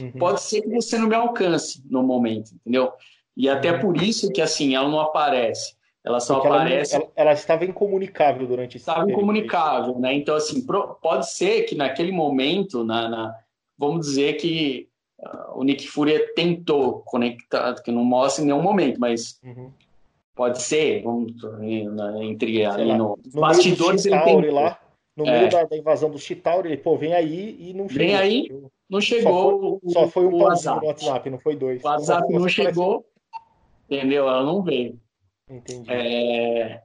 Uhum. 0.00 0.10
Pode 0.18 0.42
ser 0.42 0.62
que 0.62 0.68
você 0.68 0.98
não 0.98 1.06
me 1.06 1.14
alcance 1.14 1.80
no 1.88 2.02
momento, 2.02 2.56
entendeu? 2.56 2.92
E 3.36 3.48
até 3.48 3.70
uhum. 3.70 3.78
por 3.78 4.02
isso 4.02 4.32
que 4.32 4.42
assim 4.42 4.74
ela 4.74 4.88
não 4.88 4.98
aparece. 4.98 5.78
Ela 6.04 6.18
só 6.18 6.34
Porque 6.36 6.48
aparece. 6.48 6.94
Ela, 6.94 7.04
ela, 7.04 7.12
ela, 7.16 7.32
estava 7.32 7.64
incomunicável 7.64 8.46
durante 8.46 8.76
esse 8.76 8.88
Estava 8.88 9.10
incomunicável, 9.10 9.98
né? 9.98 10.14
Então, 10.14 10.34
assim, 10.34 10.64
pode 11.02 11.30
ser 11.30 11.64
que 11.64 11.74
naquele 11.74 12.10
momento, 12.10 12.82
na, 12.82 13.08
na 13.08 13.36
vamos 13.76 14.06
dizer 14.06 14.34
que 14.34 14.88
uh, 15.20 15.58
o 15.58 15.62
Nick 15.62 15.86
Fury 15.86 16.32
tentou 16.34 17.00
conectar, 17.00 17.74
que 17.82 17.92
não 17.92 18.04
mostra 18.04 18.42
em 18.42 18.46
nenhum 18.46 18.62
momento, 18.62 18.98
mas 18.98 19.38
uhum. 19.44 19.70
pode 20.34 20.62
ser, 20.62 21.02
vamos, 21.02 21.32
entre 22.22 22.64
ali 22.64 22.96
no, 22.96 23.18
no 23.32 23.40
bastidores 23.40 24.06
ele 24.06 24.18
tentou. 24.20 24.52
Lá, 24.52 24.78
no 25.14 25.26
é. 25.26 25.38
meio 25.38 25.50
da, 25.50 25.64
da, 25.64 25.76
invasão 25.76 26.10
do 26.10 26.18
Chitauri, 26.18 26.70
ele, 26.70 26.76
pô, 26.78 26.96
vem 26.96 27.12
aí 27.12 27.56
e 27.60 27.74
não 27.74 27.88
chegou. 27.88 28.06
Vem 28.06 28.16
aí, 28.16 28.62
não 28.88 29.00
chegou. 29.02 29.80
Só 29.84 29.90
foi, 29.90 29.92
só 29.92 30.08
foi 30.08 30.24
um 30.24 30.34
o 30.34 30.42
WhatsApp. 30.44 30.80
no 30.80 30.86
WhatsApp, 30.86 31.30
não 31.30 31.38
foi 31.38 31.56
dois. 31.56 31.84
O 31.84 31.86
WhatsApp 31.86 32.32
não 32.32 32.48
chegou, 32.48 33.04
entendeu? 33.86 34.26
Ela 34.26 34.42
não 34.42 34.62
veio. 34.62 34.98
Entendi. 35.50 35.92
É... 35.92 36.82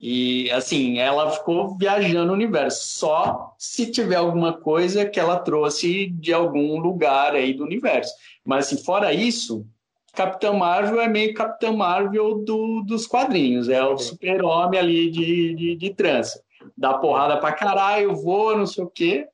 E 0.00 0.50
assim, 0.50 0.98
ela 0.98 1.30
ficou 1.30 1.76
viajando 1.76 2.32
o 2.32 2.34
universo, 2.34 2.98
só 2.98 3.54
se 3.56 3.88
tiver 3.88 4.16
alguma 4.16 4.52
coisa 4.52 5.06
que 5.06 5.20
ela 5.20 5.38
trouxe 5.38 6.08
de 6.08 6.32
algum 6.32 6.78
lugar 6.80 7.34
aí 7.36 7.54
do 7.54 7.62
universo. 7.62 8.12
Mas 8.44 8.66
assim, 8.66 8.82
fora 8.82 9.12
isso, 9.12 9.64
Capitã 10.12 10.52
Marvel 10.52 11.00
é 11.00 11.08
meio 11.08 11.32
Capitã 11.34 11.72
Marvel 11.72 12.44
do, 12.44 12.82
dos 12.82 13.06
quadrinhos, 13.06 13.68
é 13.68 13.80
o 13.84 13.96
super-homem 13.96 14.80
ali 14.80 15.10
de, 15.10 15.54
de, 15.54 15.76
de 15.76 15.94
trança. 15.94 16.42
Dá 16.76 16.94
porrada 16.94 17.38
pra 17.38 17.52
caralho, 17.52 18.16
voa, 18.16 18.56
não 18.56 18.66
sei 18.66 18.82
o 18.82 18.90
quê, 18.90 19.28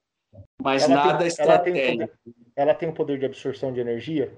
mas 0.63 0.83
ela 0.83 0.95
nada 0.95 1.19
tem, 1.19 1.29
estratégia. 1.29 1.81
Ela 1.81 1.87
tem, 1.87 1.99
poder, 1.99 2.13
ela 2.57 2.75
tem 2.75 2.89
um 2.91 2.95
poder 2.95 3.19
de 3.19 3.25
absorção 3.25 3.73
de 3.73 3.81
energia? 3.81 4.35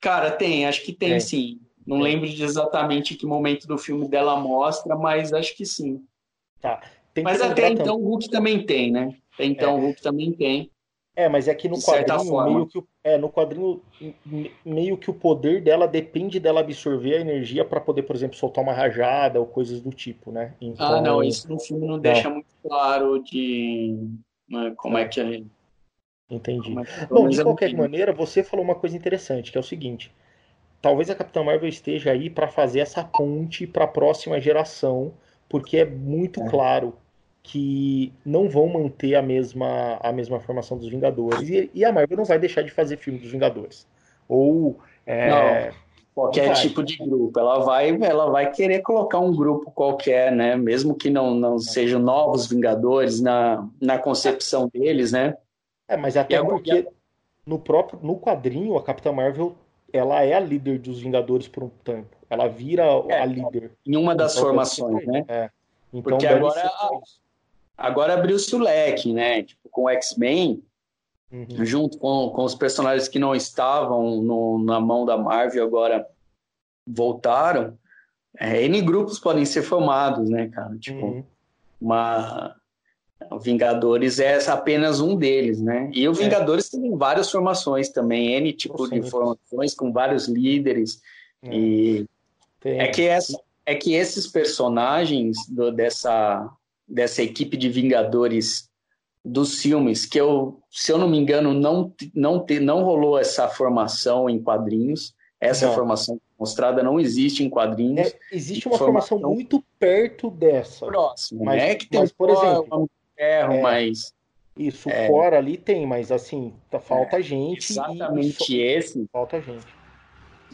Cara, 0.00 0.30
tem, 0.30 0.66
acho 0.66 0.82
que 0.82 0.94
tem, 0.94 1.20
sim. 1.20 1.60
Não 1.86 1.98
é. 1.98 2.02
lembro 2.02 2.28
de 2.28 2.42
exatamente 2.42 3.14
que 3.14 3.26
momento 3.26 3.66
do 3.66 3.78
filme 3.78 4.08
dela 4.08 4.36
mostra, 4.36 4.96
mas 4.96 5.32
acho 5.32 5.56
que 5.56 5.66
sim. 5.66 6.02
Tá. 6.60 6.80
mas 7.22 7.40
até 7.40 7.68
então 7.68 7.96
o 7.96 8.04
Hulk 8.04 8.30
também 8.30 8.64
tem, 8.64 8.90
né? 8.92 9.16
Até 9.34 9.44
então 9.44 9.72
é. 9.72 9.74
o 9.74 9.80
Hulk 9.80 10.02
também 10.02 10.32
tem. 10.32 10.70
É, 11.14 11.28
mas 11.28 11.46
é 11.46 11.54
que 11.54 11.68
no 11.68 11.78
quadrinho, 11.78 12.44
meio 12.44 12.66
que, 12.66 12.82
é, 13.04 13.18
no 13.18 13.28
quadrinho, 13.28 13.82
meio 14.64 14.96
que 14.96 15.10
o 15.10 15.14
poder 15.14 15.62
dela 15.62 15.86
depende 15.86 16.40
dela 16.40 16.60
absorver 16.60 17.16
a 17.16 17.20
energia 17.20 17.66
para 17.66 17.82
poder, 17.82 18.04
por 18.04 18.16
exemplo, 18.16 18.36
soltar 18.36 18.64
uma 18.64 18.72
rajada 18.72 19.38
ou 19.38 19.44
coisas 19.44 19.82
do 19.82 19.90
tipo, 19.90 20.32
né? 20.32 20.54
Então, 20.58 20.86
ah, 20.86 21.02
não, 21.02 21.22
isso 21.22 21.46
no 21.50 21.60
filme 21.60 21.86
não, 21.86 21.94
não. 21.94 22.00
deixa 22.00 22.30
muito 22.30 22.48
claro 22.62 23.22
de 23.22 24.08
né, 24.48 24.72
como 24.74 24.96
é, 24.96 25.02
é 25.02 25.08
que 25.08 25.20
é. 25.20 25.42
Entendi. 26.30 26.74
É 26.78 27.06
Bom, 27.06 27.28
de 27.28 27.42
qualquer 27.42 27.74
maneira, 27.74 28.10
você 28.14 28.42
falou 28.42 28.64
uma 28.64 28.74
coisa 28.74 28.96
interessante, 28.96 29.52
que 29.52 29.58
é 29.58 29.60
o 29.60 29.64
seguinte: 29.64 30.10
talvez 30.82 31.08
a 31.08 31.14
Capitã 31.14 31.44
Marvel 31.44 31.68
esteja 31.68 32.10
aí 32.10 32.28
para 32.28 32.48
fazer 32.48 32.80
essa 32.80 33.04
ponte 33.04 33.66
para 33.66 33.84
a 33.84 33.88
próxima 33.88 34.40
geração, 34.40 35.14
porque 35.48 35.78
é 35.78 35.84
muito 35.84 36.42
é. 36.42 36.50
claro 36.50 36.94
que 37.42 38.12
não 38.24 38.48
vão 38.48 38.68
manter 38.68 39.14
a 39.14 39.22
mesma, 39.22 39.98
a 40.02 40.12
mesma 40.12 40.40
formação 40.40 40.76
dos 40.76 40.88
Vingadores 40.88 41.48
e, 41.48 41.70
e 41.72 41.84
a 41.84 41.92
Marvel 41.92 42.16
não 42.16 42.24
vai 42.24 42.38
deixar 42.38 42.62
de 42.62 42.70
fazer 42.70 42.96
filme 42.96 43.18
dos 43.18 43.30
Vingadores. 43.30 43.86
Ou 44.28 44.78
é, 45.06 45.72
qualquer 46.14 46.52
tipo 46.54 46.82
de 46.82 46.96
grupo, 46.98 47.38
ela 47.38 47.60
vai, 47.60 47.90
ela 48.02 48.30
vai 48.30 48.50
querer 48.50 48.80
colocar 48.80 49.18
um 49.18 49.34
grupo 49.34 49.70
qualquer, 49.70 50.30
né? 50.32 50.56
Mesmo 50.56 50.94
que 50.94 51.10
não, 51.10 51.34
não 51.34 51.58
sejam 51.58 52.00
novos 52.00 52.48
Vingadores 52.48 53.20
na, 53.20 53.68
na 53.80 53.98
concepção 53.98 54.68
deles, 54.72 55.12
né? 55.12 55.36
É, 55.88 55.96
mas 55.96 56.16
até 56.16 56.42
porque 56.42 56.88
no 57.44 57.58
próprio 57.58 57.98
no 58.02 58.18
quadrinho 58.18 58.76
a 58.76 58.82
Capitã 58.82 59.12
Marvel 59.12 59.56
ela 59.92 60.22
é 60.22 60.34
a 60.34 60.40
líder 60.40 60.78
dos 60.78 61.00
Vingadores 61.00 61.48
por 61.48 61.64
um 61.64 61.68
tempo. 61.84 62.16
Ela 62.28 62.48
vira 62.48 62.84
é, 63.08 63.20
a 63.20 63.26
líder. 63.26 63.72
Em 63.86 63.96
uma 63.96 64.14
das 64.14 64.38
formações, 64.38 65.06
né? 65.06 65.24
É. 65.28 65.50
Então, 65.92 66.02
Porque 66.12 66.26
agora, 66.26 66.70
agora 67.76 68.14
abriu-se 68.14 68.54
o 68.56 68.58
leque, 68.58 69.12
né? 69.12 69.42
Tipo, 69.42 69.68
com 69.68 69.82
o 69.82 69.90
X-Men, 69.90 70.64
uhum. 71.30 71.64
junto 71.64 71.98
com, 71.98 72.30
com 72.30 72.44
os 72.44 72.54
personagens 72.54 73.08
que 73.08 73.18
não 73.18 73.34
estavam 73.34 74.22
no, 74.22 74.64
na 74.64 74.80
mão 74.80 75.04
da 75.04 75.18
Marvel, 75.18 75.64
agora 75.64 76.08
voltaram. 76.86 77.76
É, 78.38 78.62
N 78.62 78.80
grupos 78.80 79.18
podem 79.18 79.44
ser 79.44 79.62
formados, 79.62 80.30
né, 80.30 80.48
cara? 80.48 80.74
Tipo, 80.78 81.04
uhum. 81.04 81.24
uma 81.78 82.56
o 83.30 83.38
Vingadores 83.38 84.18
é 84.18 84.38
apenas 84.50 85.00
um 85.00 85.16
deles, 85.16 85.60
né? 85.60 85.90
E 85.92 86.08
o 86.08 86.12
é. 86.12 86.14
Vingadores 86.14 86.72
é. 86.72 86.78
tem 86.78 86.96
várias 86.96 87.30
formações 87.30 87.88
também, 87.88 88.34
N 88.34 88.52
tipo 88.52 88.88
de 88.88 89.02
formações 89.02 89.74
com 89.74 89.92
vários 89.92 90.28
líderes. 90.28 91.00
É. 91.42 91.54
E 91.54 92.06
é 92.64 92.88
que, 92.88 93.02
essa, 93.02 93.40
é 93.66 93.74
que 93.74 93.94
esses 93.94 94.26
personagens 94.26 95.36
do, 95.48 95.72
dessa, 95.72 96.48
dessa 96.86 97.22
equipe 97.22 97.56
de 97.56 97.68
Vingadores 97.68 98.70
dos 99.24 99.60
filmes, 99.60 100.04
que 100.04 100.20
eu, 100.20 100.60
se 100.70 100.90
eu 100.90 100.98
não 100.98 101.08
me 101.08 101.18
engano, 101.18 101.54
não, 101.54 101.92
não, 102.14 102.44
te, 102.44 102.58
não 102.58 102.82
rolou 102.82 103.18
essa 103.18 103.48
formação 103.48 104.28
em 104.28 104.40
quadrinhos. 104.42 105.14
Essa 105.40 105.66
não. 105.66 105.74
formação 105.74 106.20
mostrada 106.38 106.82
não 106.82 106.98
existe 107.00 107.42
em 107.44 107.50
quadrinhos. 107.50 108.08
É, 108.08 108.18
existe 108.32 108.66
uma 108.68 108.78
formação, 108.78 109.18
formação, 109.18 109.34
muito 109.34 109.64
perto 109.78 110.30
dessa. 110.30 110.86
Próximo, 110.86 111.44
mas, 111.44 111.56
né? 111.56 111.74
Que 111.74 111.88
tem 111.88 112.00
mas, 112.00 112.12
por 112.12 112.30
exemplo, 112.30 112.90
ferro, 113.22 113.54
é, 113.54 113.60
mas. 113.60 114.14
Isso, 114.56 114.90
é, 114.90 115.06
fora 115.06 115.38
ali 115.38 115.56
tem, 115.56 115.86
mas 115.86 116.12
assim, 116.12 116.52
tá, 116.70 116.78
falta 116.78 117.18
é, 117.18 117.22
gente. 117.22 117.72
Exatamente 117.72 118.54
e, 118.54 118.60
esse. 118.60 119.06
Falta 119.10 119.40
gente. 119.40 119.82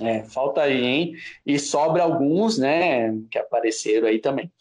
É, 0.01 0.23
falta 0.23 0.71
gente 0.71 1.41
e 1.45 1.59
sobra 1.59 2.05
alguns, 2.05 2.57
né, 2.57 3.13
que 3.29 3.37
apareceram 3.37 4.07
aí 4.07 4.21
também. 4.21 4.53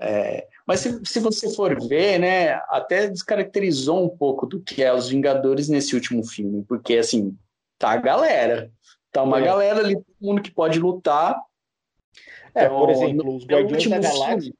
É, 0.00 0.46
mas 0.64 0.80
se, 0.80 1.04
se 1.04 1.18
você 1.18 1.52
for 1.52 1.76
ver, 1.88 2.20
né, 2.20 2.52
até 2.68 3.08
descaracterizou 3.08 4.04
um 4.04 4.08
pouco 4.08 4.46
do 4.46 4.60
que 4.60 4.84
é 4.84 4.94
os 4.94 5.08
Vingadores 5.08 5.68
nesse 5.68 5.96
último 5.96 6.24
filme, 6.24 6.64
porque 6.68 6.96
assim, 6.98 7.36
tá 7.76 7.90
a 7.90 7.96
galera, 7.96 8.70
Tá 9.12 9.22
uma 9.22 9.40
é. 9.40 9.44
galera 9.44 9.80
ali, 9.80 9.94
todo 9.94 10.16
mundo 10.20 10.42
que 10.42 10.50
pode 10.50 10.78
lutar. 10.78 11.36
É, 12.54 12.64
então, 12.64 12.78
por 12.78 12.90
exemplo, 12.90 13.36
os 13.36 13.44
Guardiões 13.44 13.88
da 13.88 13.98
Galáxia. 13.98 14.40
Filme. 14.40 14.54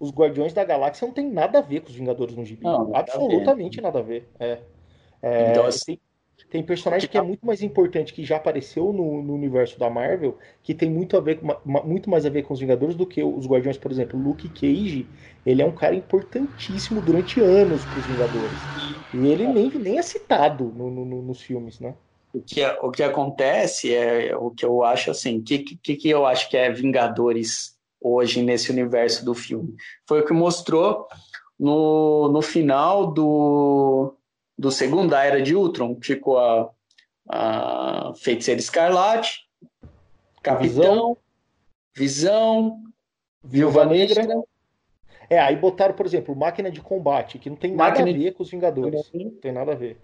Os 0.00 0.10
Guardiões 0.10 0.52
da 0.52 0.64
Galáxia 0.64 1.06
não 1.06 1.14
tem 1.14 1.30
nada 1.30 1.58
a 1.58 1.62
ver 1.62 1.80
com 1.82 1.90
os 1.90 1.94
Vingadores 1.94 2.34
no 2.34 2.44
gibi. 2.44 2.64
Não, 2.64 2.90
Absolutamente 2.96 3.80
nada 3.80 3.98
a 3.98 4.02
ver. 4.02 4.26
Nada 4.38 4.52
a 4.52 4.56
ver. 4.56 4.62
É. 4.62 4.80
É, 5.22 5.50
então, 5.50 5.66
assim, 5.66 5.98
tem 6.50 6.62
personagem 6.62 7.08
que 7.08 7.18
é 7.18 7.22
muito 7.22 7.46
mais 7.46 7.62
importante, 7.62 8.12
que 8.12 8.24
já 8.24 8.36
apareceu 8.36 8.92
no, 8.92 9.22
no, 9.22 9.34
universo 9.34 9.78
da 9.78 9.90
Marvel, 9.90 10.36
que 10.62 10.74
tem 10.74 10.90
muito, 10.90 11.16
a 11.16 11.20
ver 11.20 11.40
muito 11.64 12.08
mais 12.08 12.24
a 12.24 12.30
ver 12.30 12.42
com 12.42 12.54
os 12.54 12.60
Vingadores 12.60 12.94
do 12.94 13.06
que 13.06 13.22
os 13.22 13.46
Guardiões, 13.46 13.76
por 13.76 13.90
exemplo. 13.90 14.18
Luke 14.18 14.48
Cage, 14.48 15.06
ele 15.44 15.62
é 15.62 15.66
um 15.66 15.72
cara 15.72 15.94
importantíssimo 15.94 17.00
durante 17.00 17.40
anos 17.40 17.84
para 17.84 17.98
os 17.98 18.06
Vingadores. 18.06 18.58
E 19.14 19.28
ele 19.28 19.46
nem, 19.46 19.70
nem 19.70 19.98
é 19.98 20.02
citado 20.02 20.72
no, 20.76 20.90
no, 20.90 21.22
nos 21.22 21.40
filmes, 21.40 21.78
né? 21.78 21.94
O 22.32 22.40
que, 22.40 22.62
é, 22.62 22.78
o 22.80 22.90
que 22.90 23.02
acontece 23.02 23.92
é 23.92 24.36
o 24.36 24.50
que 24.50 24.64
eu 24.64 24.84
acho 24.84 25.10
assim, 25.10 25.38
o 25.38 25.42
que, 25.42 25.58
que, 25.58 25.96
que 25.96 26.08
eu 26.08 26.24
acho 26.24 26.48
que 26.48 26.56
é 26.56 26.70
Vingadores 26.70 27.76
hoje 28.00 28.42
nesse 28.42 28.70
universo 28.70 29.24
do 29.24 29.34
filme? 29.34 29.74
Foi 30.06 30.20
o 30.20 30.24
que 30.24 30.32
mostrou 30.32 31.06
no, 31.58 32.28
no 32.28 32.40
final 32.40 33.12
do, 33.12 34.14
do 34.58 34.70
segundo, 34.70 35.10
da 35.10 35.22
Era 35.22 35.42
de 35.42 35.54
Ultron, 35.54 35.98
ficou 36.00 36.38
a, 36.38 36.70
a 37.28 38.12
Feiticeira 38.16 38.60
Escarlate, 38.60 39.46
Capitão, 40.42 41.16
Visão, 41.94 42.82
Viúva 43.44 43.84
Negra. 43.84 44.22
Negra. 44.22 44.42
É, 45.28 45.38
aí 45.38 45.54
botaram, 45.54 45.94
por 45.94 46.06
exemplo, 46.06 46.34
Máquina 46.34 46.70
de 46.70 46.80
Combate, 46.80 47.38
que 47.38 47.48
não 47.48 47.56
tem 47.56 47.70
nada 47.72 47.90
Máquina 47.90 48.10
a 48.10 48.12
ver 48.12 48.32
com 48.32 48.42
os 48.42 48.50
Vingadores. 48.50 49.10
Não 49.14 49.30
tem 49.30 49.52
nada 49.52 49.72
a 49.72 49.76
ver. 49.76 49.96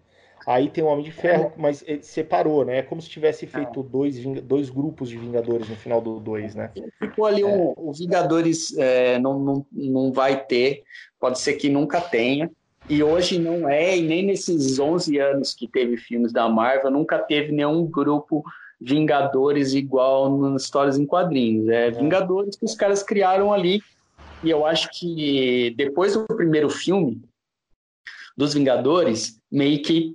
Aí 0.47 0.71
tem 0.71 0.85
o 0.85 0.87
Homem 0.87 1.05
de 1.05 1.11
Ferro, 1.11 1.47
é. 1.47 1.53
mas 1.57 1.85
separou, 2.03 2.65
né? 2.65 2.79
É 2.79 2.83
como 2.83 3.03
se 3.03 3.09
tivesse 3.09 3.49
feito 3.49 3.81
ah. 3.81 3.85
dois, 3.91 4.17
dois 4.45 4.71
grupos 4.71 5.09
de 5.09 5.19
Vingadores 5.19 5.69
no 5.69 5.75
final 5.75 6.01
do 6.01 6.21
dois, 6.21 6.55
né? 6.55 6.71
Ficou 7.01 7.27
ali 7.27 7.43
é. 7.43 7.47
um, 7.47 7.75
o 7.77 7.93
Vingadores 7.93 8.77
é, 8.79 9.19
não, 9.19 9.41
não, 9.41 9.67
não 9.73 10.13
vai 10.13 10.45
ter, 10.45 10.85
pode 11.19 11.41
ser 11.41 11.55
que 11.55 11.69
nunca 11.69 12.01
tenha. 12.01 12.49
E 12.89 13.03
hoje 13.03 13.41
não 13.41 13.69
é, 13.69 13.99
e 13.99 14.03
nem 14.03 14.25
nesses 14.25 14.79
11 14.79 15.19
anos 15.19 15.53
que 15.53 15.67
teve 15.67 15.97
filmes 15.97 16.33
da 16.33 16.49
Marvel, 16.49 16.93
nunca 16.93 17.19
teve 17.19 17.51
nenhum 17.51 17.85
grupo 17.85 18.45
Vingadores 18.81 19.75
igual 19.75 20.39
nas 20.39 20.63
histórias 20.63 20.97
em 20.97 21.05
quadrinhos. 21.05 21.69
É, 21.69 21.89
é 21.89 21.91
Vingadores 21.91 22.55
que 22.55 22.65
os 22.65 22.75
caras 22.77 23.03
criaram 23.03 23.53
ali. 23.53 23.83
E 24.45 24.51
eu 24.51 24.65
acho 24.65 24.91
que 24.93 25.75
depois 25.77 26.15
do 26.15 26.25
primeiro 26.25 26.71
filme 26.71 27.21
dos 28.37 28.55
Vingadores, 28.55 29.41
meio 29.51 29.83
que 29.83 30.15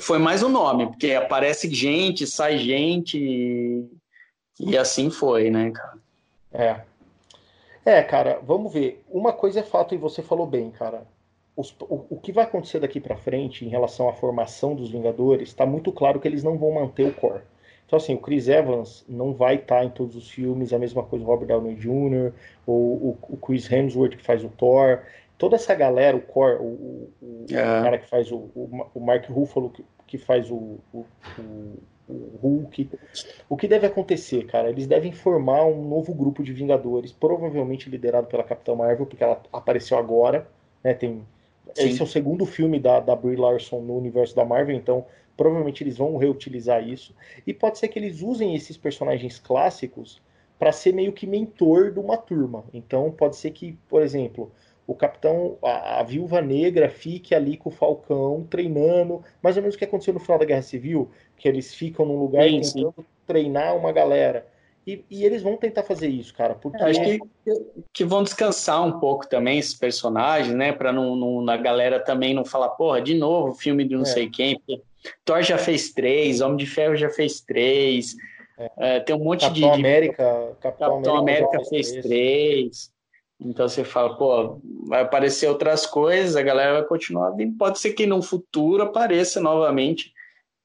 foi 0.00 0.18
mais 0.18 0.42
o 0.42 0.48
nome, 0.48 0.86
porque 0.86 1.12
aparece 1.12 1.72
gente, 1.72 2.26
sai 2.26 2.58
gente, 2.58 3.84
e 4.58 4.76
assim 4.76 5.10
foi, 5.10 5.50
né, 5.50 5.70
cara? 5.70 5.98
É. 6.52 6.80
É, 7.84 8.02
cara, 8.02 8.40
vamos 8.42 8.72
ver. 8.72 9.02
Uma 9.08 9.32
coisa 9.32 9.60
é 9.60 9.62
fato, 9.62 9.94
e 9.94 9.98
você 9.98 10.22
falou 10.22 10.46
bem, 10.46 10.70
cara 10.70 11.06
os, 11.58 11.74
o, 11.80 12.06
o, 12.10 12.20
que 12.20 12.30
vai 12.30 12.44
acontecer 12.44 12.78
daqui 12.78 13.00
para 13.00 13.16
frente 13.16 13.64
em 13.64 13.68
relação 13.68 14.08
à 14.08 14.12
formação 14.12 14.76
dos 14.76 14.90
Vingadores, 14.90 15.48
está 15.48 15.66
muito 15.66 15.90
claro 15.90 16.20
que 16.20 16.28
eles 16.28 16.44
não 16.44 16.56
vão 16.56 16.70
manter 16.70 17.08
o 17.08 17.12
core. 17.12 17.42
Então, 17.84 17.96
assim, 17.96 18.14
o 18.14 18.18
Chris 18.18 18.46
Evans 18.48 19.04
não 19.08 19.32
vai 19.32 19.56
estar 19.56 19.80
tá 19.80 19.84
em 19.84 19.90
todos 19.90 20.14
os 20.14 20.30
filmes, 20.30 20.72
a 20.72 20.78
mesma 20.78 21.02
coisa 21.02 21.24
o 21.24 21.26
Robert 21.26 21.48
Downey 21.48 21.74
Jr., 21.74 22.32
ou 22.64 22.76
o, 22.76 23.18
o 23.30 23.36
Chris 23.38 23.70
Hemsworth 23.70 24.16
que 24.16 24.22
faz 24.22 24.44
o 24.44 24.48
Thor. 24.50 25.00
Toda 25.38 25.56
essa 25.56 25.74
galera, 25.74 26.16
o 26.16 26.20
core, 26.20 26.58
o, 26.60 27.10
o 27.22 27.46
é. 27.48 27.54
cara 27.54 27.98
que 27.98 28.08
faz 28.08 28.30
o, 28.30 28.50
o, 28.54 29.00
Mark 29.00 29.24
Ruffalo 29.30 29.70
que, 29.70 29.84
que 30.06 30.18
faz 30.18 30.50
o, 30.50 30.78
o, 30.92 31.06
o 32.08 32.38
Hulk. 32.42 32.90
O 33.48 33.56
que 33.56 33.68
deve 33.68 33.86
acontecer, 33.86 34.44
cara? 34.46 34.68
Eles 34.68 34.86
devem 34.86 35.12
formar 35.12 35.64
um 35.64 35.88
novo 35.88 36.12
grupo 36.12 36.42
de 36.42 36.52
Vingadores, 36.52 37.12
provavelmente 37.12 37.88
liderado 37.88 38.26
pela 38.26 38.42
Capitã 38.42 38.74
Marvel, 38.74 39.06
porque 39.06 39.22
ela 39.22 39.40
apareceu 39.52 39.96
agora, 39.96 40.46
né? 40.82 40.92
Tem 40.92 41.24
Sim. 41.74 41.88
Esse 41.88 42.00
é 42.00 42.04
o 42.04 42.08
segundo 42.08 42.46
filme 42.46 42.78
da, 42.78 43.00
da 43.00 43.14
Brie 43.14 43.36
Larson 43.36 43.80
no 43.80 43.96
universo 43.96 44.34
da 44.34 44.44
Marvel, 44.44 44.76
então 44.76 45.06
provavelmente 45.36 45.82
eles 45.82 45.96
vão 45.96 46.16
reutilizar 46.16 46.86
isso. 46.86 47.14
E 47.46 47.54
pode 47.54 47.78
ser 47.78 47.88
que 47.88 47.98
eles 47.98 48.22
usem 48.22 48.54
esses 48.54 48.76
personagens 48.76 49.38
clássicos 49.38 50.20
para 50.58 50.72
ser 50.72 50.92
meio 50.92 51.12
que 51.12 51.26
mentor 51.26 51.92
de 51.92 52.00
uma 52.00 52.16
turma. 52.16 52.64
Então 52.74 53.10
pode 53.10 53.36
ser 53.36 53.52
que, 53.52 53.78
por 53.88 54.02
exemplo, 54.02 54.50
o 54.88 54.94
Capitão, 54.94 55.58
a, 55.62 56.00
a, 56.00 56.02
Viúva 56.02 56.40
Negra 56.40 56.88
fique 56.88 57.34
ali 57.34 57.58
com 57.58 57.68
o 57.68 57.72
Falcão 57.72 58.46
treinando, 58.48 59.22
mais 59.42 59.54
ou 59.54 59.62
menos 59.62 59.74
o 59.74 59.78
que 59.78 59.84
aconteceu 59.84 60.14
no 60.14 60.18
final 60.18 60.38
da 60.38 60.46
Guerra 60.46 60.62
Civil, 60.62 61.10
que 61.36 61.46
eles 61.46 61.74
ficam 61.74 62.06
num 62.06 62.18
lugar 62.18 62.48
sim, 62.48 62.62
tentando 62.62 62.94
sim. 62.96 63.04
treinar 63.26 63.76
uma 63.76 63.92
galera. 63.92 64.46
E, 64.86 65.04
e, 65.10 65.26
eles 65.26 65.42
vão 65.42 65.58
tentar 65.58 65.82
fazer 65.82 66.08
isso, 66.08 66.32
cara. 66.32 66.54
Porque... 66.54 66.82
Acho 66.82 67.02
que, 67.02 67.20
que 67.92 68.02
vão 68.02 68.22
descansar 68.22 68.82
um 68.82 68.98
pouco 68.98 69.28
também 69.28 69.58
esses 69.58 69.74
personagens, 69.74 70.54
né? 70.54 70.72
Pra 70.72 70.90
não, 70.90 71.14
não, 71.14 71.46
a 71.50 71.58
galera 71.58 72.00
também 72.00 72.32
não 72.32 72.42
falar, 72.42 72.70
porra, 72.70 73.02
de 73.02 73.12
novo, 73.12 73.54
filme 73.54 73.84
de 73.84 73.94
não 73.94 74.04
é. 74.04 74.06
sei 74.06 74.30
quem. 74.30 74.58
Thor 75.22 75.42
já 75.42 75.58
fez 75.58 75.92
três, 75.92 76.40
Homem 76.40 76.56
de 76.56 76.64
Ferro 76.64 76.96
já 76.96 77.10
fez 77.10 77.42
três. 77.42 78.16
É. 78.58 78.70
É, 78.78 79.00
tem 79.00 79.14
um 79.14 79.22
monte 79.22 79.42
Capitão 79.42 79.72
de. 79.72 79.78
América, 79.78 80.56
Capitão, 80.62 80.88
Capitão 80.88 81.16
América, 81.18 81.48
América 81.48 81.68
fez 81.68 81.90
três. 81.90 82.06
três. 82.06 82.97
Então 83.40 83.68
você 83.68 83.84
fala, 83.84 84.16
pô, 84.16 84.60
vai 84.86 85.02
aparecer 85.02 85.48
outras 85.48 85.86
coisas, 85.86 86.34
a 86.34 86.42
galera 86.42 86.80
vai 86.80 86.84
continuar 86.84 87.30
vindo. 87.30 87.56
Pode 87.56 87.78
ser 87.78 87.92
que 87.92 88.06
no 88.06 88.20
futuro 88.20 88.82
apareça 88.82 89.40
novamente 89.40 90.12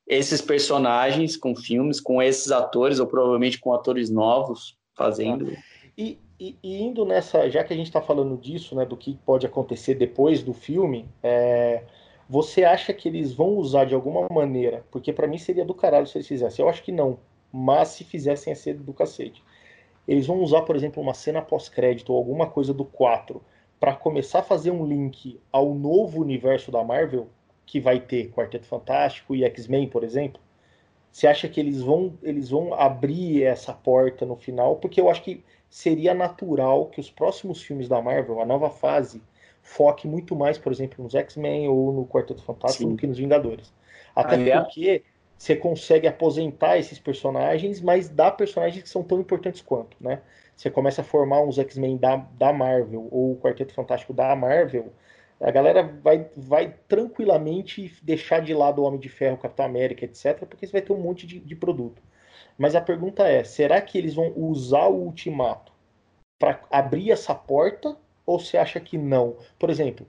esses 0.07 0.41
personagens 0.41 1.37
com 1.37 1.55
filmes, 1.55 1.99
com 1.99 2.21
esses 2.21 2.51
atores, 2.51 2.99
ou 2.99 3.07
provavelmente 3.07 3.59
com 3.59 3.73
atores 3.73 4.09
novos 4.09 4.77
fazendo. 4.95 5.51
Ah. 5.55 5.61
E, 5.97 6.17
e, 6.39 6.57
e, 6.63 6.81
indo 6.81 7.05
nessa, 7.05 7.49
já 7.49 7.63
que 7.63 7.73
a 7.73 7.77
gente 7.77 7.87
está 7.87 8.01
falando 8.01 8.35
disso, 8.37 8.75
né, 8.75 8.85
do 8.85 8.97
que 8.97 9.17
pode 9.25 9.45
acontecer 9.45 9.95
depois 9.95 10.41
do 10.41 10.53
filme, 10.53 11.07
é, 11.21 11.83
você 12.27 12.63
acha 12.63 12.91
que 12.93 13.07
eles 13.07 13.33
vão 13.33 13.49
usar 13.49 13.85
de 13.85 13.93
alguma 13.93 14.27
maneira? 14.29 14.83
Porque 14.91 15.13
para 15.13 15.27
mim 15.27 15.37
seria 15.37 15.63
do 15.63 15.73
caralho 15.73 16.07
se 16.07 16.17
eles 16.17 16.27
fizessem. 16.27 16.63
Eu 16.63 16.69
acho 16.69 16.83
que 16.83 16.91
não, 16.91 17.19
mas 17.51 17.89
se 17.89 18.03
fizessem 18.03 18.51
ia 18.51 18.55
ser 18.55 18.73
do 18.73 18.93
cacete. 18.93 19.43
Eles 20.07 20.27
vão 20.27 20.41
usar, 20.41 20.61
por 20.63 20.75
exemplo, 20.75 21.01
uma 21.01 21.13
cena 21.13 21.41
pós-crédito 21.41 22.11
ou 22.11 22.17
alguma 22.17 22.47
coisa 22.47 22.73
do 22.73 22.85
4 22.85 23.41
para 23.79 23.95
começar 23.95 24.39
a 24.39 24.43
fazer 24.43 24.71
um 24.71 24.85
link 24.85 25.39
ao 25.51 25.73
novo 25.73 26.21
universo 26.21 26.71
da 26.71 26.83
Marvel 26.83 27.27
que 27.65 27.79
vai 27.79 27.99
ter 27.99 28.31
Quarteto 28.31 28.65
Fantástico 28.65 29.35
e 29.35 29.43
X-Men, 29.43 29.87
por 29.87 30.03
exemplo? 30.03 30.41
Você 31.11 31.27
acha 31.27 31.47
que 31.47 31.59
eles 31.59 31.81
vão, 31.81 32.17
eles 32.23 32.49
vão 32.49 32.73
abrir 32.73 33.43
essa 33.43 33.71
porta 33.71 34.25
no 34.25 34.35
final? 34.35 34.77
Porque 34.77 34.99
eu 34.99 35.09
acho 35.09 35.21
que 35.21 35.43
seria 35.69 36.13
natural 36.13 36.87
que 36.87 36.99
os 36.99 37.09
próximos 37.09 37.61
filmes 37.61 37.87
da 37.87 38.01
Marvel, 38.01 38.41
a 38.41 38.45
nova 38.45 38.69
fase, 38.69 39.21
foque 39.61 40.07
muito 40.07 40.35
mais, 40.35 40.57
por 40.57 40.71
exemplo, 40.71 41.03
nos 41.03 41.15
X-Men 41.15 41.67
ou 41.67 41.93
no 41.93 42.05
Quarteto 42.05 42.43
Fantástico 42.43 42.83
Sim. 42.83 42.89
do 42.91 42.97
que 42.97 43.07
nos 43.07 43.17
Vingadores. 43.17 43.73
Até 44.15 44.59
porque 44.61 45.03
você 45.37 45.55
consegue 45.55 46.07
aposentar 46.07 46.77
esses 46.77 46.99
personagens, 46.99 47.81
mas 47.81 48.09
dá 48.09 48.31
personagens 48.31 48.83
que 48.83 48.89
são 48.89 49.03
tão 49.03 49.19
importantes 49.19 49.61
quanto, 49.61 49.97
né? 49.99 50.21
Você 50.55 50.69
começa 50.69 51.01
a 51.01 51.03
formar 51.03 51.41
uns 51.41 51.57
X-Men 51.57 51.97
da, 51.97 52.15
da 52.15 52.53
Marvel 52.53 53.07
ou 53.11 53.33
o 53.33 53.37
Quarteto 53.37 53.73
Fantástico 53.73 54.13
da 54.13 54.35
Marvel, 54.35 54.93
a 55.43 55.51
galera 55.51 55.83
vai, 55.83 56.29
vai 56.37 56.73
tranquilamente 56.87 57.93
deixar 58.01 58.41
de 58.41 58.53
lado 58.53 58.81
o 58.81 58.85
Homem 58.85 58.99
de 58.99 59.09
Ferro, 59.09 59.37
Capitão 59.37 59.65
América, 59.65 60.05
etc., 60.05 60.45
porque 60.45 60.65
você 60.65 60.71
vai 60.71 60.81
ter 60.81 60.93
um 60.93 61.01
monte 61.01 61.27
de, 61.27 61.39
de 61.39 61.55
produto. 61.55 62.01
Mas 62.57 62.75
a 62.75 62.81
pergunta 62.81 63.27
é: 63.27 63.43
será 63.43 63.81
que 63.81 63.97
eles 63.97 64.13
vão 64.13 64.31
usar 64.37 64.87
o 64.87 65.03
ultimato 65.03 65.73
para 66.39 66.61
abrir 66.71 67.11
essa 67.11 67.35
porta? 67.35 67.97
Ou 68.25 68.39
você 68.39 68.57
acha 68.57 68.79
que 68.79 68.97
não? 68.97 69.35
Por 69.59 69.69
exemplo, 69.69 70.07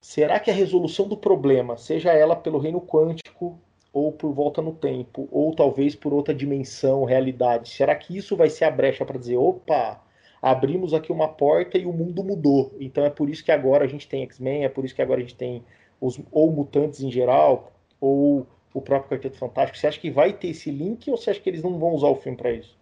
será 0.00 0.40
que 0.40 0.50
a 0.50 0.54
resolução 0.54 1.06
do 1.06 1.16
problema, 1.16 1.76
seja 1.76 2.10
ela 2.12 2.34
pelo 2.34 2.58
reino 2.58 2.80
quântico, 2.80 3.60
ou 3.92 4.10
por 4.10 4.32
volta 4.32 4.62
no 4.62 4.72
tempo, 4.72 5.28
ou 5.30 5.54
talvez 5.54 5.94
por 5.94 6.12
outra 6.12 6.34
dimensão, 6.34 7.04
realidade, 7.04 7.68
será 7.68 7.94
que 7.94 8.16
isso 8.16 8.36
vai 8.36 8.48
ser 8.48 8.64
a 8.64 8.70
brecha 8.70 9.04
para 9.04 9.18
dizer: 9.18 9.36
opa, 9.36 10.00
abrimos 10.40 10.94
aqui 10.94 11.12
uma 11.12 11.28
porta 11.28 11.76
e 11.76 11.86
o 11.86 11.92
mundo 11.92 12.24
mudou. 12.24 12.74
Então 12.80 13.04
é 13.04 13.10
por 13.10 13.28
isso 13.28 13.44
que 13.44 13.52
agora 13.52 13.84
a 13.84 13.88
gente 13.88 14.08
tem 14.08 14.22
X-Men, 14.22 14.64
é 14.64 14.68
por 14.68 14.84
isso 14.84 14.94
que 14.94 15.02
agora 15.02 15.20
a 15.20 15.22
gente 15.22 15.36
tem 15.36 15.62
os 16.00 16.18
ou 16.30 16.50
mutantes 16.50 17.00
em 17.00 17.10
geral, 17.10 17.72
ou 18.00 18.46
o 18.74 18.80
próprio 18.80 19.10
Quarteto 19.10 19.38
Fantástico. 19.38 19.78
Você 19.78 19.86
acha 19.86 20.00
que 20.00 20.10
vai 20.10 20.32
ter 20.32 20.48
esse 20.48 20.70
link 20.70 21.10
ou 21.10 21.16
você 21.16 21.30
acha 21.30 21.40
que 21.40 21.48
eles 21.48 21.62
não 21.62 21.78
vão 21.78 21.90
usar 21.90 22.08
o 22.08 22.16
filme 22.16 22.36
para 22.36 22.52
isso? 22.52 22.76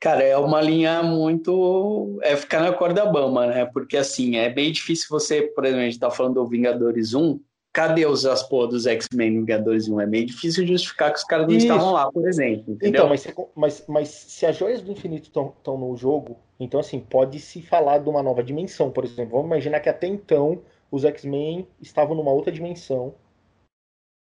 Cara, 0.00 0.24
é 0.24 0.36
uma 0.36 0.60
linha 0.60 1.00
muito. 1.02 2.18
É 2.22 2.34
ficar 2.34 2.60
na 2.60 2.72
corda 2.72 3.06
bamba, 3.06 3.46
né? 3.46 3.64
Porque 3.66 3.96
assim, 3.96 4.36
é 4.36 4.50
bem 4.50 4.72
difícil 4.72 5.06
você, 5.08 5.42
por 5.42 5.64
exemplo, 5.64 5.82
a 5.82 5.84
gente 5.84 6.00
tá 6.00 6.10
falando 6.10 6.34
do 6.34 6.46
Vingadores 6.46 7.14
1, 7.14 7.38
cadê 7.72 8.04
os 8.04 8.26
as 8.26 8.42
porra 8.42 8.68
dos 8.68 8.86
X-Men 8.86 9.40
Vingadores 9.40 9.88
1? 9.88 10.00
É 10.00 10.06
meio 10.06 10.26
difícil 10.26 10.66
justificar 10.66 11.12
que 11.12 11.18
os 11.18 11.24
caras 11.24 11.46
não 11.46 11.54
Isso. 11.54 11.66
estavam 11.66 11.92
lá, 11.92 12.10
por 12.10 12.28
exemplo. 12.28 12.74
Entendeu? 12.74 13.04
Então, 13.04 13.08
mas, 13.08 13.26
mas, 13.54 13.84
mas 13.88 14.08
se 14.08 14.44
as 14.44 14.56
joias 14.56 14.82
do 14.82 14.92
infinito 14.92 15.28
estão 15.28 15.78
no 15.78 15.96
jogo, 15.96 16.38
então 16.60 16.78
assim, 16.78 17.00
pode 17.00 17.40
se 17.40 17.62
falar 17.62 17.98
de 17.98 18.08
uma 18.08 18.22
nova 18.22 18.42
dimensão, 18.42 18.90
por 18.90 19.04
exemplo. 19.04 19.32
Vamos 19.32 19.46
imaginar 19.46 19.80
que 19.80 19.88
até 19.88 20.06
então 20.06 20.62
os 20.90 21.04
X-Men 21.04 21.66
estavam 21.80 22.14
numa 22.14 22.30
outra 22.30 22.52
dimensão 22.52 23.14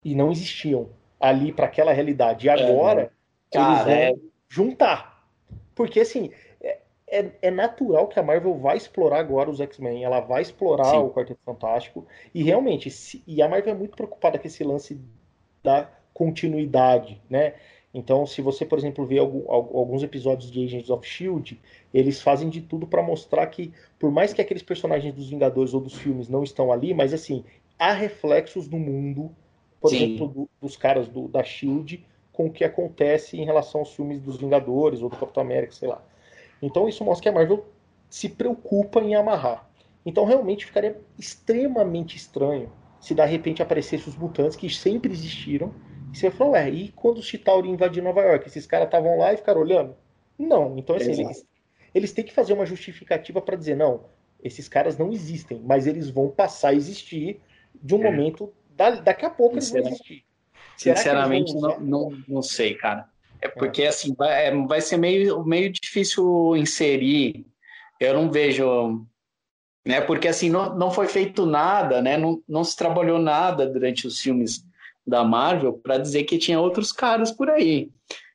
e 0.05 0.14
não 0.14 0.30
existiam. 0.30 0.88
ali 1.18 1.53
para 1.53 1.66
aquela 1.66 1.92
realidade. 1.92 2.46
E 2.46 2.48
agora 2.48 3.03
é, 3.03 3.11
cara, 3.53 3.72
eles 3.72 3.84
vão 3.84 3.92
é... 3.92 4.14
juntar. 4.48 5.28
Porque 5.74 6.01
assim, 6.01 6.30
é, 7.11 7.30
é, 7.42 7.50
natural 7.50 8.06
que 8.06 8.18
a 8.18 8.22
Marvel 8.22 8.56
vai 8.56 8.76
explorar 8.76 9.18
agora 9.18 9.50
os 9.50 9.61
X-Men, 9.61 10.04
ela 10.04 10.20
vai 10.20 10.42
explorar 10.42 10.92
Sim. 10.92 10.98
o 10.98 11.11
Quarteto 11.11 11.40
Fantástico. 11.44 12.06
E 12.34 12.42
realmente, 12.42 12.90
se, 12.90 13.22
e 13.26 13.42
a 13.42 13.48
Marvel 13.48 13.74
é 13.74 13.76
muito 13.76 13.96
preocupada 13.96 14.38
com 14.38 14.46
esse 14.46 14.62
lance 14.62 15.00
da 15.62 15.90
continuidade, 16.14 17.20
né? 17.28 17.54
Então, 17.92 18.24
se 18.24 18.40
você, 18.40 18.64
por 18.64 18.78
exemplo, 18.78 19.04
vê 19.04 19.18
alguns 19.18 20.04
episódios 20.04 20.48
de 20.48 20.64
Agents 20.64 20.90
of 20.90 21.06
Shield, 21.06 21.61
eles 21.92 22.20
fazem 22.20 22.48
de 22.48 22.61
tudo 22.61 22.86
para 22.86 23.02
mostrar 23.02 23.44
que, 23.48 23.72
por 23.98 24.12
mais 24.12 24.32
que 24.32 24.40
aqueles 24.40 24.62
personagens 24.62 25.12
dos 25.12 25.28
Vingadores 25.28 25.74
ou 25.74 25.80
dos 25.80 25.96
filmes 25.96 26.28
não 26.28 26.44
estão 26.44 26.70
ali, 26.70 26.94
mas 26.94 27.12
assim, 27.12 27.44
há 27.76 27.92
reflexos 27.92 28.68
no 28.68 28.78
mundo, 28.78 29.34
por 29.80 29.90
Sim. 29.90 29.96
exemplo, 29.96 30.28
do, 30.28 30.50
dos 30.61 30.76
caras 30.76 31.08
do, 31.08 31.26
da 31.26 31.42
Shield, 31.42 32.06
com 32.32 32.46
o 32.46 32.52
que 32.52 32.62
acontece 32.62 33.36
em 33.36 33.44
relação 33.44 33.80
aos 33.80 33.92
filmes 33.92 34.20
dos 34.20 34.36
Vingadores 34.36 35.02
ou 35.02 35.08
do 35.08 35.16
Capitão 35.16 35.42
América, 35.42 35.72
sei 35.72 35.88
lá. 35.88 36.00
Então, 36.62 36.88
isso 36.88 37.04
mostra 37.04 37.22
que 37.22 37.28
a 37.28 37.32
Marvel 37.32 37.66
se 38.08 38.28
preocupa 38.28 39.00
em 39.00 39.14
amarrar. 39.14 39.68
Então, 40.04 40.24
realmente 40.24 40.66
ficaria 40.66 41.00
extremamente 41.18 42.16
estranho 42.16 42.72
se 43.00 43.14
de 43.14 43.24
repente 43.24 43.62
aparecessem 43.62 44.08
os 44.08 44.16
mutantes 44.16 44.56
que 44.56 44.68
sempre 44.68 45.12
existiram 45.12 45.72
e 46.12 46.16
você 46.18 46.30
falou, 46.30 46.54
ué, 46.54 46.68
e 46.68 46.88
quando 46.88 47.18
os 47.18 47.26
Chitauri 47.26 47.68
invadiram 47.68 48.04
Nova 48.04 48.22
York? 48.22 48.48
Esses 48.48 48.66
caras 48.66 48.86
estavam 48.86 49.16
lá 49.16 49.32
e 49.32 49.36
ficaram 49.36 49.61
olhando? 49.61 49.96
Não. 50.38 50.76
Então, 50.76 50.96
assim, 50.96 51.12
eles, 51.12 51.46
eles 51.94 52.12
têm 52.12 52.24
que 52.24 52.32
fazer 52.32 52.52
uma 52.52 52.66
justificativa 52.66 53.40
para 53.40 53.56
dizer, 53.56 53.76
não, 53.76 54.04
esses 54.42 54.68
caras 54.68 54.98
não 54.98 55.12
existem, 55.12 55.61
mas 55.64 55.86
eles 55.86 56.11
vão 56.11 56.28
passar 56.28 56.70
a 56.70 56.74
existir 56.74 57.40
de 57.80 57.94
um 57.94 58.00
é. 58.00 58.11
momento, 58.11 58.52
da, 58.70 58.90
daqui 58.90 59.24
a 59.24 59.30
pouco 59.30 59.54
eles 59.54 59.70
vão 59.70 59.80
existir. 59.82 60.24
Sinceramente, 60.76 61.52
vão 61.52 61.61
não, 61.61 61.80
não, 61.80 62.24
não 62.26 62.42
sei, 62.42 62.74
cara. 62.74 63.08
É, 63.43 63.47
é. 63.47 63.49
porque, 63.49 63.84
assim, 63.84 64.14
vai, 64.14 64.47
é, 64.47 64.66
vai 64.66 64.80
ser 64.80 64.97
meio, 64.97 65.45
meio 65.45 65.70
difícil 65.72 66.57
inserir. 66.57 67.47
Eu 68.01 68.14
não 68.14 68.30
vejo 68.30 69.07
né? 69.86 70.01
Porque 70.01 70.28
assim 70.28 70.51
não, 70.51 70.76
não 70.76 70.91
foi 70.91 71.07
feito 71.09 71.47
nada, 71.47 72.03
né? 72.03 72.16
Não, 72.16 72.43
não 72.49 72.64
se 72.64 72.76
trabalhou 72.76 73.18
nada 73.18 73.66
durante 73.66 74.07
os 74.07 74.20
filmes 74.20 74.64
da 75.07 75.24
Marvel 75.24 75.72
para 75.72 75.99
dizer 75.99 76.24
que 76.24 76.38
tinha 76.38 76.61
outros 76.61 76.93
caras 76.93 77.30
por 77.32 77.49
aí. 77.49 77.91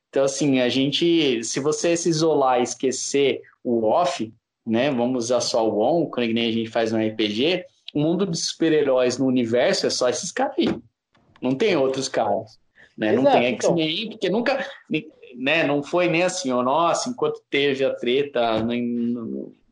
Então, 0.10 0.24
assim, 0.24 0.60
a 0.60 0.70
gente, 0.70 1.44
se 1.44 1.60
você 1.60 1.96
se 1.96 2.10
isolar 2.10 2.60
e 2.60 2.64
esquecer 2.64 3.42
o 3.64 3.86
off, 3.86 4.34
né? 4.66 4.90
Vamos 4.90 5.26
usar 5.26 5.42
só 5.42 5.68
o 5.68 5.80
on, 5.82 6.10
quando 6.10 6.30
a 6.30 6.52
gente 6.52 6.70
faz 6.70 6.92
no 6.92 6.98
RPG, 6.98 7.66
o 7.94 8.00
mundo 8.00 8.26
dos 8.26 8.48
super-heróis 8.48 9.18
no 9.18 9.26
universo 9.26 9.86
é 9.86 9.90
só 9.90 10.10
esses 10.10 10.32
caras 10.32 10.56
aí. 10.58 10.70
Não 11.42 11.54
tem 11.54 11.76
outros 11.76 12.10
caras. 12.10 12.60
Né? 12.98 13.14
Exato, 13.14 13.24
não 13.24 13.32
tem 13.32 13.46
X-Men, 13.54 13.98
então. 13.98 14.10
porque 14.12 14.30
nunca. 14.30 14.66
Né, 15.38 15.64
não 15.66 15.84
foi 15.84 16.08
nem 16.08 16.24
assim, 16.24 16.50
ó, 16.52 16.64
nossa, 16.64 17.10
enquanto 17.10 17.42
teve 17.50 17.84
a 17.84 17.94
treta 17.94 18.64
no, 18.64 18.74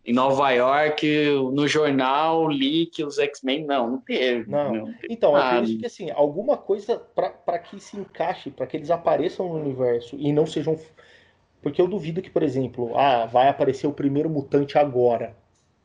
em 0.06 0.12
Nova 0.12 0.52
York, 0.52 1.08
no 1.54 1.66
jornal, 1.68 2.50
li 2.50 2.86
que 2.88 3.04
os 3.04 3.18
X-Men. 3.18 3.66
Não, 3.66 3.90
não 3.90 3.98
teve. 4.00 4.50
Não. 4.50 4.74
não 4.74 4.86
teve 4.94 5.08
então, 5.10 5.32
nada. 5.32 5.46
eu 5.46 5.52
acredito 5.52 5.80
que 5.80 5.86
assim, 5.86 6.12
alguma 6.12 6.58
coisa 6.58 6.98
para 6.98 7.60
que 7.60 7.80
se 7.80 7.98
encaixe, 7.98 8.52
para 8.52 8.68
que 8.68 8.76
eles 8.76 8.92
apareçam 8.92 9.48
no 9.48 9.56
universo 9.56 10.18
e 10.20 10.34
não 10.34 10.46
sejam. 10.46 10.78
Porque 11.62 11.82
eu 11.82 11.88
duvido 11.88 12.22
que, 12.22 12.30
por 12.30 12.44
exemplo, 12.44 12.98
ah, 12.98 13.26
vai 13.26 13.48
aparecer 13.48 13.88
o 13.88 13.94
primeiro 13.94 14.30
mutante 14.30 14.78
agora. 14.78 15.34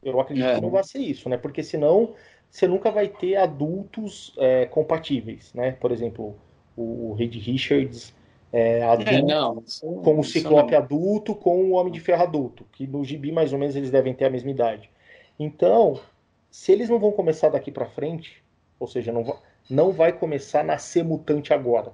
Eu 0.03 0.19
acredito 0.19 0.47
é. 0.47 0.55
que 0.57 0.61
não 0.61 0.71
vai 0.71 0.83
ser 0.83 0.99
isso, 0.99 1.29
né? 1.29 1.37
Porque 1.37 1.63
senão 1.63 2.15
você 2.51 2.67
nunca 2.67 2.91
vai 2.91 3.07
ter 3.07 3.37
adultos 3.37 4.35
é, 4.39 4.67
compatíveis, 4.67 5.55
né? 5.55 5.73
Por 5.73 5.93
exemplo, 5.93 6.37
o 6.79 7.15
Reed 7.15 7.35
Richards 7.35 8.15
é, 8.53 8.83
adulto, 8.83 9.11
é, 9.11 9.23
não, 9.23 9.63
com 10.03 10.19
o 10.19 10.25
Ciclope 10.25 10.73
não. 10.73 10.79
adulto 10.79 11.35
com 11.35 11.65
o 11.65 11.73
Homem 11.73 11.93
de 11.93 12.01
Ferro 12.01 12.23
adulto, 12.23 12.65
que 12.73 12.87
no 12.87 13.05
gibi 13.05 13.31
mais 13.31 13.53
ou 13.53 13.59
menos 13.59 13.77
eles 13.77 13.91
devem 13.91 14.15
ter 14.15 14.25
a 14.25 14.31
mesma 14.31 14.51
idade. 14.51 14.91
Então, 15.39 16.01
se 16.51 16.73
eles 16.73 16.89
não 16.89 16.99
vão 16.99 17.13
começar 17.13 17.51
daqui 17.51 17.71
para 17.71 17.87
frente, 17.87 18.43
ou 18.79 18.87
seja, 18.87 19.13
não, 19.13 19.39
não 19.69 19.93
vai 19.93 20.13
começar 20.13 20.61
a 20.61 20.65
nascer 20.65 21.05
mutante 21.05 21.53
agora. 21.53 21.93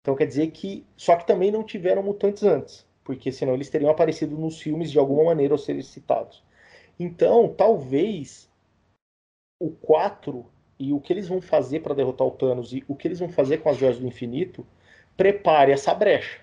Então 0.00 0.16
quer 0.16 0.26
dizer 0.26 0.50
que. 0.50 0.84
Só 0.96 1.16
que 1.16 1.26
também 1.26 1.50
não 1.50 1.62
tiveram 1.62 2.02
mutantes 2.02 2.42
antes, 2.42 2.86
porque 3.04 3.32
senão 3.32 3.54
eles 3.54 3.70
teriam 3.70 3.90
aparecido 3.90 4.36
nos 4.36 4.60
filmes 4.60 4.90
de 4.90 4.98
alguma 4.98 5.24
maneira 5.24 5.54
ou 5.54 5.58
serem 5.58 5.82
citados. 5.82 6.42
Então, 6.98 7.48
talvez 7.48 8.48
o 9.60 9.70
4 9.70 10.44
e 10.78 10.92
o 10.92 11.00
que 11.00 11.12
eles 11.12 11.28
vão 11.28 11.40
fazer 11.40 11.80
para 11.80 11.94
derrotar 11.94 12.26
o 12.26 12.30
Thanos 12.30 12.72
e 12.72 12.84
o 12.88 12.94
que 12.94 13.08
eles 13.08 13.18
vão 13.18 13.28
fazer 13.28 13.58
com 13.58 13.68
as 13.68 13.76
joias 13.76 13.98
do 13.98 14.06
infinito 14.06 14.66
prepare 15.16 15.72
essa 15.72 15.94
brecha. 15.94 16.40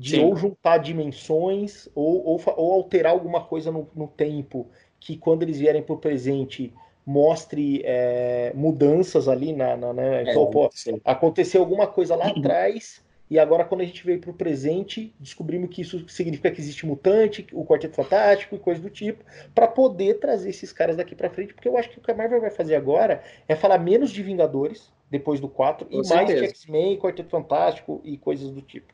De 0.00 0.16
Sim. 0.16 0.24
ou 0.24 0.36
juntar 0.36 0.78
dimensões 0.78 1.88
ou, 1.94 2.24
ou, 2.24 2.40
ou 2.56 2.72
alterar 2.72 3.12
alguma 3.12 3.44
coisa 3.44 3.72
no, 3.72 3.88
no, 3.94 4.06
tempo 4.06 4.68
que 5.00 5.16
quando 5.16 5.42
eles 5.42 5.58
vierem 5.58 5.82
para 5.82 5.94
o 5.94 5.98
presente 5.98 6.72
mostre 7.04 7.82
é, 7.84 8.52
mudanças 8.54 9.28
ali 9.28 9.52
na, 9.52 9.76
na 9.76 9.92
né? 9.92 10.22
então, 10.22 10.44
é, 10.44 10.50
pô, 10.50 10.70
aconteceu 11.04 11.60
alguma 11.60 11.86
coisa 11.86 12.14
lá 12.14 12.28
atrás 12.28 13.02
e 13.30 13.38
agora 13.38 13.64
quando 13.64 13.82
a 13.82 13.84
gente 13.84 14.04
veio 14.04 14.20
para 14.20 14.30
o 14.30 14.34
presente 14.34 15.14
descobrimos 15.18 15.70
que 15.70 15.82
isso 15.82 16.08
significa 16.08 16.50
que 16.50 16.60
existe 16.60 16.86
mutante 16.86 17.46
o 17.52 17.64
quarteto 17.64 17.96
fantástico 17.96 18.54
e 18.54 18.58
coisa 18.58 18.80
do 18.80 18.90
tipo 18.90 19.24
para 19.54 19.68
poder 19.68 20.18
trazer 20.18 20.50
esses 20.50 20.72
caras 20.72 20.96
daqui 20.96 21.14
para 21.14 21.30
frente 21.30 21.54
porque 21.54 21.68
eu 21.68 21.76
acho 21.76 21.90
que 21.90 21.98
o 21.98 22.02
que 22.02 22.10
a 22.10 22.14
Marvel 22.14 22.40
vai 22.40 22.50
fazer 22.50 22.74
agora 22.74 23.22
é 23.46 23.54
falar 23.54 23.78
menos 23.78 24.10
de 24.10 24.22
Vingadores 24.22 24.90
depois 25.10 25.40
do 25.40 25.48
4, 25.48 25.86
Com 25.86 26.00
e 26.00 26.04
certeza. 26.04 26.40
mais 26.40 26.50
X-Men, 26.50 26.98
Quarteto 26.98 27.30
Fantástico 27.30 28.00
e 28.04 28.16
coisas 28.16 28.50
do 28.50 28.60
tipo. 28.60 28.92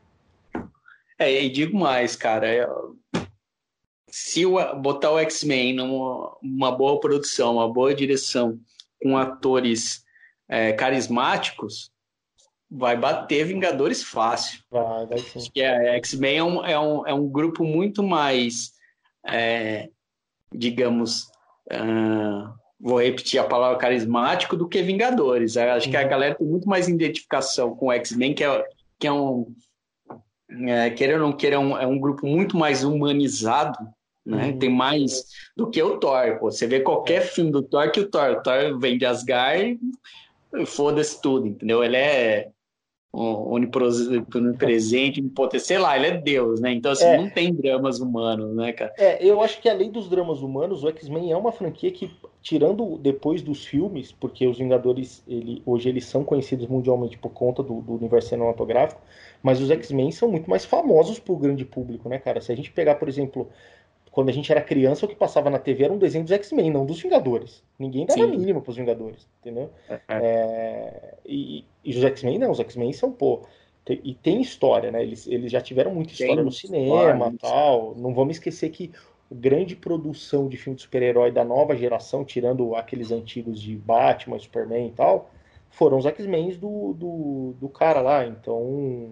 É, 1.17 1.43
e 1.43 1.49
digo 1.49 1.77
mais, 1.77 2.15
cara, 2.15 2.47
é, 2.47 2.67
se 4.07 4.45
o, 4.45 4.75
botar 4.75 5.11
o 5.11 5.19
X-Men 5.19 5.73
numa 5.73 6.37
uma 6.41 6.71
boa 6.71 6.99
produção, 6.99 7.55
uma 7.55 7.71
boa 7.71 7.93
direção, 7.93 8.59
com 9.01 9.17
atores 9.17 10.03
é, 10.47 10.73
carismáticos, 10.73 11.91
vai 12.69 12.97
bater 12.97 13.45
Vingadores 13.45 14.03
fácil. 14.03 14.59
Vai, 14.69 15.05
vai 15.05 15.17
sim. 15.19 15.39
Porque 15.39 15.61
a 15.61 15.95
X-Men 15.95 16.37
é 16.37 16.43
um, 16.43 16.65
é, 16.65 16.79
um, 16.79 17.07
é 17.07 17.13
um 17.13 17.27
grupo 17.27 17.63
muito 17.63 18.03
mais, 18.03 18.71
é, 19.25 19.89
digamos, 20.53 21.23
uh, 21.71 22.53
vou 22.79 23.01
repetir 23.01 23.39
a 23.39 23.43
palavra 23.43 23.77
carismático 23.77 24.55
do 24.55 24.67
que 24.67 24.81
Vingadores. 24.81 25.55
Eu 25.55 25.71
acho 25.71 25.85
uhum. 25.85 25.91
que 25.91 25.97
a 25.97 26.03
uhum. 26.03 26.09
galera 26.09 26.35
tem 26.35 26.47
muito 26.47 26.67
mais 26.67 26.87
identificação 26.87 27.75
com 27.75 27.87
o 27.87 27.91
X-Men, 27.91 28.33
que 28.33 28.43
é, 28.43 28.65
que 28.99 29.07
é 29.07 29.11
um. 29.11 29.53
É, 30.67 30.89
querer 30.91 31.15
ou 31.15 31.19
não 31.19 31.33
querer, 31.33 31.55
é 31.55 31.59
um, 31.59 31.77
é 31.77 31.87
um 31.87 31.99
grupo 31.99 32.27
muito 32.27 32.55
mais 32.55 32.83
humanizado, 32.83 33.77
né? 34.25 34.47
Uhum. 34.47 34.59
Tem 34.59 34.69
mais 34.69 35.25
do 35.57 35.69
que 35.69 35.81
o 35.81 35.97
Thor. 35.97 36.39
Pô. 36.39 36.51
Você 36.51 36.67
vê 36.67 36.79
qualquer 36.79 37.21
é. 37.23 37.25
filme 37.25 37.51
do 37.51 37.63
Thor 37.63 37.91
que 37.91 37.99
o 37.99 38.09
Thor, 38.09 38.31
o 38.31 38.43
Thor 38.43 38.77
vem 38.79 38.97
de 38.97 39.05
Asgard 39.05 39.79
e 40.53 40.65
foda-se 40.65 41.21
tudo, 41.21 41.47
entendeu? 41.47 41.83
Ele 41.83 41.97
é 41.97 42.51
onipresente, 43.15 45.21
onipotente, 45.21 45.63
sei 45.63 45.77
lá, 45.77 45.95
ele 45.95 46.07
é 46.07 46.17
Deus, 46.17 46.59
né? 46.59 46.73
Então, 46.73 46.91
assim, 46.91 47.05
é. 47.05 47.17
não 47.17 47.29
tem 47.29 47.53
dramas 47.53 47.99
humanos, 47.99 48.53
né, 48.55 48.73
cara? 48.73 48.93
É, 48.97 49.25
eu 49.25 49.41
acho 49.41 49.61
que 49.61 49.69
além 49.69 49.89
dos 49.89 50.09
dramas 50.09 50.41
humanos, 50.41 50.83
o 50.83 50.89
X-Men 50.89 51.31
é 51.31 51.37
uma 51.37 51.51
franquia 51.51 51.91
que, 51.91 52.11
tirando 52.41 52.97
depois 52.97 53.41
dos 53.41 53.65
filmes, 53.65 54.11
porque 54.11 54.45
os 54.45 54.57
Vingadores, 54.57 55.23
ele, 55.27 55.61
hoje 55.65 55.89
eles 55.89 56.05
são 56.05 56.23
conhecidos 56.23 56.67
mundialmente 56.67 57.17
por 57.17 57.29
conta 57.29 57.63
do, 57.63 57.81
do 57.81 57.93
universo 57.93 58.29
cinematográfico, 58.29 59.01
mas 59.41 59.61
os 59.61 59.71
X-Men 59.71 60.11
são 60.11 60.29
muito 60.29 60.49
mais 60.49 60.65
famosos 60.65 61.19
pro 61.19 61.35
grande 61.35 61.63
público, 61.63 62.09
né, 62.09 62.19
cara? 62.19 62.41
Se 62.41 62.51
a 62.51 62.55
gente 62.55 62.71
pegar, 62.71 62.95
por 62.95 63.07
exemplo, 63.07 63.49
quando 64.15 64.29
a 64.29 64.31
gente 64.31 64.49
era 64.49 64.61
criança, 64.61 65.05
o 65.05 65.09
que 65.09 65.15
passava 65.15 65.49
na 65.49 65.59
TV 65.59 65.83
era 65.83 65.91
um 65.91 65.97
desenho 65.97 66.23
dos 66.23 66.31
X-Men, 66.31 66.71
não 66.71 66.85
dos 66.85 67.01
Vingadores. 67.01 67.61
Ninguém 67.77 68.05
dava 68.05 68.21
Sim. 68.21 68.37
mínima 68.37 68.61
pros 68.61 68.77
Vingadores, 68.77 69.27
entendeu? 69.41 69.69
É, 69.89 69.93
é. 69.93 70.01
é 70.07 71.13
e, 71.25 71.65
e, 71.83 71.91
os 71.91 72.01
X-Men 72.01 72.39
não, 72.39 72.49
os 72.49 72.61
X-Men 72.61 72.93
são, 72.93 73.11
pô. 73.11 73.41
Tem, 73.83 73.99
e 74.05 74.13
tem 74.13 74.39
história, 74.39 74.89
né? 74.89 75.03
Eles, 75.03 75.27
eles 75.27 75.51
já 75.51 75.59
tiveram 75.59 75.93
muita 75.93 76.13
história 76.13 76.37
tem 76.37 76.45
no 76.45 76.51
cinema 76.51 77.29
e 77.33 77.37
tal. 77.37 77.93
Não 77.97 78.13
vamos 78.13 78.37
esquecer 78.37 78.69
que 78.69 78.89
grande 79.29 79.75
produção 79.75 80.47
de 80.47 80.55
filme 80.55 80.77
de 80.77 80.83
super-herói 80.83 81.29
da 81.29 81.43
nova 81.43 81.75
geração, 81.75 82.23
tirando 82.23 82.73
aqueles 82.73 83.11
antigos 83.11 83.61
de 83.61 83.75
Batman, 83.75 84.39
Superman 84.39 84.87
e 84.87 84.91
tal, 84.91 85.29
foram 85.69 85.97
os 85.97 86.05
X-Men 86.05 86.51
do, 86.51 86.93
do, 86.93 87.55
do 87.59 87.67
cara 87.67 87.99
lá. 87.99 88.25
Então, 88.25 89.09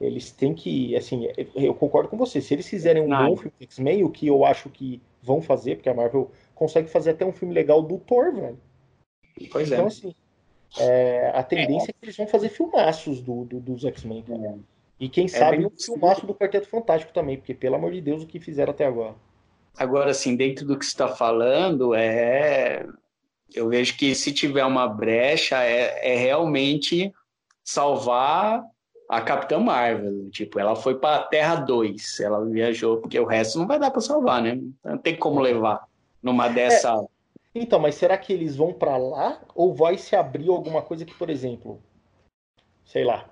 eles 0.00 0.30
têm 0.30 0.54
que, 0.54 0.94
assim, 0.94 1.28
eu 1.54 1.74
concordo 1.74 2.08
com 2.08 2.16
você. 2.16 2.40
Se 2.40 2.54
eles 2.54 2.68
fizerem 2.68 3.02
um 3.02 3.08
bom 3.08 3.36
filme 3.36 3.52
X-Men, 3.60 4.04
o 4.04 4.10
que 4.10 4.26
eu 4.26 4.44
acho 4.44 4.68
que 4.68 5.00
vão 5.22 5.40
fazer, 5.40 5.76
porque 5.76 5.88
a 5.88 5.94
Marvel 5.94 6.30
consegue 6.54 6.88
fazer 6.88 7.10
até 7.10 7.24
um 7.24 7.32
filme 7.32 7.54
legal 7.54 7.82
do 7.82 7.98
Thor, 7.98 8.34
velho. 8.34 8.58
Pois 9.50 9.70
então, 9.70 9.84
é. 9.84 9.86
assim, 9.86 10.14
é, 10.78 11.32
a 11.34 11.42
tendência 11.42 11.88
é. 11.88 11.90
é. 11.90 11.92
que 11.92 12.04
eles 12.04 12.16
vão 12.16 12.26
fazer 12.26 12.50
filmaços 12.50 13.20
do, 13.22 13.44
do 13.44 13.58
dos 13.58 13.84
X-Men. 13.84 14.24
É. 14.28 14.54
E 15.00 15.08
quem 15.08 15.24
é 15.24 15.28
sabe 15.28 15.64
um 15.64 15.70
filmaço 15.70 16.26
do 16.26 16.34
Quarteto 16.34 16.68
Fantástico 16.68 17.12
também, 17.12 17.36
porque, 17.38 17.54
pelo 17.54 17.76
amor 17.76 17.92
de 17.92 18.00
Deus, 18.00 18.22
o 18.22 18.26
que 18.26 18.38
fizeram 18.38 18.72
até 18.72 18.84
agora. 18.84 19.14
Agora, 19.76 20.10
assim, 20.10 20.36
dentro 20.36 20.66
do 20.66 20.78
que 20.78 20.84
você 20.84 20.90
está 20.90 21.08
falando, 21.08 21.94
é. 21.94 22.86
Eu 23.54 23.68
vejo 23.68 23.96
que 23.96 24.14
se 24.14 24.32
tiver 24.32 24.64
uma 24.64 24.88
brecha, 24.88 25.62
é, 25.62 26.14
é 26.14 26.16
realmente 26.16 27.12
salvar 27.62 28.62
a 29.08 29.20
Capitã 29.20 29.58
Marvel. 29.58 30.30
Tipo, 30.30 30.58
ela 30.58 30.76
foi 30.76 30.98
para 30.98 31.24
Terra 31.24 31.56
2. 31.56 32.20
Ela 32.20 32.44
viajou, 32.44 32.98
porque 32.98 33.18
o 33.18 33.26
resto 33.26 33.58
não 33.58 33.66
vai 33.66 33.78
dar 33.78 33.90
para 33.90 34.00
salvar, 34.00 34.42
né? 34.42 34.60
Não 34.84 34.98
tem 34.98 35.16
como 35.16 35.40
levar 35.40 35.86
numa 36.22 36.48
dessa. 36.48 36.92
É. 36.92 37.16
Então, 37.54 37.78
mas 37.78 37.94
será 37.94 38.18
que 38.18 38.32
eles 38.32 38.56
vão 38.56 38.72
para 38.72 38.96
lá? 38.96 39.40
Ou 39.54 39.74
vai 39.74 39.96
se 39.96 40.14
abrir 40.14 40.48
alguma 40.48 40.82
coisa 40.82 41.04
que, 41.04 41.14
por 41.14 41.30
exemplo, 41.30 41.80
sei 42.84 43.04
lá, 43.04 43.24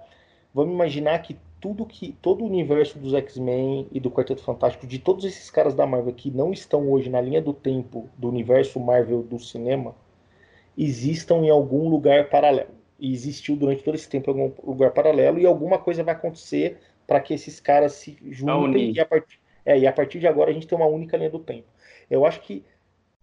vamos 0.53 0.73
imaginar 0.73 1.19
que 1.21 1.37
tudo 1.61 1.87
que 1.87 2.13
todo 2.21 2.43
o 2.43 2.47
universo 2.47 2.99
dos 2.99 3.15
X-Men 3.15 3.89
e 3.91 3.99
do 3.99 4.11
Quarteto 4.11 4.43
Fantástico, 4.43 4.87
de 4.87 4.99
todos 4.99 5.25
esses 5.25 5.51
caras 5.51 5.75
da 5.75 5.87
Marvel 5.87 6.13
que 6.13 6.31
não 6.31 6.53
estão 6.53 6.91
hoje 6.91 7.09
na 7.09 7.21
linha 7.21 7.41
do 7.41 7.55
tempo 7.55 8.09
do 8.19 8.29
universo 8.29 8.79
Marvel 8.79 9.23
do 9.23 9.39
cinema, 9.39 9.95
existam 10.77 11.37
em 11.37 11.51
algum 11.51 11.89
lugar 11.89 12.29
paralelo. 12.29 12.84
E 12.99 13.13
existiu 13.13 13.57
durante 13.57 13.83
todo 13.83 13.95
esse 13.95 14.09
tempo 14.09 14.31
em 14.31 14.43
algum 14.43 14.71
lugar 14.71 14.93
paralelo 14.93 15.39
e 15.39 15.47
alguma 15.47 15.79
coisa 15.79 16.05
vai 16.05 16.15
acontecer 16.15 16.79
para 17.07 17.21
que 17.21 17.35
esses 17.35 17.61
caras 17.61 17.93
se 17.93 18.17
juntem 18.31 18.93
e 18.93 19.01
a, 19.01 19.07
part... 19.07 19.39
é, 19.65 19.79
e 19.79 19.87
a 19.87 19.93
partir 19.93 20.21
de 20.21 20.27
agora 20.27 20.51
a 20.51 20.55
gente 20.55 20.67
tem 20.67 20.77
uma 20.77 20.87
única 20.87 21.17
linha 21.17 21.31
do 21.31 21.39
tempo. 21.39 21.67
Eu 22.11 22.25
acho 22.25 22.41
que 22.41 22.65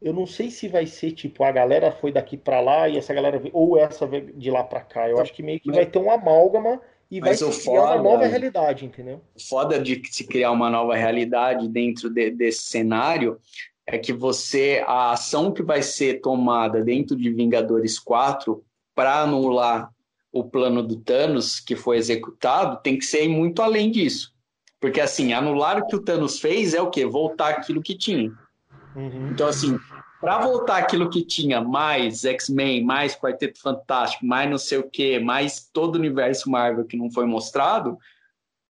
eu 0.01 0.13
não 0.13 0.25
sei 0.25 0.49
se 0.49 0.67
vai 0.67 0.87
ser 0.87 1.11
tipo 1.11 1.43
a 1.43 1.51
galera 1.51 1.91
foi 1.91 2.11
daqui 2.11 2.35
para 2.35 2.59
lá 2.59 2.89
e 2.89 2.97
essa 2.97 3.13
galera 3.13 3.41
ou 3.53 3.77
essa 3.77 4.07
veio 4.07 4.33
de 4.33 4.49
lá 4.49 4.63
para 4.63 4.81
cá. 4.81 5.09
Eu 5.09 5.19
acho 5.19 5.33
que 5.33 5.43
meio 5.43 5.59
que 5.59 5.71
vai 5.71 5.85
ter 5.85 5.99
um 5.99 6.11
amálgama 6.11 6.81
e 7.09 7.19
vai 7.19 7.35
se 7.35 7.45
criar 7.61 7.95
uma 7.95 8.01
nova 8.01 8.25
realidade, 8.25 8.85
entendeu? 8.85 9.21
Foda 9.49 9.79
de 9.79 10.01
se 10.09 10.25
criar 10.25 10.51
uma 10.51 10.69
nova 10.69 10.95
realidade 10.95 11.67
dentro 11.67 12.09
de, 12.09 12.31
desse 12.31 12.63
cenário 12.63 13.39
é 13.85 13.97
que 13.97 14.13
você 14.13 14.83
a 14.87 15.11
ação 15.11 15.51
que 15.51 15.61
vai 15.61 15.81
ser 15.81 16.21
tomada 16.21 16.83
dentro 16.83 17.15
de 17.15 17.29
Vingadores 17.29 17.99
4 17.99 18.63
para 18.95 19.21
anular 19.21 19.89
o 20.31 20.43
plano 20.43 20.81
do 20.81 20.95
Thanos 20.97 21.59
que 21.59 21.75
foi 21.75 21.97
executado 21.97 22.81
tem 22.81 22.97
que 22.97 23.05
ser 23.05 23.27
muito 23.27 23.61
além 23.61 23.91
disso. 23.91 24.33
Porque 24.79 24.99
assim, 24.99 25.33
anular 25.33 25.77
o 25.77 25.87
que 25.87 25.95
o 25.95 26.01
Thanos 26.01 26.39
fez 26.39 26.73
é 26.73 26.81
o 26.81 26.89
quê? 26.89 27.05
Voltar 27.05 27.49
aquilo 27.49 27.81
que 27.81 27.95
tinha. 27.95 28.31
Uhum. 28.95 29.29
Então, 29.29 29.47
assim, 29.47 29.77
para 30.19 30.39
voltar 30.39 30.77
aquilo 30.77 31.09
que 31.09 31.23
tinha, 31.23 31.61
mais 31.61 32.25
X-Men, 32.25 32.83
mais 32.83 33.15
Quarteto 33.15 33.59
Fantástico, 33.59 34.25
mais 34.25 34.49
não 34.49 34.57
sei 34.57 34.77
o 34.77 34.89
que, 34.89 35.19
mais 35.19 35.69
todo 35.73 35.95
o 35.95 35.99
universo 35.99 36.49
Marvel 36.49 36.85
que 36.85 36.95
não 36.95 37.09
foi 37.09 37.25
mostrado, 37.25 37.97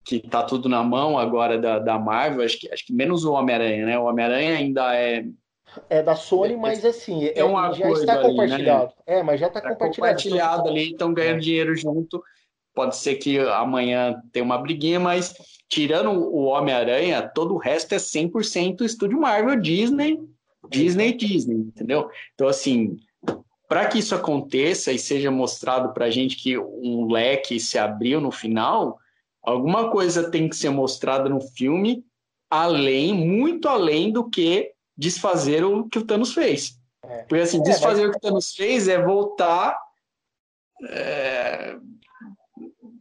que 0.03 0.19
tá 0.19 0.43
tudo 0.43 0.69
na 0.69 0.83
mão 0.83 1.17
agora 1.17 1.57
da, 1.57 1.79
da 1.79 1.97
Marvel, 1.97 2.45
acho 2.45 2.59
que, 2.59 2.71
acho 2.71 2.85
que 2.85 2.93
menos 2.93 3.23
o 3.23 3.33
Homem-Aranha, 3.33 3.85
né? 3.85 3.99
O 3.99 4.05
Homem-Aranha 4.05 4.57
ainda 4.57 4.95
é. 4.95 5.25
É 5.89 6.03
da 6.03 6.15
Sony, 6.15 6.55
mas 6.55 6.83
assim, 6.83 7.27
é, 7.33 7.45
um 7.45 7.55
já 7.73 7.89
está 7.91 8.13
ali, 8.13 8.23
né? 8.23 8.29
compartilhado. 8.29 8.93
Né? 9.07 9.19
É, 9.19 9.23
mas 9.23 9.39
já 9.39 9.47
está 9.47 9.61
tá 9.61 9.69
compartilhado. 9.69 9.95
compartilhado 9.95 10.69
ali, 10.69 10.91
estão 10.91 11.13
ganhando 11.13 11.37
é. 11.37 11.39
dinheiro 11.39 11.75
junto. 11.75 12.21
Pode 12.73 12.95
ser 12.95 13.15
que 13.15 13.39
amanhã 13.39 14.21
tenha 14.31 14.45
uma 14.45 14.57
briguinha, 14.57 14.99
mas 14.99 15.33
tirando 15.69 16.11
o 16.11 16.43
Homem-Aranha, 16.45 17.21
todo 17.33 17.53
o 17.53 17.57
resto 17.57 17.93
é 17.93 17.97
100% 17.97 18.81
estúdio 18.81 19.19
Marvel, 19.19 19.59
Disney, 19.59 20.19
Disney, 20.69 21.13
Disney, 21.13 21.55
entendeu? 21.55 22.09
Então, 22.33 22.47
assim, 22.47 22.97
para 23.67 23.87
que 23.87 23.99
isso 23.99 24.13
aconteça 24.13 24.91
e 24.91 24.99
seja 24.99 25.31
mostrado 25.31 25.93
para 25.93 26.05
a 26.05 26.09
gente 26.09 26.35
que 26.35 26.57
um 26.57 27.09
leque 27.09 27.59
se 27.59 27.77
abriu 27.77 28.19
no 28.19 28.31
final, 28.31 28.97
alguma 29.41 29.89
coisa 29.89 30.29
tem 30.29 30.49
que 30.49 30.55
ser 30.55 30.69
mostrada 30.69 31.29
no 31.29 31.39
filme, 31.39 32.03
além, 32.49 33.13
muito 33.13 33.69
além 33.69 34.11
do 34.11 34.29
que 34.29 34.71
desfazer 34.97 35.63
o 35.63 35.87
que 35.87 35.99
o 35.99 36.05
Thanos 36.05 36.33
fez. 36.33 36.79
É. 37.03 37.23
Porque, 37.23 37.41
assim, 37.41 37.61
desfazer 37.63 38.03
é, 38.03 38.07
mas... 38.07 38.15
o 38.15 38.19
que 38.19 38.25
o 38.25 38.29
Thanos 38.29 38.53
fez 38.53 38.87
é 38.87 39.01
voltar. 39.01 39.77
É, 40.89 41.77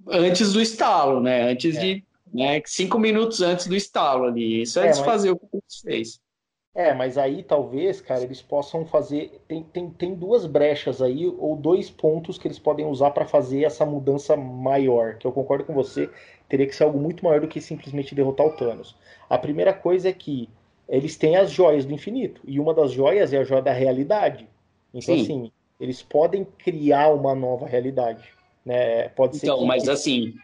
antes 0.08 0.52
do 0.52 0.60
estalo, 0.60 1.20
né? 1.20 1.50
Antes 1.50 1.76
é. 1.76 1.80
de 1.80 2.04
né? 2.32 2.62
Cinco 2.64 2.98
minutos 2.98 3.42
antes 3.42 3.66
do 3.66 3.76
estalo 3.76 4.24
ali. 4.24 4.62
Isso 4.62 4.78
é, 4.78 4.86
é 4.86 4.90
desfazer 4.90 5.30
mas... 5.30 5.36
o 5.36 5.38
que 5.38 5.56
o 5.56 5.62
fez. 5.82 6.20
É, 6.72 6.94
mas 6.94 7.18
aí 7.18 7.42
talvez, 7.42 8.00
cara, 8.00 8.22
eles 8.22 8.40
possam 8.40 8.86
fazer. 8.86 9.40
Tem, 9.48 9.62
tem, 9.64 9.90
tem 9.90 10.14
duas 10.14 10.46
brechas 10.46 11.02
aí, 11.02 11.26
ou 11.26 11.56
dois 11.56 11.90
pontos 11.90 12.38
que 12.38 12.46
eles 12.46 12.60
podem 12.60 12.86
usar 12.86 13.10
para 13.10 13.26
fazer 13.26 13.64
essa 13.64 13.84
mudança 13.84 14.36
maior. 14.36 15.16
Que 15.16 15.26
eu 15.26 15.32
concordo 15.32 15.64
com 15.64 15.74
você, 15.74 16.08
teria 16.48 16.66
que 16.66 16.74
ser 16.74 16.84
algo 16.84 16.98
muito 16.98 17.24
maior 17.24 17.40
do 17.40 17.48
que 17.48 17.60
simplesmente 17.60 18.14
derrotar 18.14 18.46
o 18.46 18.56
Thanos. 18.56 18.96
A 19.28 19.36
primeira 19.36 19.72
coisa 19.72 20.08
é 20.08 20.12
que 20.12 20.48
eles 20.90 21.16
têm 21.16 21.36
as 21.36 21.52
joias 21.52 21.84
do 21.84 21.94
infinito, 21.94 22.40
e 22.44 22.58
uma 22.58 22.74
das 22.74 22.90
joias 22.90 23.32
é 23.32 23.38
a 23.38 23.44
joia 23.44 23.62
da 23.62 23.72
realidade. 23.72 24.48
Então, 24.92 25.14
Sim. 25.14 25.22
assim, 25.22 25.52
eles 25.78 26.02
podem 26.02 26.44
criar 26.44 27.14
uma 27.14 27.34
nova 27.34 27.64
realidade. 27.64 28.24
Né? 28.66 29.08
Pode 29.10 29.36
então, 29.36 29.60
que... 29.60 29.64
mas 29.64 29.88
assim, 29.88 30.34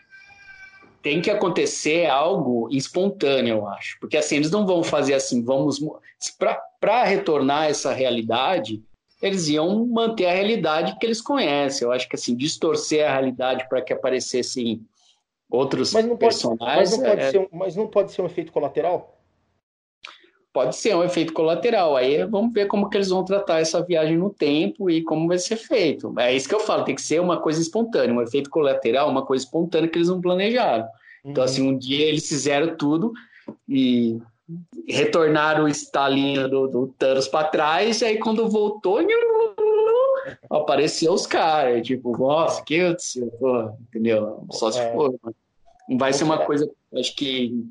tem 1.02 1.20
que 1.20 1.30
acontecer 1.30 2.06
algo 2.06 2.68
espontâneo, 2.70 3.56
eu 3.56 3.68
acho. 3.68 3.98
Porque 4.00 4.16
assim, 4.16 4.36
eles 4.36 4.50
não 4.50 4.64
vão 4.64 4.84
fazer 4.84 5.14
assim, 5.14 5.42
vamos. 5.42 5.80
Para 6.80 7.04
retornar 7.04 7.68
essa 7.68 7.92
realidade, 7.92 8.82
eles 9.20 9.48
iam 9.48 9.84
manter 9.86 10.26
a 10.26 10.32
realidade 10.32 10.96
que 10.98 11.04
eles 11.04 11.20
conhecem. 11.20 11.86
Eu 11.86 11.92
acho 11.92 12.08
que 12.08 12.14
assim, 12.14 12.36
distorcer 12.36 13.04
a 13.04 13.12
realidade 13.12 13.68
para 13.68 13.82
que 13.82 13.92
aparecessem 13.92 14.80
outros 15.50 15.92
mas 15.92 16.06
pode, 16.06 16.18
personagens. 16.18 16.90
Mas 16.90 16.98
não, 16.98 17.04
pode 17.04 17.20
é... 17.20 17.30
ser 17.30 17.38
um, 17.38 17.48
mas 17.52 17.76
não 17.76 17.86
pode 17.88 18.12
ser 18.12 18.22
um 18.22 18.26
efeito 18.26 18.52
colateral? 18.52 19.15
Pode 20.56 20.74
ser 20.74 20.96
um 20.96 21.04
efeito 21.04 21.34
colateral. 21.34 21.96
Aí 21.98 22.24
vamos 22.24 22.50
ver 22.50 22.64
como 22.64 22.88
que 22.88 22.96
eles 22.96 23.10
vão 23.10 23.22
tratar 23.22 23.60
essa 23.60 23.84
viagem 23.84 24.16
no 24.16 24.30
tempo 24.30 24.88
e 24.88 25.02
como 25.02 25.28
vai 25.28 25.36
ser 25.36 25.56
feito. 25.56 26.14
É 26.18 26.34
isso 26.34 26.48
que 26.48 26.54
eu 26.54 26.60
falo, 26.60 26.82
tem 26.82 26.94
que 26.94 27.02
ser 27.02 27.20
uma 27.20 27.38
coisa 27.38 27.60
espontânea, 27.60 28.14
um 28.14 28.22
efeito 28.22 28.48
colateral, 28.48 29.10
uma 29.10 29.22
coisa 29.22 29.44
espontânea 29.44 29.86
que 29.86 29.98
eles 29.98 30.08
não 30.08 30.18
planejaram. 30.18 30.88
Então, 31.22 31.42
uhum. 31.42 31.44
Assim, 31.44 31.68
um 31.68 31.76
dia 31.76 32.06
eles 32.06 32.26
fizeram 32.26 32.74
tudo 32.74 33.12
e 33.68 34.18
retornaram 34.88 35.64
o 35.64 35.68
estalinho 35.68 36.48
do, 36.48 36.66
do 36.68 36.86
Thanos 36.98 37.28
para 37.28 37.48
trás, 37.48 38.00
e 38.00 38.06
aí 38.06 38.16
quando 38.16 38.48
voltou, 38.48 39.00
apareceu 40.48 41.12
os 41.12 41.26
caras, 41.26 41.86
tipo, 41.86 42.16
nossa, 42.16 42.64
que 42.64 42.76
eu 42.76 42.96
entendeu? 43.90 44.46
Só 44.52 44.70
se 44.70 44.80
é. 44.80 44.90
for. 44.94 45.14
Não 45.86 45.98
vai 45.98 46.14
ser 46.14 46.24
uma 46.24 46.38
coisa, 46.38 46.66
acho 46.94 47.14
que, 47.14 47.62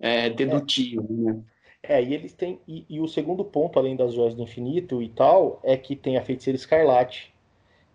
é, 0.00 0.30
dedutiva, 0.30 1.04
né? 1.10 1.38
É, 1.82 2.00
e 2.02 2.14
eles 2.14 2.32
têm. 2.32 2.60
E, 2.66 2.84
e, 2.88 3.00
o 3.00 3.08
segundo 3.08 3.44
ponto, 3.44 3.78
além 3.78 3.96
das 3.96 4.14
joias 4.14 4.34
do 4.34 4.42
infinito 4.42 5.02
e 5.02 5.08
tal, 5.08 5.58
é 5.64 5.76
que 5.76 5.96
tem 5.96 6.16
a 6.16 6.22
feiticeira 6.22 6.56
escarlate. 6.56 7.32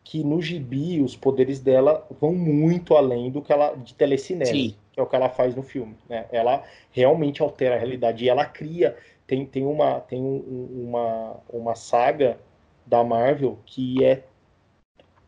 Que 0.03 0.23
no 0.23 0.41
gibi 0.41 1.01
os 1.01 1.15
poderes 1.15 1.59
dela 1.59 2.05
vão 2.19 2.33
muito 2.33 2.95
além 2.95 3.31
do 3.31 3.41
que 3.41 3.51
ela. 3.51 3.75
de 3.75 3.93
telecinese, 3.93 4.51
Sim. 4.51 4.75
que 4.91 4.99
é 4.99 5.03
o 5.03 5.05
que 5.05 5.15
ela 5.15 5.29
faz 5.29 5.55
no 5.55 5.63
filme. 5.63 5.95
Né? 6.09 6.25
Ela 6.31 6.63
realmente 6.91 7.41
altera 7.41 7.75
a 7.75 7.77
realidade. 7.77 8.25
E 8.25 8.29
ela 8.29 8.45
cria. 8.45 8.95
Tem, 9.25 9.45
tem, 9.45 9.65
uma, 9.65 9.99
tem 9.99 10.21
um, 10.21 10.85
uma, 10.87 11.37
uma 11.49 11.75
saga 11.75 12.39
da 12.85 13.03
Marvel 13.03 13.59
que 13.65 14.03
é 14.03 14.23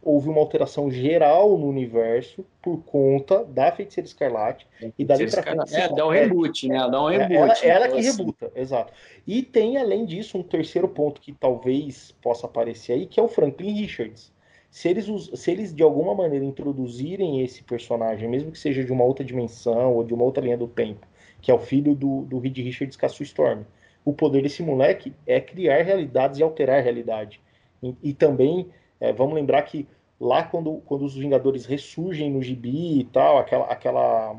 houve 0.01 0.29
uma 0.29 0.39
alteração 0.39 0.89
geral 0.89 1.57
no 1.57 1.67
universo 1.67 2.45
por 2.61 2.81
conta 2.83 3.43
da 3.43 3.71
Feiticeira 3.71 4.07
Escarlate 4.07 4.65
e 4.97 5.03
dali 5.03 5.29
pra 5.29 5.43
frente. 5.43 5.75
É, 5.75 5.89
dá 5.89 6.07
um 6.07 6.09
reboot, 6.09 6.67
né? 6.67 6.77
Dá 6.89 7.03
um 7.03 7.09
é, 7.09 7.17
reboot. 7.17 7.67
Ela, 7.67 7.75
ela 7.75 7.85
então, 7.87 7.99
que 7.99 8.07
assim... 8.07 8.17
rebuta, 8.17 8.51
exato. 8.55 8.93
E 9.27 9.43
tem, 9.43 9.77
além 9.77 10.05
disso, 10.05 10.37
um 10.37 10.43
terceiro 10.43 10.87
ponto 10.87 11.19
que 11.19 11.33
talvez 11.33 12.15
possa 12.21 12.47
aparecer 12.47 12.93
aí, 12.93 13.05
que 13.05 13.19
é 13.19 13.23
o 13.23 13.27
Franklin 13.27 13.73
Richards. 13.73 14.31
Se 14.71 14.87
eles, 14.87 15.07
se 15.33 15.51
eles 15.51 15.73
de 15.73 15.83
alguma 15.83 16.13
maneira 16.13 16.45
introduzirem 16.45 17.41
esse 17.41 17.63
personagem, 17.63 18.29
mesmo 18.29 18.51
que 18.51 18.59
seja 18.59 18.83
de 18.83 18.91
uma 18.91 19.03
outra 19.03 19.25
dimensão 19.25 19.95
ou 19.95 20.03
de 20.03 20.13
uma 20.13 20.23
outra 20.23 20.43
linha 20.43 20.57
do 20.57 20.67
tempo, 20.67 21.07
que 21.41 21.51
é 21.51 21.53
o 21.53 21.59
filho 21.59 21.95
do, 21.95 22.21
do 22.21 22.39
Reed 22.39 22.57
Richards 22.57 22.95
com 22.95 23.05
a 23.05 23.09
Sue 23.09 23.25
Storm, 23.25 23.63
o 24.05 24.13
poder 24.13 24.43
desse 24.43 24.61
moleque 24.63 25.13
é 25.25 25.41
criar 25.41 25.81
realidades 25.81 26.39
e 26.39 26.43
alterar 26.43 26.77
a 26.77 26.81
realidade. 26.81 27.41
E, 27.81 27.95
e 28.03 28.13
também 28.13 28.69
é, 28.99 29.13
vamos 29.13 29.35
lembrar 29.35 29.61
que 29.63 29.87
lá 30.19 30.43
quando, 30.43 30.81
quando 30.85 31.05
os 31.05 31.15
Vingadores 31.15 31.65
ressurgem 31.65 32.31
no 32.31 32.41
gibi 32.41 32.99
e 32.99 33.03
tal, 33.05 33.37
aquela, 33.37 33.65
aquela, 33.65 34.35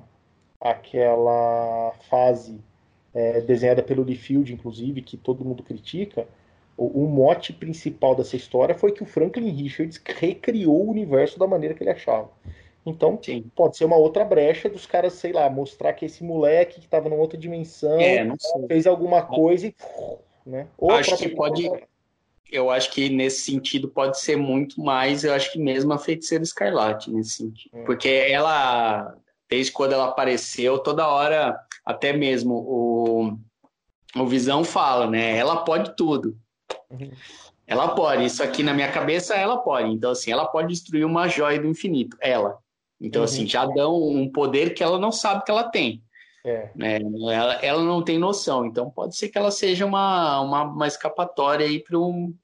aquela 0.60 1.92
fase 2.08 2.60
é, 3.14 3.40
desenhada 3.40 3.82
pelo 3.82 4.02
Lee 4.02 4.16
Field, 4.16 4.52
inclusive, 4.52 5.02
que 5.02 5.16
todo 5.16 5.44
mundo 5.44 5.62
critica, 5.62 6.26
o, 6.76 7.04
o, 7.04 7.08
mote 7.08 7.52
principal 7.52 8.14
dessa 8.14 8.36
história 8.36 8.74
foi 8.74 8.92
que 8.92 9.02
o 9.02 9.06
Franklin 9.06 9.50
Richards 9.50 10.00
recriou 10.04 10.86
o 10.86 10.90
universo 10.90 11.38
da 11.38 11.46
maneira 11.46 11.74
que 11.74 11.82
ele 11.82 11.90
achava. 11.90 12.30
Então, 12.84 13.18
Sim. 13.22 13.44
pode 13.54 13.76
ser 13.76 13.84
uma 13.84 13.96
outra 13.96 14.24
brecha 14.24 14.68
dos 14.68 14.86
caras, 14.86 15.12
sei 15.14 15.32
lá, 15.32 15.50
mostrar 15.50 15.92
que 15.92 16.06
esse 16.06 16.24
moleque 16.24 16.80
que 16.80 16.86
estava 16.86 17.08
numa 17.08 17.20
outra 17.20 17.38
dimensão 17.38 18.00
é, 18.00 18.26
fez 18.66 18.86
alguma 18.86 19.22
coisa 19.22 19.66
e. 19.66 19.74
Né? 20.46 20.66
Ou 20.78 20.90
Acho 20.90 21.18
que 21.18 21.28
pode, 21.28 21.70
eu 22.50 22.70
acho 22.70 22.90
que 22.90 23.08
nesse 23.08 23.42
sentido 23.42 23.88
pode 23.88 24.18
ser 24.18 24.36
muito 24.36 24.80
mais, 24.80 25.24
eu 25.24 25.32
acho 25.32 25.52
que 25.52 25.58
mesmo 25.58 25.92
a 25.92 25.98
feiticeira 25.98 26.42
escarlate 26.42 27.10
nesse 27.10 27.30
sentido. 27.30 27.70
Hum. 27.74 27.84
Porque 27.84 28.08
ela, 28.08 29.14
desde 29.48 29.72
quando 29.72 29.92
ela 29.92 30.06
apareceu, 30.06 30.78
toda 30.78 31.08
hora, 31.08 31.58
até 31.84 32.12
mesmo 32.12 32.54
o, 32.54 33.38
o 34.16 34.26
Visão 34.26 34.64
fala, 34.64 35.08
né? 35.08 35.36
Ela 35.36 35.64
pode 35.64 35.94
tudo. 35.96 36.36
Uhum. 36.90 37.10
Ela 37.66 37.94
pode, 37.94 38.24
isso 38.24 38.42
aqui 38.42 38.64
na 38.64 38.74
minha 38.74 38.90
cabeça 38.90 39.34
ela 39.36 39.58
pode. 39.58 39.90
Então, 39.90 40.10
assim, 40.10 40.32
ela 40.32 40.46
pode 40.46 40.68
destruir 40.68 41.04
uma 41.04 41.28
joia 41.28 41.60
do 41.60 41.68
infinito. 41.68 42.16
Ela. 42.20 42.58
Então, 43.00 43.22
assim, 43.22 43.38
uhum. 43.38 43.44
assim, 43.44 43.50
já 43.50 43.64
dão 43.64 44.02
um 44.02 44.30
poder 44.30 44.74
que 44.74 44.82
ela 44.82 44.98
não 44.98 45.12
sabe 45.12 45.44
que 45.44 45.50
ela 45.50 45.64
tem. 45.64 46.02
É. 46.44 46.70
Né? 46.74 46.98
Ela, 47.32 47.54
ela 47.62 47.82
não 47.82 48.02
tem 48.02 48.18
noção. 48.18 48.64
Então, 48.64 48.90
pode 48.90 49.16
ser 49.16 49.28
que 49.28 49.38
ela 49.38 49.50
seja 49.50 49.84
uma, 49.84 50.40
uma, 50.40 50.62
uma 50.62 50.86
escapatória 50.86 51.66
aí 51.66 51.78
para 51.78 51.98
um, 51.98 52.34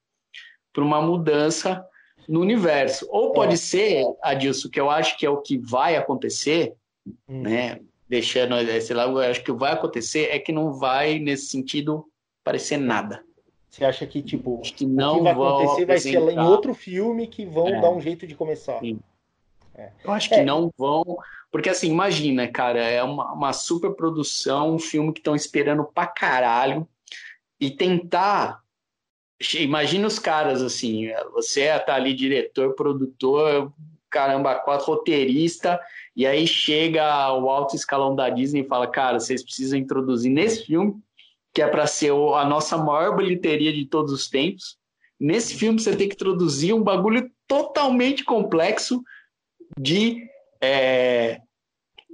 uma 0.77 1.01
mudança 1.01 1.85
no 2.29 2.41
universo. 2.41 3.07
Ou 3.11 3.33
pode 3.33 3.55
é. 3.55 3.57
ser, 3.57 4.05
Adilson, 4.23 4.69
que 4.69 4.81
eu 4.81 4.91
acho 4.91 5.17
que 5.17 5.25
é 5.25 5.31
o 5.31 5.41
que 5.41 5.57
vai 5.59 5.97
acontecer, 5.97 6.75
hum. 7.29 7.43
né? 7.43 7.81
Deixando, 8.09 8.55
sei 8.81 8.95
lá, 8.95 9.05
eu 9.05 9.19
acho 9.19 9.43
que 9.43 9.51
vai 9.51 9.73
acontecer 9.73 10.29
é 10.31 10.39
que 10.39 10.53
não 10.53 10.73
vai, 10.73 11.19
nesse 11.19 11.47
sentido, 11.47 12.07
parecer 12.45 12.77
nada. 12.77 13.25
Você 13.69 13.85
acha 13.85 14.07
que, 14.07 14.23
tipo, 14.23 14.61
que 14.63 14.87
não 14.87 15.17
o 15.17 15.19
que 15.19 15.23
vai 15.25 15.33
acontecer 15.33 15.85
vai 15.87 15.99
ser 15.99 16.31
em 16.31 16.39
outro 16.39 16.73
filme 16.73 17.27
que 17.27 17.45
vão 17.45 17.69
é. 17.69 17.81
dar 17.81 17.91
um 17.91 18.01
jeito 18.01 18.25
de 18.27 18.35
começar? 18.35 18.81
É. 19.75 19.91
Eu 20.03 20.13
acho 20.13 20.29
que 20.29 20.37
é. 20.37 20.45
não 20.45 20.73
vão. 20.79 21.19
Porque, 21.51 21.71
assim, 21.71 21.91
imagina, 21.91 22.47
cara, 22.49 22.81
é 22.81 23.03
uma, 23.03 23.33
uma 23.33 23.53
super 23.53 23.93
produção, 23.93 24.75
um 24.75 24.79
filme 24.79 25.13
que 25.13 25.21
estão 25.21 25.35
esperando 25.35 25.85
pra 25.85 26.07
caralho. 26.07 26.89
E 27.59 27.71
tentar. 27.71 28.63
Imagina 29.59 30.07
os 30.07 30.19
caras, 30.19 30.63
assim, 30.63 31.09
você 31.33 31.79
tá 31.81 31.95
ali 31.95 32.15
diretor, 32.15 32.75
produtor, 32.75 33.73
caramba, 34.11 34.55
quatro 34.55 34.87
roteirista, 34.87 35.79
e 36.15 36.27
aí 36.27 36.47
chega 36.47 37.33
o 37.35 37.51
alto 37.51 37.77
escalão 37.77 38.15
da 38.15 38.31
Disney 38.31 38.63
e 38.63 38.67
fala, 38.67 38.87
cara, 38.87 39.21
vocês 39.21 39.43
precisam 39.43 39.79
introduzir 39.79 40.31
nesse 40.31 40.65
filme 40.65 41.03
que 41.57 41.63
é 41.63 41.67
para 41.67 41.87
ser 41.87 42.13
a 42.13 42.45
nossa 42.45 42.77
maior 42.77 43.17
bilheteria 43.17 43.73
de 43.73 43.87
todos 43.87 44.13
os 44.13 44.29
tempos. 44.29 44.77
Nesse 45.19 45.55
filme 45.55 45.81
você 45.81 45.97
tem 45.97 46.07
que 46.07 46.15
introduzir 46.15 46.75
um 46.75 46.83
bagulho 46.83 47.31
totalmente 47.49 48.23
complexo 48.23 49.03
de 49.81 50.29
é, 50.61 51.41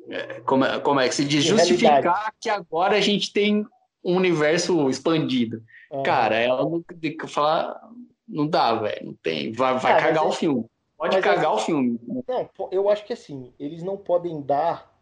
é 0.08 0.40
como, 0.40 0.64
é, 0.64 0.80
como 0.80 1.00
é 1.00 1.08
que 1.08 1.14
se 1.14 1.24
diz 1.24 1.44
justificar 1.44 2.02
realidade. 2.02 2.36
que 2.40 2.48
agora 2.48 2.96
a 2.96 3.00
gente 3.00 3.32
tem 3.32 3.66
um 4.04 4.16
universo 4.16 4.88
expandido. 4.88 5.62
Uhum. 5.90 6.02
Cara, 6.02 6.36
ela 6.36 6.62
não 6.62 6.82
tem 6.82 7.16
que 7.16 7.26
falar, 7.26 7.78
não 8.26 8.46
dá, 8.46 8.74
velho, 8.74 9.06
não 9.06 9.14
tem, 9.22 9.52
vai, 9.52 9.78
vai 9.78 9.92
ah, 9.92 9.96
cagar 9.96 10.26
o 10.26 10.32
filme. 10.32 10.64
Pode 10.96 11.20
cagar 11.20 11.52
assim, 11.52 11.54
o 11.54 11.58
filme. 11.58 12.00
Não, 12.28 12.48
eu 12.70 12.88
acho 12.88 13.04
que 13.04 13.12
assim, 13.12 13.52
eles 13.58 13.82
não 13.82 13.96
podem 13.96 14.40
dar 14.40 14.92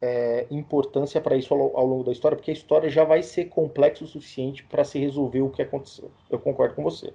é, 0.00 0.46
importância 0.50 1.20
para 1.20 1.36
isso 1.36 1.52
ao, 1.52 1.76
ao, 1.76 1.86
longo 1.86 2.04
da 2.04 2.12
história, 2.12 2.36
porque 2.36 2.50
a 2.50 2.54
história 2.54 2.88
já 2.88 3.04
vai 3.04 3.22
ser 3.22 3.46
complexa 3.46 4.04
o 4.04 4.06
suficiente 4.06 4.62
para 4.64 4.84
se 4.84 4.98
resolver 4.98 5.42
o 5.42 5.50
que 5.50 5.62
aconteceu. 5.62 6.10
Eu 6.30 6.38
concordo 6.38 6.74
com 6.74 6.82
você. 6.82 7.12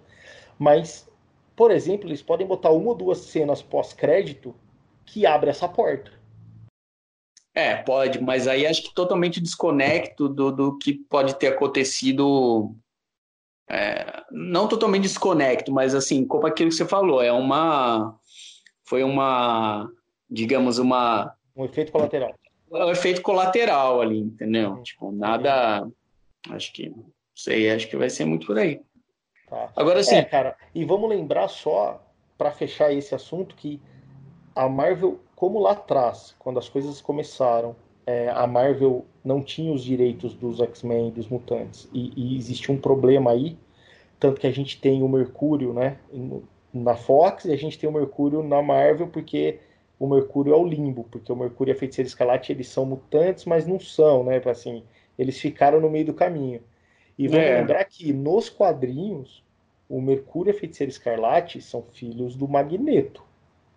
Mas, 0.60 1.10
por 1.56 1.72
exemplo, 1.72 2.08
eles 2.08 2.22
podem 2.22 2.46
botar 2.46 2.72
uma 2.72 2.90
ou 2.90 2.96
duas 2.96 3.20
cenas 3.20 3.62
pós-crédito 3.62 4.54
que 5.06 5.26
abre 5.26 5.50
essa 5.50 5.68
porta. 5.68 6.12
É, 7.56 7.76
pode, 7.76 8.22
mas 8.22 8.48
aí 8.48 8.66
acho 8.66 8.84
que 8.84 8.94
totalmente 8.94 9.40
desconecto 9.40 10.28
do, 10.28 10.52
do 10.52 10.78
que 10.78 10.94
pode 10.94 11.36
ter 11.36 11.48
acontecido. 11.48 12.76
É, 13.70 14.24
não 14.32 14.68
totalmente 14.68 15.04
desconecto, 15.04 15.72
mas 15.72 15.94
assim, 15.94 16.26
como 16.26 16.48
aquilo 16.48 16.70
que 16.70 16.76
você 16.76 16.86
falou, 16.86 17.22
é 17.22 17.32
uma. 17.32 18.18
Foi 18.86 19.04
uma. 19.04 19.88
Digamos, 20.30 20.80
uma. 20.80 21.36
Um 21.56 21.66
efeito 21.66 21.92
colateral 21.92 22.34
o 22.82 22.92
efeito 22.92 23.22
colateral 23.22 24.02
ali, 24.02 24.20
entendeu? 24.20 24.82
Tipo, 24.82 25.12
nada. 25.12 25.88
Acho 26.50 26.74
que. 26.74 26.90
Não 26.90 27.06
sei, 27.36 27.70
acho 27.70 27.88
que 27.88 27.98
vai 27.98 28.10
ser 28.10 28.26
muito 28.26 28.48
por 28.48 28.58
aí. 28.58 28.82
Tá. 29.48 29.72
Agora 29.76 30.04
sim. 30.04 30.16
É, 30.16 30.24
cara, 30.24 30.58
e 30.74 30.84
vamos 30.84 31.10
lembrar 31.10 31.48
só, 31.48 32.04
para 32.38 32.52
fechar 32.52 32.92
esse 32.92 33.14
assunto, 33.14 33.56
que 33.56 33.80
a 34.56 34.70
Marvel, 34.70 35.20
como 35.36 35.60
lá 35.60 35.72
atrás, 35.72 36.36
quando 36.40 36.60
as 36.60 36.70
coisas 36.70 37.02
começaram, 37.02 37.76
é, 38.06 38.30
a 38.30 38.46
Marvel 38.46 39.06
não 39.24 39.42
tinha 39.42 39.74
os 39.74 39.84
direitos 39.84 40.34
dos 40.36 40.60
X-Men, 40.60 41.12
dos 41.12 41.28
mutantes, 41.28 41.90
e, 41.94 42.12
e 42.16 42.38
existia 42.38 42.74
um 42.74 42.80
problema 42.80 43.32
aí, 43.32 43.58
tanto 44.20 44.40
que 44.40 44.48
a 44.48 44.52
gente 44.52 44.80
tem 44.80 45.02
o 45.02 45.08
Mercúrio, 45.08 45.74
né, 45.74 45.98
na 46.74 46.96
Fox, 46.96 47.46
e 47.46 47.52
a 47.52 47.58
gente 47.58 47.78
tem 47.78 47.90
o 47.90 47.94
Mercúrio 47.94 48.44
na 48.44 48.62
Marvel, 48.62 49.08
porque 49.08 49.60
o 50.00 50.08
Mercúrio 50.08 50.54
é 50.54 50.58
o 50.58 50.66
limbo, 50.66 51.06
porque 51.10 51.32
o 51.32 51.36
Mercúrio 51.36 51.72
e 51.72 51.76
a 51.76 51.78
Feiticeira 51.78 52.08
Escarlate 52.08 52.52
eles 52.52 52.68
são 52.68 52.86
mutantes, 52.86 53.46
mas 53.46 53.66
não 53.66 53.80
são, 53.80 54.24
né? 54.24 54.42
Assim, 54.46 54.84
eles 55.18 55.40
ficaram 55.40 55.80
no 55.80 55.90
meio 55.90 56.06
do 56.06 56.14
caminho. 56.14 56.62
E 57.18 57.28
vamos 57.28 57.46
é. 57.46 57.60
lembrar 57.60 57.86
que 57.86 58.12
nos 58.12 58.50
quadrinhos, 58.50 59.44
o 59.88 60.02
Mercúrio 60.02 60.52
e 60.52 60.56
a 60.56 60.60
Feiticeira 60.60 60.90
Escarlate 60.90 61.62
são 61.62 61.84
filhos 61.94 62.36
do 62.36 62.48
Magneto. 62.48 63.24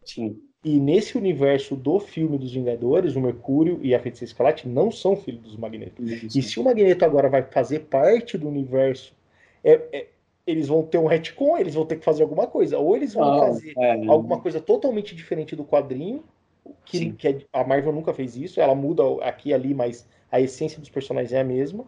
Sim. 0.04 0.40
E 0.64 0.80
nesse 0.80 1.16
universo 1.16 1.76
do 1.76 2.00
filme 2.00 2.36
dos 2.38 2.52
Vingadores, 2.52 3.14
o 3.14 3.20
Mercúrio 3.20 3.78
e 3.82 3.94
a 3.94 4.00
Feiticeira 4.00 4.30
Escarlate 4.30 4.68
não 4.68 4.90
são 4.90 5.14
filhos 5.14 5.42
dos 5.42 5.56
Magneto. 5.56 6.02
Isso. 6.02 6.38
E 6.38 6.42
se 6.42 6.58
o 6.58 6.64
Magneto 6.64 7.04
agora 7.04 7.28
vai 7.28 7.42
fazer 7.42 7.80
parte 7.80 8.36
do 8.36 8.48
universo, 8.48 9.14
é, 9.62 9.80
é, 9.92 10.06
eles 10.46 10.68
vão 10.68 10.82
ter 10.82 10.98
um 10.98 11.06
retcon, 11.06 11.56
eles 11.58 11.74
vão 11.74 11.86
ter 11.86 11.96
que 11.96 12.04
fazer 12.04 12.22
alguma 12.22 12.46
coisa. 12.46 12.78
Ou 12.78 12.96
eles 12.96 13.14
vão 13.14 13.38
fazer 13.40 13.74
é, 13.78 14.06
alguma 14.06 14.40
coisa 14.40 14.60
totalmente 14.60 15.14
diferente 15.14 15.54
do 15.54 15.64
quadrinho, 15.64 16.24
que, 16.84 17.12
que, 17.12 17.28
é, 17.28 17.38
a 17.52 17.64
Marvel 17.64 17.92
nunca 17.92 18.12
fez 18.12 18.36
isso, 18.36 18.60
ela 18.60 18.74
muda 18.74 19.02
aqui 19.22 19.50
e 19.50 19.54
ali, 19.54 19.74
mas 19.74 20.08
a 20.30 20.40
essência 20.40 20.80
dos 20.80 20.88
personagens 20.88 21.32
é 21.32 21.40
a 21.40 21.44
mesma. 21.44 21.84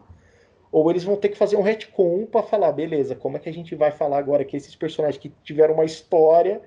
Ou 0.71 0.89
eles 0.89 1.03
vão 1.03 1.15
ter 1.15 1.29
que 1.29 1.37
fazer 1.37 1.55
um 1.55 1.61
retcon 1.61 2.25
para 2.25 2.43
falar, 2.43 2.71
beleza, 2.71 3.15
como 3.15 3.37
é 3.37 3.39
que 3.39 3.49
a 3.49 3.53
gente 3.53 3.73
vai 3.75 3.91
falar 3.91 4.19
agora 4.19 4.45
que 4.45 4.55
esses 4.55 4.75
personagens 4.75 5.19
que 5.21 5.31
tiveram 5.43 5.73
uma 5.73 5.85
história 5.85 6.61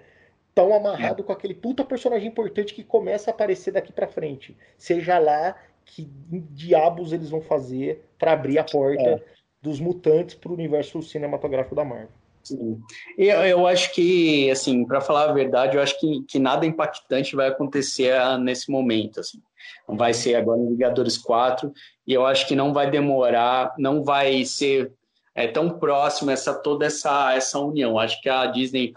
tão 0.55 0.75
amarrado 0.75 1.23
é. 1.23 1.25
com 1.25 1.33
aquele 1.33 1.55
puta 1.55 1.85
personagem 1.85 2.29
importante 2.29 2.75
que 2.75 2.85
começa 2.85 3.31
a 3.31 3.35
aparecer 3.35 3.73
daqui 3.73 3.93
para 3.93 4.07
frente. 4.07 4.57
Seja 4.77 5.19
lá 5.19 5.57
que 5.85 6.09
diabos 6.51 7.13
eles 7.13 7.31
vão 7.31 7.41
fazer 7.41 8.05
para 8.19 8.33
abrir 8.33 8.59
a 8.59 8.65
porta 8.65 9.03
é 9.03 9.23
dos 9.63 9.79
mutantes 9.79 10.35
para 10.35 10.51
o 10.51 10.55
universo 10.55 11.01
cinematográfico 11.01 11.77
da 11.77 11.85
Marvel. 11.85 12.09
Sim. 12.43 12.81
Eu, 13.17 13.41
eu 13.47 13.67
acho 13.69 13.95
que, 13.95 14.51
assim, 14.51 14.85
para 14.85 15.01
falar 15.01 15.31
a 15.31 15.33
verdade, 15.33 15.77
eu 15.77 15.83
acho 15.83 15.99
que, 16.01 16.25
que 16.25 16.41
nada 16.41 16.67
impactante 16.67 17.37
vai 17.37 17.47
acontecer 17.47 18.13
ah, 18.13 18.37
nesse 18.37 18.69
momento, 18.69 19.21
assim. 19.21 19.41
Não 19.89 19.97
vai 19.97 20.13
ser 20.13 20.35
agora 20.35 20.59
em 20.61 20.71
Vingadores 20.71 21.17
4, 21.17 21.73
e 22.05 22.13
eu 22.13 22.27
acho 22.27 22.49
que 22.49 22.57
não 22.57 22.73
vai 22.73 22.91
demorar, 22.91 23.73
não 23.79 24.03
vai 24.03 24.45
ser 24.45 24.93
é, 25.37 25.47
tão 25.47 25.79
próximo 25.79 26.33
essa 26.33 26.53
toda 26.53 26.85
essa, 26.85 27.33
essa 27.33 27.61
união. 27.61 27.97
Acho 27.97 28.21
que 28.21 28.29
a 28.29 28.47
Disney 28.47 28.93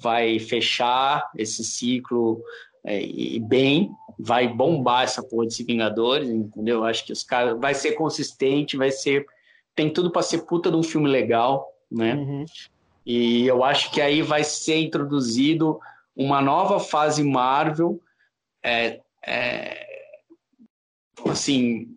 vai 0.00 0.38
fechar 0.38 1.30
esse 1.36 1.64
ciclo 1.64 2.42
é, 2.84 3.02
e 3.02 3.40
bem, 3.40 3.90
vai 4.18 4.48
bombar 4.48 5.04
essa 5.04 5.22
porra 5.22 5.46
de 5.46 5.64
Vingadores, 5.64 6.28
entendeu? 6.28 6.84
Acho 6.84 7.04
que 7.04 7.12
os 7.12 7.22
caras 7.22 7.58
vai 7.58 7.74
ser 7.74 7.92
consistente, 7.92 8.76
vai 8.76 8.90
ser 8.90 9.26
tem 9.74 9.92
tudo 9.92 10.10
para 10.10 10.22
ser 10.22 10.38
puta 10.38 10.72
de 10.72 10.76
um 10.76 10.82
filme 10.82 11.08
legal, 11.08 11.72
né? 11.88 12.14
Uhum. 12.14 12.44
E 13.06 13.46
eu 13.46 13.62
acho 13.62 13.92
que 13.92 14.00
aí 14.00 14.22
vai 14.22 14.42
ser 14.42 14.76
introduzido 14.78 15.78
uma 16.16 16.42
nova 16.42 16.80
fase 16.80 17.22
Marvel, 17.22 18.00
é, 18.60 19.00
é, 19.24 19.86
assim, 21.26 21.94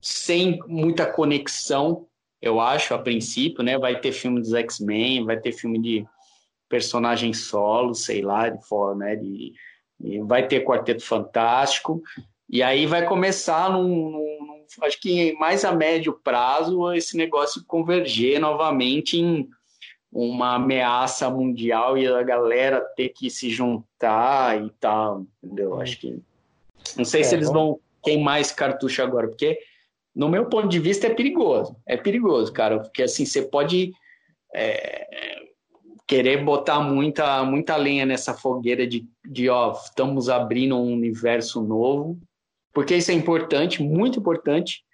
sem 0.00 0.58
muita 0.66 1.06
conexão, 1.06 2.04
eu 2.42 2.58
acho, 2.58 2.94
a 2.94 2.98
princípio, 2.98 3.62
né? 3.62 3.78
Vai 3.78 4.00
ter 4.00 4.10
filme 4.10 4.40
dos 4.40 4.52
X-Men, 4.52 5.24
vai 5.24 5.38
ter 5.38 5.52
filme 5.52 5.78
de 5.78 6.04
personagem 6.70 7.34
solo, 7.34 7.94
sei 7.94 8.22
lá, 8.22 8.48
de 8.48 8.66
forma, 8.66 9.04
né? 9.04 9.16
De, 9.16 9.52
de, 9.98 10.20
vai 10.20 10.46
ter 10.46 10.64
Quarteto 10.64 11.04
Fantástico, 11.04 12.00
e 12.48 12.62
aí 12.62 12.86
vai 12.86 13.04
começar 13.06 13.70
num, 13.70 14.10
num 14.10 14.64
acho 14.82 15.00
que 15.00 15.32
mais 15.34 15.64
a 15.64 15.72
médio 15.72 16.18
prazo 16.22 16.92
esse 16.92 17.16
negócio 17.16 17.64
converger 17.66 18.40
novamente 18.40 19.18
em 19.18 19.48
uma 20.12 20.54
ameaça 20.54 21.28
mundial 21.28 21.98
e 21.98 22.06
a 22.06 22.22
galera 22.22 22.80
ter 22.96 23.10
que 23.10 23.28
se 23.28 23.50
juntar 23.50 24.64
e 24.64 24.70
tal, 24.80 25.26
entendeu? 25.42 25.80
Acho 25.80 25.98
que 25.98 26.20
não 26.96 27.04
sei 27.04 27.20
é, 27.20 27.24
se 27.24 27.34
eles 27.34 27.50
vão 27.50 27.80
queimar 28.02 28.40
esse 28.40 28.54
cartucho 28.54 29.02
agora, 29.02 29.28
porque 29.28 29.58
no 30.14 30.28
meu 30.28 30.46
ponto 30.46 30.68
de 30.68 30.78
vista 30.78 31.06
é 31.06 31.14
perigoso, 31.14 31.76
é 31.86 31.96
perigoso, 31.96 32.52
cara, 32.52 32.80
porque 32.80 33.02
assim 33.02 33.24
você 33.24 33.42
pode 33.42 33.92
é, 34.54 35.39
querer 36.10 36.44
botar 36.44 36.80
muita 36.80 37.44
muita 37.44 37.76
lenha 37.76 38.04
nessa 38.04 38.34
fogueira 38.34 38.84
de, 38.84 39.08
de 39.24 39.48
ó, 39.48 39.72
estamos 39.72 40.28
abrindo 40.28 40.76
um 40.76 40.92
universo 40.92 41.62
novo 41.62 42.18
porque 42.72 42.96
isso 42.96 43.10
é 43.10 43.14
importante, 43.14 43.82
muito 43.82 44.18
importante, 44.18 44.84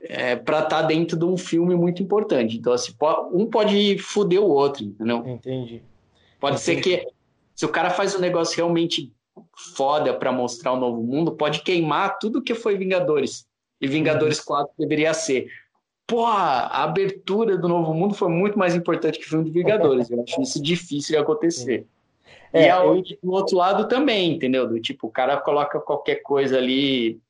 é, 0.00 0.36
para 0.36 0.58
estar 0.58 0.82
tá 0.82 0.82
dentro 0.82 1.18
de 1.18 1.24
um 1.24 1.36
filme 1.36 1.74
muito 1.74 2.02
importante. 2.02 2.56
Então, 2.56 2.72
assim, 2.72 2.94
um 3.32 3.46
pode 3.46 3.98
foder 3.98 4.40
o 4.40 4.48
outro, 4.48 4.84
entendeu? 4.84 5.26
Entendi. 5.26 5.82
Pode 6.38 6.60
Entendi. 6.60 6.62
ser 6.62 6.80
que, 6.80 7.06
se 7.54 7.64
o 7.64 7.68
cara 7.68 7.90
faz 7.90 8.14
um 8.14 8.20
negócio 8.20 8.56
realmente 8.56 9.12
foda 9.76 10.14
para 10.14 10.30
mostrar 10.30 10.72
o 10.72 10.80
novo 10.80 11.02
mundo, 11.02 11.32
pode 11.32 11.62
queimar 11.62 12.18
tudo 12.18 12.42
que 12.42 12.54
foi 12.54 12.76
Vingadores. 12.76 13.46
E 13.80 13.86
Vingadores 13.86 14.38
uhum. 14.40 14.44
4 14.46 14.74
deveria 14.78 15.14
ser. 15.14 15.48
Pô, 16.08 16.24
a 16.24 16.84
abertura 16.84 17.58
do 17.58 17.68
Novo 17.68 17.92
Mundo 17.92 18.14
foi 18.14 18.30
muito 18.30 18.58
mais 18.58 18.74
importante 18.74 19.18
que 19.18 19.26
o 19.26 19.28
filme 19.28 19.44
de 19.44 19.50
Vingadores. 19.50 20.10
Eu 20.10 20.22
acho 20.22 20.40
isso 20.40 20.60
difícil 20.60 21.14
de 21.14 21.22
acontecer. 21.22 21.86
É, 22.50 22.64
e 22.64 22.70
ao, 22.70 22.96
eu... 22.96 23.02
do 23.22 23.30
outro 23.30 23.58
lado 23.58 23.86
também, 23.88 24.32
entendeu? 24.32 24.66
Do 24.66 24.80
tipo, 24.80 25.06
o 25.06 25.10
cara 25.10 25.36
coloca 25.36 25.78
qualquer 25.78 26.22
coisa 26.22 26.56
ali 26.56 27.20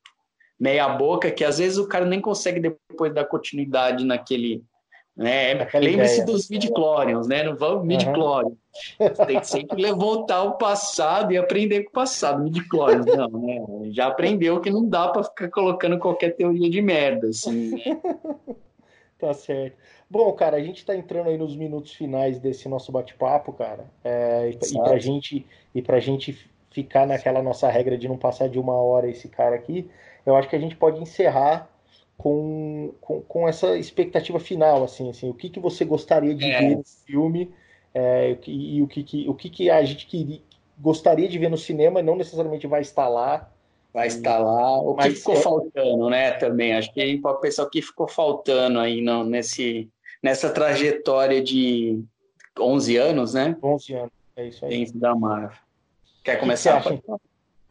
meia 0.59 0.89
boca 0.91 1.29
que 1.29 1.45
às 1.45 1.59
vezes 1.59 1.77
o 1.77 1.89
cara 1.89 2.05
nem 2.05 2.21
consegue 2.21 2.61
depois 2.61 3.13
dar 3.13 3.25
continuidade 3.25 4.05
naquele 4.05 4.63
né? 5.17 5.67
Lembre-se 5.75 6.25
dos 6.25 6.49
midi-chlorians, 6.49 7.27
né? 7.27 7.43
Não 7.43 7.57
vamos 7.57 7.85
midi-chlorians. 7.85 8.57
Uhum. 9.01 9.27
Tem 9.27 9.41
que 9.41 9.49
sempre 9.49 9.93
voltar 9.93 10.37
ao 10.37 10.57
passado 10.57 11.33
e 11.33 11.37
aprender 11.37 11.83
com 11.83 11.91
o 11.91 11.95
passado. 11.95 12.45
Midi-chlorians, 12.45 13.05
não, 13.05 13.29
né? 13.29 13.91
Já 13.91 14.07
aprendeu 14.07 14.61
que 14.61 14.71
não 14.71 14.89
dá 14.89 15.09
para 15.09 15.25
ficar 15.25 15.51
colocando 15.51 15.99
qualquer 15.99 16.37
teoria 16.37 16.71
de 16.71 16.81
merda, 16.81 17.27
assim. 17.31 17.73
Tá 19.19 19.35
certo. 19.35 19.77
Bom, 20.09 20.33
cara, 20.33 20.57
a 20.57 20.63
gente 20.63 20.79
está 20.79 20.95
entrando 20.95 21.29
aí 21.29 21.37
nos 21.37 21.57
minutos 21.57 21.93
finais 21.93 22.39
desse 22.39 22.69
nosso 22.69 22.93
bate-papo, 22.93 23.53
cara. 23.53 23.85
É, 24.05 24.51
e, 24.51 24.75
e 24.75 24.79
pra 24.79 24.99
gente 24.99 25.47
e 25.75 25.83
pra 25.83 25.99
gente 25.99 26.49
ficar 26.71 27.07
naquela 27.07 27.43
nossa 27.43 27.69
regra 27.69 27.99
de 27.99 28.07
não 28.07 28.17
passar 28.17 28.49
de 28.49 28.59
uma 28.59 28.75
hora 28.75 29.09
esse 29.09 29.29
cara 29.29 29.57
aqui, 29.57 29.91
eu 30.25 30.37
acho 30.37 30.49
que 30.49 30.55
a 30.55 30.59
gente 30.59 30.77
pode 30.77 31.01
encerrar 31.01 31.69
com, 32.17 32.93
com, 33.01 33.21
com, 33.23 33.49
essa 33.49 33.77
expectativa 33.77 34.39
final, 34.39 34.85
assim, 34.85 35.11
assim, 35.11 35.31
o 35.31 35.35
que, 35.35 35.49
que 35.49 35.61
você 35.61 35.85
gostaria 35.85 36.35
de 36.35 36.51
é. 36.51 36.59
ver 36.61 36.77
no 36.77 36.85
filme 36.85 37.53
é, 37.95 38.37
e, 38.47 38.77
e, 38.77 38.83
o, 38.83 38.87
que, 38.87 39.03
que, 39.03 39.29
o 39.29 39.35
que, 39.35 39.49
que 39.49 39.71
a 39.71 39.83
gente 39.85 40.07
queria, 40.07 40.41
gostaria 40.79 41.29
de 41.29 41.39
ver 41.39 41.49
no 41.49 41.57
cinema 41.57 42.01
e 42.01 42.03
não 42.03 42.17
necessariamente 42.17 42.67
vai 42.67 42.83
estar 42.83 43.09
lá. 43.09 43.51
Vai 43.93 44.07
estar 44.07 44.39
lá. 44.39 44.79
O 44.81 44.95
que 44.97 45.11
ficou 45.11 45.35
é... 45.35 45.41
faltando, 45.41 46.11
né, 46.11 46.33
também, 46.33 46.75
acho 46.75 46.93
que 46.93 47.01
a 47.01 47.07
gente 47.07 47.23
pode 47.23 47.41
pensar 47.41 47.65
o 47.65 47.71
que 47.71 47.83
ficou 47.83 48.07
faltando 48.07 48.79
aí 48.79 49.01
não, 49.01 49.25
nesse, 49.25 49.89
nessa 50.23 50.51
trajetória 50.51 51.43
de 51.43 52.03
11 52.59 52.97
anos, 52.97 53.35
né? 53.35 53.57
11 53.63 53.95
anos, 53.95 54.13
é 54.37 54.47
isso 54.47 54.65
aí. 54.65 54.71
Dentro 54.71 54.99
da 54.99 55.15
Marvel. 55.15 55.57
Quer 56.23 56.39
começar? 56.39 56.83
Que 56.83 56.99
que 56.99 57.03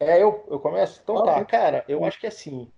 é, 0.00 0.22
eu, 0.22 0.44
eu 0.50 0.60
começo? 0.60 1.00
Então 1.02 1.24
tá, 1.24 1.44
cara, 1.44 1.84
eu 1.88 2.04
acho 2.04 2.20
que 2.20 2.26
assim, 2.26 2.68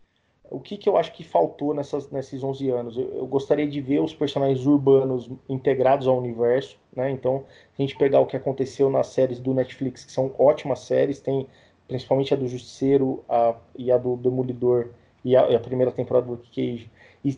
o 0.51 0.59
que, 0.59 0.77
que 0.77 0.89
eu 0.89 0.97
acho 0.97 1.13
que 1.13 1.23
faltou 1.23 1.73
nessas, 1.73 2.11
nesses 2.11 2.43
11 2.43 2.71
anos? 2.71 2.97
Eu, 2.97 3.19
eu, 3.19 3.27
gostaria 3.27 3.69
de 3.69 3.81
ver 3.81 4.01
os 4.01 4.13
personagens 4.13 4.67
urbanos 4.67 5.31
integrados 5.49 6.09
ao 6.09 6.19
universo, 6.19 6.79
né? 6.95 7.11
Então, 7.11 7.45
a 7.79 7.83
gente 7.83 7.97
pegar 7.97 8.21
o 8.21 8.27
que 8.27 8.37
aconteceu 8.37 8.91
nas 8.91 9.09
séries 9.09 9.39
do 9.39 9.55
Netflix, 9.55 10.05
que 10.05 10.13
são 10.13 10.35
ótimas 10.39 10.81
séries, 10.81 11.21
tem 11.21 11.47
principalmente 11.91 12.33
a 12.33 12.37
do 12.37 12.47
Justiceiro 12.47 13.25
a, 13.29 13.57
e 13.77 13.91
a 13.91 13.99
do 13.99 14.17
Demolidor 14.17 14.91
e 15.25 15.37
a, 15.37 15.51
e 15.51 15.57
a 15.57 15.61
primeira 15.61 15.91
temporada 15.91 16.25
do 16.27 16.33
Luke 16.35 16.49
Cage, 16.49 16.89
e 17.25 17.37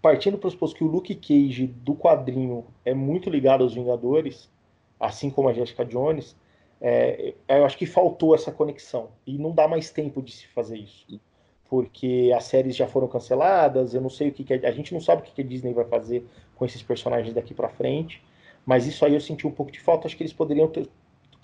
partindo 0.00 0.38
para 0.38 0.48
os 0.48 0.72
que 0.72 0.82
o 0.82 0.86
Luke 0.86 1.14
Cage 1.14 1.66
do 1.66 1.94
quadrinho 1.94 2.64
é 2.82 2.94
muito 2.94 3.28
ligado 3.28 3.62
aos 3.62 3.74
Vingadores, 3.74 4.50
assim 4.98 5.28
como 5.28 5.50
a 5.50 5.52
Jessica 5.52 5.84
Jones, 5.84 6.34
é, 6.80 7.34
eu 7.46 7.66
acho 7.66 7.76
que 7.76 7.84
faltou 7.84 8.34
essa 8.34 8.50
conexão. 8.50 9.10
E 9.26 9.36
não 9.36 9.52
dá 9.52 9.68
mais 9.68 9.90
tempo 9.90 10.22
de 10.22 10.32
se 10.32 10.46
fazer 10.48 10.78
isso. 10.78 11.20
Porque 11.68 12.32
as 12.34 12.44
séries 12.44 12.74
já 12.74 12.86
foram 12.86 13.06
canceladas, 13.06 13.92
eu 13.92 14.00
não 14.00 14.08
sei 14.08 14.28
o 14.28 14.32
que, 14.32 14.44
que 14.44 14.54
a, 14.54 14.68
a 14.68 14.72
gente 14.72 14.94
não 14.94 15.00
sabe 15.00 15.20
o 15.20 15.24
que, 15.24 15.32
que 15.32 15.42
a 15.42 15.44
Disney 15.44 15.74
vai 15.74 15.84
fazer 15.84 16.24
com 16.54 16.64
esses 16.64 16.82
personagens 16.82 17.34
daqui 17.34 17.52
para 17.52 17.68
frente, 17.68 18.22
mas 18.64 18.86
isso 18.86 19.04
aí 19.04 19.12
eu 19.12 19.20
senti 19.20 19.46
um 19.46 19.50
pouco 19.50 19.70
de 19.70 19.80
falta, 19.80 20.06
acho 20.06 20.16
que 20.16 20.22
eles 20.22 20.32
poderiam 20.32 20.68
ter, 20.68 20.88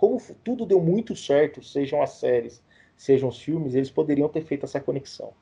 como 0.02 0.20
tudo 0.42 0.66
deu 0.66 0.80
muito 0.80 1.14
certo, 1.14 1.62
sejam 1.62 2.02
as 2.02 2.14
séries, 2.14 2.60
sejam 2.96 3.28
os 3.28 3.40
filmes, 3.40 3.76
eles 3.76 3.88
poderiam 3.88 4.28
ter 4.28 4.40
feito 4.40 4.64
essa 4.66 4.80
conexão. 4.80 5.32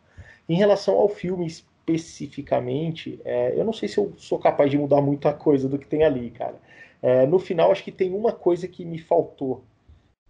Em 0.47 0.55
relação 0.55 0.97
ao 0.97 1.09
filme 1.09 1.47
especificamente, 1.47 3.19
é, 3.25 3.59
eu 3.59 3.65
não 3.65 3.73
sei 3.73 3.89
se 3.89 3.97
eu 3.97 4.13
sou 4.19 4.39
capaz 4.39 4.71
de 4.71 4.77
mudar 4.77 5.01
muita 5.01 5.33
coisa 5.33 5.67
do 5.67 5.79
que 5.79 5.87
tem 5.87 6.05
ali, 6.05 6.31
cara. 6.31 6.57
É, 7.01 7.27
no 7.27 7.39
final, 7.39 7.73
acho 7.73 7.83
que 7.83 7.91
tem 7.91 8.13
uma 8.13 8.35
coisa 8.35 8.69
que 8.69 8.85
me 8.85 8.99
faltou. 8.99 9.65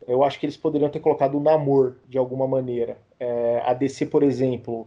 Eu 0.06 0.22
acho 0.22 0.38
que 0.38 0.46
eles 0.46 0.56
poderiam 0.56 0.88
ter 0.88 1.00
colocado 1.00 1.36
o 1.36 1.42
namor 1.42 1.96
de 2.08 2.16
alguma 2.16 2.46
maneira. 2.46 2.98
É, 3.18 3.60
a 3.66 3.74
DC, 3.74 4.06
por 4.06 4.22
exemplo, 4.22 4.86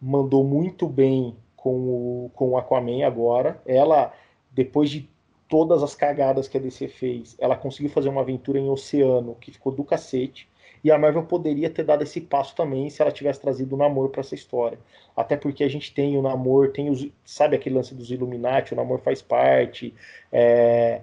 mandou 0.00 0.42
muito 0.42 0.88
bem 0.88 1.36
com 1.54 1.76
o, 2.24 2.30
com 2.34 2.50
o 2.50 2.58
Aquaman 2.58 3.06
agora. 3.06 3.62
Ela, 3.64 4.12
depois 4.50 4.90
de 4.90 5.08
todas 5.52 5.82
as 5.82 5.94
cagadas 5.94 6.48
que 6.48 6.56
a 6.56 6.60
DC 6.60 6.88
fez, 6.88 7.36
ela 7.38 7.54
conseguiu 7.54 7.90
fazer 7.90 8.08
uma 8.08 8.22
aventura 8.22 8.58
em 8.58 8.70
oceano 8.70 9.36
que 9.38 9.52
ficou 9.52 9.70
do 9.70 9.84
cacete. 9.84 10.48
E 10.82 10.90
a 10.90 10.98
Marvel 10.98 11.24
poderia 11.24 11.68
ter 11.68 11.84
dado 11.84 12.02
esse 12.02 12.22
passo 12.22 12.56
também 12.56 12.88
se 12.88 13.02
ela 13.02 13.12
tivesse 13.12 13.38
trazido 13.38 13.74
o 13.74 13.78
Namor 13.78 14.08
para 14.08 14.22
essa 14.22 14.34
história. 14.34 14.78
Até 15.14 15.36
porque 15.36 15.62
a 15.62 15.68
gente 15.68 15.92
tem 15.92 16.16
o 16.16 16.22
Namor, 16.22 16.72
tem 16.72 16.88
os. 16.88 17.06
Sabe 17.22 17.54
aquele 17.54 17.74
lance 17.74 17.94
dos 17.94 18.10
Illuminati? 18.10 18.72
O 18.72 18.76
Namor 18.76 19.00
faz 19.00 19.20
parte. 19.20 19.94
É, 20.32 21.02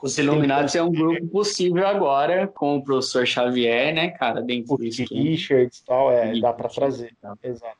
os 0.00 0.16
Illuminati 0.16 0.78
é 0.78 0.82
um 0.82 0.90
grupo 0.90 1.26
possível 1.26 1.86
agora, 1.86 2.48
com 2.48 2.78
o 2.78 2.82
professor 2.82 3.26
Xavier, 3.26 3.94
né, 3.94 4.08
cara, 4.12 4.40
dentro 4.40 4.78
do 4.78 4.82
Richards 4.82 5.78
e 5.78 5.84
tal, 5.84 6.10
é, 6.10 6.40
dá 6.40 6.54
para 6.54 6.70
trazer. 6.70 7.12
Tá. 7.20 7.36
Exato. 7.42 7.76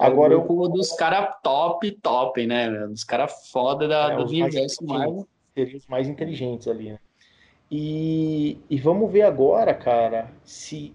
É 0.00 0.06
agora 0.06 0.34
o 0.34 0.40
grupo 0.40 0.64
eu... 0.64 0.68
dos 0.70 0.94
caras 0.94 1.34
top, 1.42 1.90
top, 2.00 2.46
né, 2.46 2.70
dos 2.86 3.04
caras 3.04 3.50
foda 3.52 3.86
da, 3.86 4.12
é, 4.12 4.16
do 4.16 4.22
universo 4.22 4.82
Marvel. 4.82 5.28
Seriam 5.64 5.78
os 5.78 5.86
mais 5.86 6.08
inteligentes 6.08 6.68
ali, 6.68 6.92
né? 6.92 6.98
E, 7.70 8.58
e 8.70 8.78
vamos 8.78 9.10
ver 9.12 9.22
agora, 9.22 9.74
cara, 9.74 10.32
se, 10.44 10.94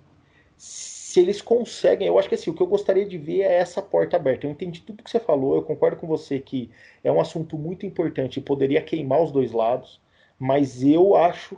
se 0.57 1.20
eles 1.20 1.41
conseguem. 1.41 2.07
Eu 2.07 2.18
acho 2.18 2.28
que 2.30 2.36
assim, 2.36 2.49
o 2.49 2.53
que 2.53 2.61
eu 2.61 2.68
gostaria 2.68 3.05
de 3.05 3.18
ver 3.18 3.41
é 3.41 3.53
essa 3.55 3.82
porta 3.82 4.18
aberta. 4.18 4.47
Eu 4.47 4.51
entendi 4.51 4.82
tudo 4.82 5.03
que 5.03 5.09
você 5.09 5.20
falou, 5.20 5.55
eu 5.55 5.61
concordo 5.64 5.97
com 5.97 6.07
você 6.07 6.39
que 6.39 6.72
é 7.03 7.11
um 7.11 7.22
assunto 7.22 7.57
muito 7.57 7.86
importante 7.86 8.38
e 8.39 8.43
poderia 8.43 8.82
queimar 8.82 9.22
os 9.22 9.32
dois 9.32 9.51
lados. 9.51 10.01
Mas 10.39 10.84
eu 10.84 11.16
acho 11.16 11.57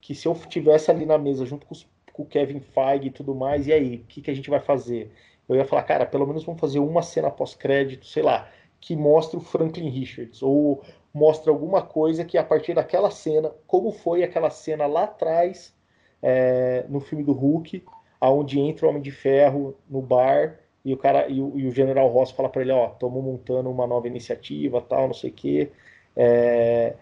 que 0.00 0.14
se 0.14 0.28
eu 0.28 0.34
tivesse 0.34 0.90
ali 0.90 1.06
na 1.06 1.16
mesa 1.16 1.46
junto 1.46 1.66
com, 1.66 1.72
os, 1.72 1.88
com 2.12 2.22
o 2.24 2.26
Kevin 2.26 2.60
Feige 2.60 3.06
e 3.06 3.10
tudo 3.10 3.34
mais, 3.34 3.66
e 3.66 3.72
aí, 3.72 3.96
o 3.96 4.04
que, 4.04 4.20
que 4.20 4.30
a 4.30 4.34
gente 4.34 4.50
vai 4.50 4.60
fazer? 4.60 5.10
Eu 5.48 5.56
ia 5.56 5.64
falar, 5.64 5.82
cara, 5.84 6.06
pelo 6.06 6.26
menos 6.26 6.44
vamos 6.44 6.60
fazer 6.60 6.78
uma 6.78 7.02
cena 7.02 7.30
pós-crédito, 7.30 8.06
sei 8.06 8.22
lá, 8.22 8.50
que 8.80 8.94
mostre 8.94 9.36
o 9.38 9.40
Franklin 9.40 9.88
Richards, 9.88 10.42
ou 10.42 10.84
mostre 11.14 11.48
alguma 11.48 11.80
coisa 11.80 12.24
que 12.24 12.36
a 12.36 12.42
partir 12.42 12.74
daquela 12.74 13.10
cena, 13.10 13.52
como 13.68 13.92
foi 13.92 14.24
aquela 14.24 14.50
cena 14.50 14.84
lá 14.86 15.04
atrás, 15.04 15.72
é, 16.20 16.84
no 16.88 17.00
filme 17.00 17.22
do 17.22 17.32
Hulk, 17.32 17.84
aonde 18.20 18.58
entra 18.58 18.86
o 18.86 18.88
Homem 18.90 19.00
de 19.00 19.12
Ferro 19.12 19.76
no 19.88 20.02
bar 20.02 20.58
e 20.84 20.92
o 20.92 20.96
cara 20.96 21.28
e 21.28 21.40
o, 21.40 21.58
e 21.58 21.66
o 21.66 21.70
General 21.70 22.08
Ross 22.08 22.32
fala 22.32 22.48
para 22.48 22.62
ele, 22.62 22.72
ó, 22.72 22.88
estamos 22.88 23.22
montando 23.22 23.70
uma 23.70 23.86
nova 23.86 24.08
iniciativa, 24.08 24.80
tal, 24.80 25.06
não 25.06 25.14
sei 25.14 25.30
o 25.30 25.32
quê. 25.32 25.70
É, 26.16 26.94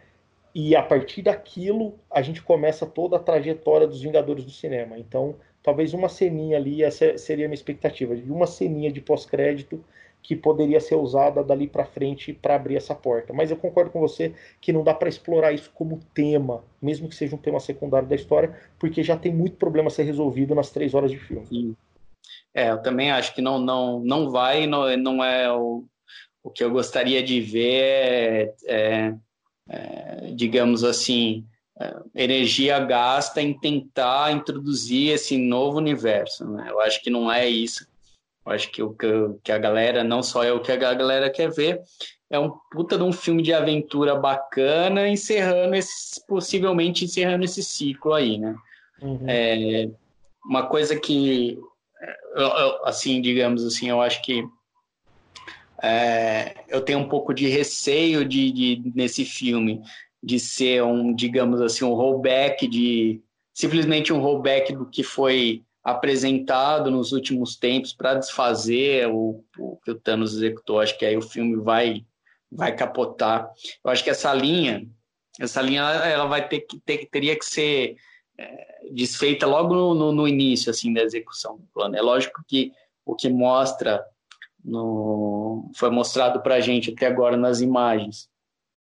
e 0.55 0.77
a 0.77 0.83
partir 0.83 1.23
daquilo 1.23 1.99
a 2.11 2.21
gente 2.21 2.43
começa 2.43 2.85
toda 2.85 3.17
a 3.17 3.21
trajetória 3.21 3.87
dos 3.87 4.03
Vingadores 4.03 4.45
do 4.45 4.51
cinema. 4.51 4.99
Então, 4.99 5.37
talvez 5.63 5.95
uma 5.95 6.09
ceninha 6.09 6.59
ali, 6.59 6.83
essa 6.83 7.17
seria 7.17 7.47
a 7.47 7.49
minha 7.49 7.55
expectativa, 7.55 8.15
de 8.15 8.31
uma 8.31 8.47
ceninha 8.47 8.93
de 8.93 9.01
pós-crédito 9.01 9.83
que 10.23 10.37
poderia 10.37 10.81
ser 10.81 10.95
usada 10.95 11.43
dali 11.43 11.66
para 11.66 11.85
frente 11.85 12.33
para 12.33 12.55
abrir 12.55 12.77
essa 12.77 12.95
porta. 12.95 13.33
Mas 13.33 13.51
eu 13.51 13.57
concordo 13.57 13.91
com 13.91 14.01
você 14.01 14.35
que 14.61 14.73
não 14.73 14.85
dá 14.85 14.95
para 14.95 15.09
explorar 15.09 15.53
isso 15.53 15.70
como 15.75 16.01
tema, 16.14 16.62
mesmo 16.81 17.09
que 17.09 17.14
seja 17.14 17.35
um 17.35 17.39
tema 17.39 17.59
secundário 17.59 18.09
da 18.09 18.14
história, 18.14 18.57
porque 18.79 19.03
já 19.03 19.16
tem 19.16 19.33
muito 19.33 19.57
problema 19.57 19.89
a 19.89 19.91
ser 19.91 20.05
resolvido 20.05 20.55
nas 20.55 20.70
três 20.70 20.95
horas 20.95 21.11
de 21.11 21.18
filme. 21.18 21.47
Sim. 21.47 21.77
É, 22.55 22.70
eu 22.70 22.81
também 22.83 23.11
acho 23.11 23.35
que 23.35 23.43
não, 23.43 23.59
não, 23.59 24.01
não 24.01 24.31
vai, 24.31 24.66
não, 24.66 24.97
não 24.97 25.25
é 25.25 25.51
o, 25.53 25.85
o 26.43 26.51
que 26.51 26.62
eu 26.62 26.70
gostaria 26.70 27.23
de 27.23 27.41
ver. 27.41 28.55
É, 28.66 29.09
é 29.09 29.14
é, 29.68 30.33
digamos 30.35 30.85
assim, 30.85 31.47
é, 31.81 31.95
energia 32.14 32.79
gasta 32.81 33.41
em 33.41 33.59
tentar 33.59 34.33
introduzir 34.33 35.12
esse 35.12 35.37
novo 35.39 35.79
universo. 35.79 36.45
Né? 36.47 36.66
Eu 36.68 36.81
acho 36.81 37.03
que 37.03 37.11
não 37.11 37.31
é 37.31 37.49
isso. 37.49 37.87
Eu 38.45 38.53
acho 38.53 38.70
que 38.70 38.82
o 38.82 38.95
que 39.43 39.53
a 39.53 39.59
galera, 39.59 40.03
não 40.03 40.22
só 40.22 40.43
é 40.43 40.53
o 40.53 40.61
que 40.61 40.72
a 40.72 40.76
galera 40.76 41.30
quer 41.30 41.51
ver, 41.51 41.80
é 42.28 42.38
um 42.38 42.51
puta 42.70 42.97
de 42.97 43.05
um 43.05 43.12
filme 43.12 43.43
de 43.43 43.53
aventura 43.53 44.14
bacana, 44.16 45.09
encerrando 45.09 45.74
esse, 45.74 46.24
possivelmente 46.26 47.05
encerrando 47.05 47.45
esse 47.45 47.62
ciclo 47.62 48.14
aí, 48.14 48.38
né? 48.38 48.57
Uhum. 49.01 49.24
É, 49.28 49.90
uma 50.45 50.66
coisa 50.66 50.99
que, 50.99 51.59
assim, 52.84 53.20
digamos 53.20 53.64
assim, 53.64 53.90
eu 53.90 54.01
acho 54.01 54.22
que 54.22 54.45
é, 55.82 56.55
eu 56.68 56.80
tenho 56.80 57.01
um 57.01 57.09
pouco 57.09 57.34
de 57.34 57.49
receio 57.49 58.24
de, 58.24 58.51
de, 58.51 58.93
nesse 58.95 59.24
filme 59.24 59.82
de 60.22 60.38
ser 60.38 60.82
um, 60.84 61.12
digamos 61.12 61.61
assim, 61.61 61.84
um 61.84 61.95
rollback 61.95 62.66
de 62.68 63.20
simplesmente 63.53 64.12
um 64.12 64.20
rollback 64.20 64.72
do 64.72 64.86
que 64.86 65.03
foi 65.03 65.62
apresentado 65.83 66.91
nos 66.91 67.12
últimos 67.12 67.57
tempos 67.57 67.93
para 67.93 68.14
desfazer 68.14 69.09
o, 69.09 69.45
o, 69.59 69.76
que 69.85 69.91
o 69.91 69.99
Thanos 69.99 70.35
executou. 70.35 70.80
Acho 70.80 70.97
que 70.97 71.05
aí 71.05 71.16
o 71.16 71.22
filme 71.22 71.57
vai 71.57 72.05
vai 72.55 72.76
capotar. 72.76 73.51
Eu 73.83 73.91
acho 73.91 74.05
que 74.05 74.11
essa 74.11 74.33
linha, 74.35 74.87
essa 75.41 75.62
linha 75.62 75.83
ela 75.83 76.26
vai 76.26 76.47
ter 76.47 76.61
que 76.61 76.78
ter, 76.80 77.09
teria 77.11 77.37
que 77.37 77.47
ser 77.47 77.97
é, 78.39 78.91
desfeita 78.93 79.47
logo 79.47 79.74
no, 79.74 79.95
no, 79.95 80.12
no, 80.12 80.28
início 80.28 80.70
assim 80.70 80.93
da 80.93 81.03
execução 81.03 81.57
do 81.57 81.66
plano. 81.72 81.97
É 81.97 82.03
lógico 82.03 82.45
que 82.47 82.72
o 83.07 83.14
que 83.14 83.30
mostra 83.30 84.05
no, 84.62 85.70
foi 85.74 85.91
mostrado 85.91 86.43
para 86.43 86.57
a 86.57 86.61
gente 86.61 86.93
até 86.93 87.07
agora 87.07 87.37
nas 87.37 87.61
imagens. 87.61 88.28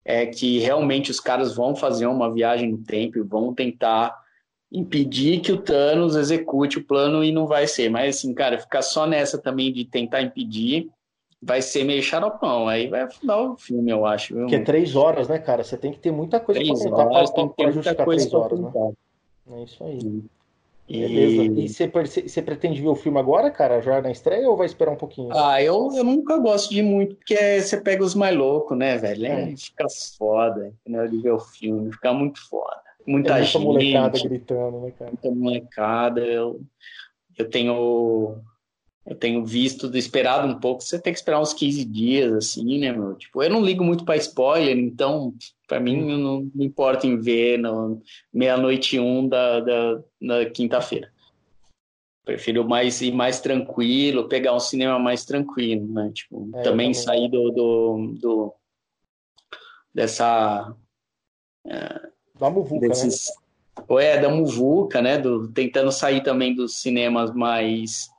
é 0.06 0.26
que 0.26 0.60
realmente 0.60 1.12
os 1.12 1.20
caras 1.20 1.54
vão 1.54 1.76
fazer 1.76 2.08
uma 2.08 2.34
viagem 2.34 2.72
no 2.72 2.78
tempo 2.78 3.18
e 3.18 3.22
vão 3.22 3.54
tentar 3.54 4.18
impedir 4.72 5.39
que 5.39 5.51
o 5.51 5.57
Thanos 5.57 6.15
execute 6.15 6.78
o 6.78 6.84
plano 6.84 7.24
e 7.24 7.32
não 7.32 7.47
vai 7.47 7.68
ser. 7.68 7.89
Mas, 7.89 8.18
assim, 8.18 8.34
cara, 8.34 8.59
ficar 8.59 8.82
só 8.82 9.05
nessa 9.05 9.38
também 9.38 9.72
de 9.72 9.86
tentar 9.86 10.22
impedir 10.22 10.89
vai 11.41 11.61
ser 11.61 11.84
meio 11.84 12.01
xaropão. 12.01 12.68
Aí 12.68 12.88
vai 12.88 13.01
afundar 13.01 13.39
o 13.39 13.57
filme, 13.57 13.91
eu 13.91 14.05
acho. 14.05 14.34
Viu? 14.34 14.43
Porque 14.43 14.55
é 14.55 14.63
três 14.63 14.95
horas, 14.95 15.28
né, 15.28 15.39
cara? 15.39 15.63
Você 15.63 15.78
tem 15.78 15.91
que 15.91 15.99
ter 15.99 16.11
muita 16.11 16.39
coisa 16.39 16.59
três 16.59 16.80
pra 16.80 16.89
contar 16.89 17.07
horas, 17.07 17.32
pra, 17.32 17.36
tem 17.36 17.49
que 17.49 17.55
ter 17.55 17.74
muita 17.74 17.95
coisa 17.95 18.30
pra 18.30 18.39
horas, 18.39 18.59
né? 18.59 18.72
É 19.51 19.63
isso 19.63 19.84
aí. 19.84 20.24
E... 20.89 20.99
Beleza. 20.99 21.43
E 21.43 21.70
você, 21.70 21.88
você 22.28 22.41
pretende 22.41 22.82
ver 22.82 22.88
o 22.88 22.95
filme 22.95 23.20
agora, 23.20 23.51
cara? 23.51 23.82
Já 23.82 24.01
na 24.01 24.09
estreia 24.09 24.49
ou 24.49 24.55
vai 24.55 24.65
esperar 24.65 24.91
um 24.91 24.97
pouquinho? 24.97 25.30
Ah, 25.34 25.61
eu, 25.61 25.91
eu 25.93 26.03
nunca 26.03 26.38
gosto 26.38 26.74
de 26.74 26.82
muito, 26.82 27.15
porque 27.15 27.61
você 27.61 27.78
pega 27.78 28.03
os 28.03 28.15
mais 28.15 28.36
loucos, 28.36 28.78
né, 28.78 28.97
velho? 28.97 29.26
É. 29.26 29.53
Fica 29.55 29.86
foda, 30.18 30.74
né, 30.86 31.07
de 31.07 31.18
ver 31.18 31.32
o 31.32 31.39
filme, 31.39 31.91
fica 31.91 32.13
muito 32.13 32.39
foda. 32.47 32.87
Muita, 33.08 33.38
é 33.38 33.38
muita 33.38 33.45
gente. 33.45 33.64
molecada 33.64 34.20
gritando, 34.20 34.82
né, 34.82 34.91
cara? 34.91 35.12
Muita 35.12 35.32
molecada. 35.32 36.22
Eu, 36.22 36.62
eu 37.38 37.49
tenho 37.49 38.43
eu 39.08 39.16
tenho 39.16 39.45
visto, 39.45 39.95
esperado 39.95 40.45
um 40.45 40.60
pouco, 40.60 40.84
você 40.84 41.01
tem 41.01 41.14
que 41.14 41.20
esperar 41.20 41.39
uns 41.39 41.53
15 41.53 41.86
dias, 41.86 42.34
assim, 42.34 42.78
né, 42.78 42.91
meu? 42.91 43.16
Tipo, 43.16 43.41
eu 43.41 43.49
não 43.49 43.64
ligo 43.64 43.82
muito 43.82 44.03
para 44.03 44.18
spoiler, 44.18 44.78
então, 44.78 45.34
para 45.66 45.80
mim, 45.80 46.03
hum. 46.03 46.18
não, 46.18 46.51
não 46.53 46.66
importa 46.66 47.08
em 47.08 47.18
ver 47.18 47.58
no 47.58 48.01
meia-noite 48.34 48.99
um 48.99 49.26
da, 49.26 49.62
da, 49.62 50.03
da 50.22 50.49
quinta-feira. 50.49 51.10
Prefiro 52.26 52.68
mais 52.68 52.99
ir 53.01 53.14
mais 53.14 53.39
tranquilo, 53.39 54.28
pegar 54.28 54.53
um 54.53 54.60
cinema 54.60 54.99
mais 54.99 55.24
tranquilo, 55.24 55.88
né? 55.88 56.12
Tipo, 56.14 56.49
é, 56.55 56.64
também, 56.64 56.64
também, 56.64 56.93
sair 56.93 57.30
do, 57.30 57.49
do, 57.51 58.16
do 58.20 58.53
dessa... 59.95 60.76
É, 61.66 62.16
da 62.40 62.50
muvuca, 62.50 62.88
desses, 62.88 63.28
né? 63.28 63.84
Ou 63.88 64.00
é, 64.00 64.20
da 64.20 64.30
muvuca, 64.30 65.02
né? 65.02 65.18
Do, 65.18 65.48
tentando 65.50 65.92
sair 65.92 66.22
também 66.22 66.56
dos 66.56 66.82
cinemas 66.82 67.34
mais 67.34 68.10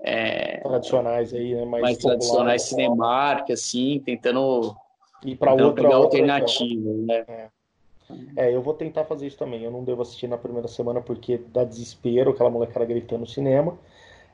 é, 0.00 0.58
tradicionais 0.58 1.32
aí, 1.32 1.54
né? 1.54 1.64
Mais, 1.64 1.82
mais 1.82 1.98
tradicionais, 1.98 2.62
Cinemark, 2.62 3.50
assim, 3.50 4.02
tentando 4.04 4.76
ir 5.24 5.36
para 5.36 5.52
outra, 5.52 5.66
outra 5.66 5.94
alternativa, 5.96 6.90
né? 6.92 7.24
É. 7.28 7.48
é. 8.36 8.54
eu 8.54 8.60
vou 8.60 8.74
tentar 8.74 9.04
fazer 9.04 9.26
isso 9.26 9.38
também. 9.38 9.62
Eu 9.62 9.70
não 9.70 9.82
devo 9.82 10.02
assistir 10.02 10.28
na 10.28 10.36
primeira 10.36 10.68
semana 10.68 11.00
porque 11.00 11.40
dá 11.52 11.64
desespero 11.64 12.30
aquela 12.30 12.50
molecada 12.50 12.84
gritando 12.84 13.20
no 13.20 13.26
cinema. 13.26 13.78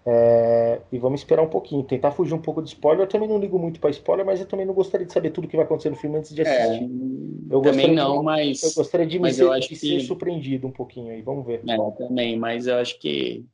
É, 0.06 0.80
e 0.90 0.98
vamos 0.98 1.20
esperar 1.20 1.42
um 1.42 1.48
pouquinho, 1.48 1.82
tentar 1.82 2.10
fugir 2.10 2.32
um 2.32 2.40
pouco 2.40 2.62
de 2.62 2.70
spoiler. 2.70 3.04
Eu 3.04 3.08
também 3.08 3.28
não 3.28 3.38
ligo 3.38 3.58
muito 3.58 3.78
para 3.80 3.90
spoiler, 3.90 4.24
mas 4.24 4.40
eu 4.40 4.46
também 4.46 4.64
não 4.64 4.72
gostaria 4.72 5.06
de 5.06 5.12
saber 5.12 5.30
tudo 5.30 5.46
que 5.46 5.56
vai 5.56 5.64
acontecer 5.64 5.90
no 5.90 5.96
filme 5.96 6.18
antes 6.18 6.34
de 6.34 6.42
é, 6.42 6.62
assistir. 6.62 6.84
É, 6.84 7.54
eu 7.54 7.60
também 7.60 7.94
não, 7.94 8.18
de, 8.18 8.24
mas. 8.24 8.62
Eu 8.62 8.72
gostaria 8.74 9.06
de 9.06 9.18
me 9.18 9.32
ser, 9.32 9.48
de 9.60 9.68
que... 9.68 9.76
ser 9.76 10.00
surpreendido 10.00 10.66
um 10.66 10.72
pouquinho 10.72 11.12
aí, 11.12 11.20
vamos 11.20 11.46
ver. 11.46 11.62
É, 11.68 11.76
também, 11.98 12.38
mas 12.38 12.66
eu 12.66 12.76
acho 12.76 12.98
que 12.98 13.44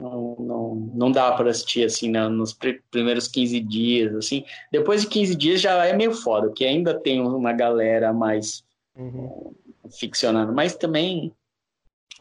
não, 0.00 0.36
não, 0.38 0.74
não 0.94 1.12
dá 1.12 1.32
para 1.32 1.50
assistir 1.50 1.84
assim 1.84 2.10
né, 2.10 2.28
nos 2.28 2.56
primeiros 2.90 3.28
15 3.28 3.60
dias, 3.60 4.14
assim. 4.14 4.44
Depois 4.72 5.02
de 5.02 5.08
15 5.08 5.36
dias 5.36 5.60
já 5.60 5.84
é 5.84 5.92
meio 5.92 6.12
foda, 6.12 6.48
porque 6.48 6.64
ainda 6.64 6.98
tem 6.98 7.20
uma 7.20 7.52
galera 7.52 8.12
mais 8.12 8.64
uhum. 8.96 9.52
ficcionando, 9.90 10.52
mas 10.52 10.74
também 10.74 11.32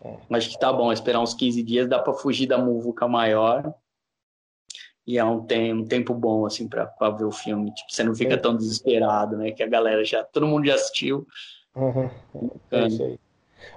é. 0.03 0.17
acho 0.35 0.49
que 0.49 0.59
tá 0.59 0.71
bom 0.71 0.91
esperar 0.91 1.19
uns 1.19 1.33
15 1.33 1.63
dias, 1.63 1.87
dá 1.87 1.99
para 1.99 2.13
fugir 2.13 2.47
da 2.47 2.57
muvuca 2.57 3.07
maior. 3.07 3.73
E 5.05 5.17
é 5.17 5.23
um, 5.23 5.41
tem, 5.41 5.73
um 5.73 5.85
tempo 5.85 6.13
bom, 6.13 6.45
assim, 6.45 6.67
para 6.67 6.85
ver 7.09 7.25
o 7.25 7.31
filme. 7.31 7.73
Tipo, 7.73 7.91
você 7.91 8.03
não 8.03 8.15
fica 8.15 8.35
é. 8.35 8.37
tão 8.37 8.55
desesperado, 8.55 9.35
né? 9.35 9.51
Que 9.51 9.61
a 9.61 9.67
galera 9.67 10.03
já. 10.05 10.23
Todo 10.23 10.47
mundo 10.47 10.65
já 10.65 10.75
assistiu. 10.75 11.27
Uhum. 11.75 12.09
É 12.71 12.87
isso 12.87 13.03
aí. 13.03 13.19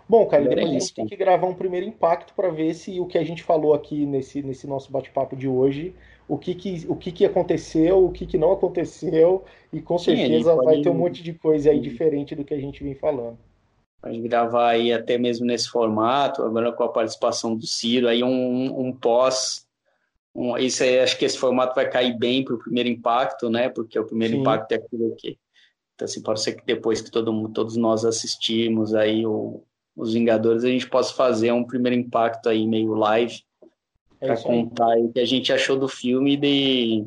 Bom, 0.09 0.27
cara, 0.27 0.45
depois 0.45 0.69
a 0.69 0.73
gente 0.73 0.95
tem 0.95 1.07
que 1.07 1.17
gravar 1.17 1.47
um 1.47 1.55
primeiro 1.55 1.87
impacto 1.87 2.33
para 2.35 2.49
ver 2.49 2.75
se 2.75 3.01
o 3.01 3.07
que 3.07 3.19
a 3.19 3.25
gente 3.25 3.43
falou 3.43 3.75
aqui 3.75 4.07
nesse, 4.07 4.43
nesse 4.43 4.67
nosso 4.67 4.91
bate-papo 4.91 5.37
de 5.37 5.49
hoje, 5.49 5.95
o 6.29 6.39
que 6.39 6.55
que, 6.55 6.87
o 6.89 6.97
que 6.97 7.13
que 7.13 7.25
aconteceu, 7.25 8.05
o 8.05 8.11
que 8.11 8.27
que 8.27 8.39
não 8.39 8.53
aconteceu, 8.53 9.45
e 9.73 9.81
com 9.81 9.99
Sim, 9.99 10.17
certeza 10.17 10.55
pode... 10.55 10.65
vai 10.65 10.81
ter 10.81 10.89
um 10.89 10.95
monte 10.95 11.23
de 11.23 11.33
coisa 11.33 11.71
aí 11.71 11.81
diferente 11.81 12.35
do 12.35 12.45
que 12.45 12.55
a 12.55 12.61
gente 12.61 12.83
vem 12.83 12.95
falando. 12.95 13.39
Pode 14.01 14.21
gravar 14.21 14.71
aí 14.71 14.93
até 14.93 15.19
mesmo 15.19 15.47
nesse 15.47 15.69
formato, 15.69 16.43
agora 16.43 16.73
com 16.73 16.85
a 16.85 16.89
participação 16.89 17.57
do 17.57 17.67
Ciro, 17.67 18.09
aí 18.09 18.23
um, 18.23 18.89
um 18.89 18.93
pós. 18.93 19.67
Um, 20.35 20.57
isso 20.59 20.83
aí, 20.83 21.01
acho 21.01 21.19
que 21.19 21.25
esse 21.25 21.39
formato 21.39 21.75
vai 21.75 21.89
cair 21.89 22.17
bem 22.17 22.45
para 22.45 22.55
o 22.55 22.59
primeiro 22.59 22.89
impacto, 22.89 23.49
né? 23.49 23.69
Porque 23.69 23.99
o 23.99 24.05
primeiro 24.05 24.35
Sim. 24.35 24.41
impacto 24.41 24.73
é 24.73 24.77
aquilo 24.77 25.15
que. 25.17 25.39
Então, 25.95 26.05
assim, 26.05 26.23
pode 26.23 26.43
ser 26.43 26.55
que 26.55 26.65
depois 26.67 27.01
que 27.01 27.11
todo, 27.11 27.49
todos 27.49 27.77
nós 27.77 28.05
assistimos 28.05 28.95
aí 28.95 29.25
o, 29.25 29.63
os 29.97 30.13
Vingadores, 30.13 30.63
a 30.63 30.69
gente 30.69 30.89
possa 30.89 31.15
fazer 31.15 31.53
um 31.53 31.65
primeiro 31.65 31.99
impacto 31.99 32.51
aí 32.51 32.67
meio 32.67 32.93
live 32.93 33.43
é 34.21 34.27
para 34.27 34.43
contar 34.43 34.93
aí. 34.93 35.03
o 35.03 35.13
que 35.13 35.21
a 35.21 35.25
gente 35.25 35.53
achou 35.53 35.79
do 35.79 35.89
filme 35.89 36.37
de 36.37 37.07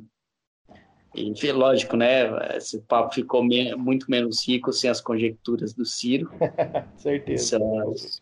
e, 1.15 1.51
lógico, 1.51 1.97
né? 1.97 2.55
Esse 2.55 2.79
papo 2.81 3.13
ficou 3.13 3.43
me... 3.43 3.75
muito 3.75 4.09
menos 4.09 4.47
rico 4.47 4.71
sem 4.71 4.89
as 4.89 5.01
conjecturas 5.01 5.73
do 5.73 5.85
Ciro. 5.85 6.31
Certeza. 6.97 7.57
Essas... 7.57 8.21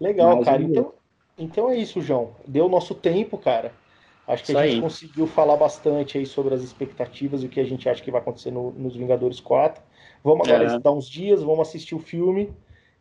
Legal, 0.00 0.36
Mas, 0.36 0.44
cara. 0.44 0.62
Então, 0.62 0.92
então 1.38 1.70
é 1.70 1.76
isso, 1.76 2.00
João. 2.00 2.32
Deu 2.46 2.68
nosso 2.68 2.94
tempo, 2.94 3.38
cara. 3.38 3.72
Acho 4.26 4.44
que 4.44 4.50
isso 4.50 4.58
a 4.58 4.66
gente 4.66 4.74
aí. 4.76 4.80
conseguiu 4.80 5.26
falar 5.26 5.56
bastante 5.56 6.18
aí 6.18 6.26
sobre 6.26 6.54
as 6.54 6.62
expectativas 6.62 7.42
e 7.42 7.46
o 7.46 7.48
que 7.48 7.60
a 7.60 7.64
gente 7.64 7.88
acha 7.88 8.02
que 8.02 8.10
vai 8.10 8.20
acontecer 8.20 8.50
no, 8.50 8.72
nos 8.72 8.96
Vingadores 8.96 9.38
4. 9.38 9.82
Vamos 10.24 10.48
agora 10.48 10.72
é. 10.72 10.78
dar 10.78 10.90
uns 10.92 11.08
dias, 11.08 11.42
vamos 11.42 11.68
assistir 11.68 11.94
o 11.94 12.00
filme 12.00 12.52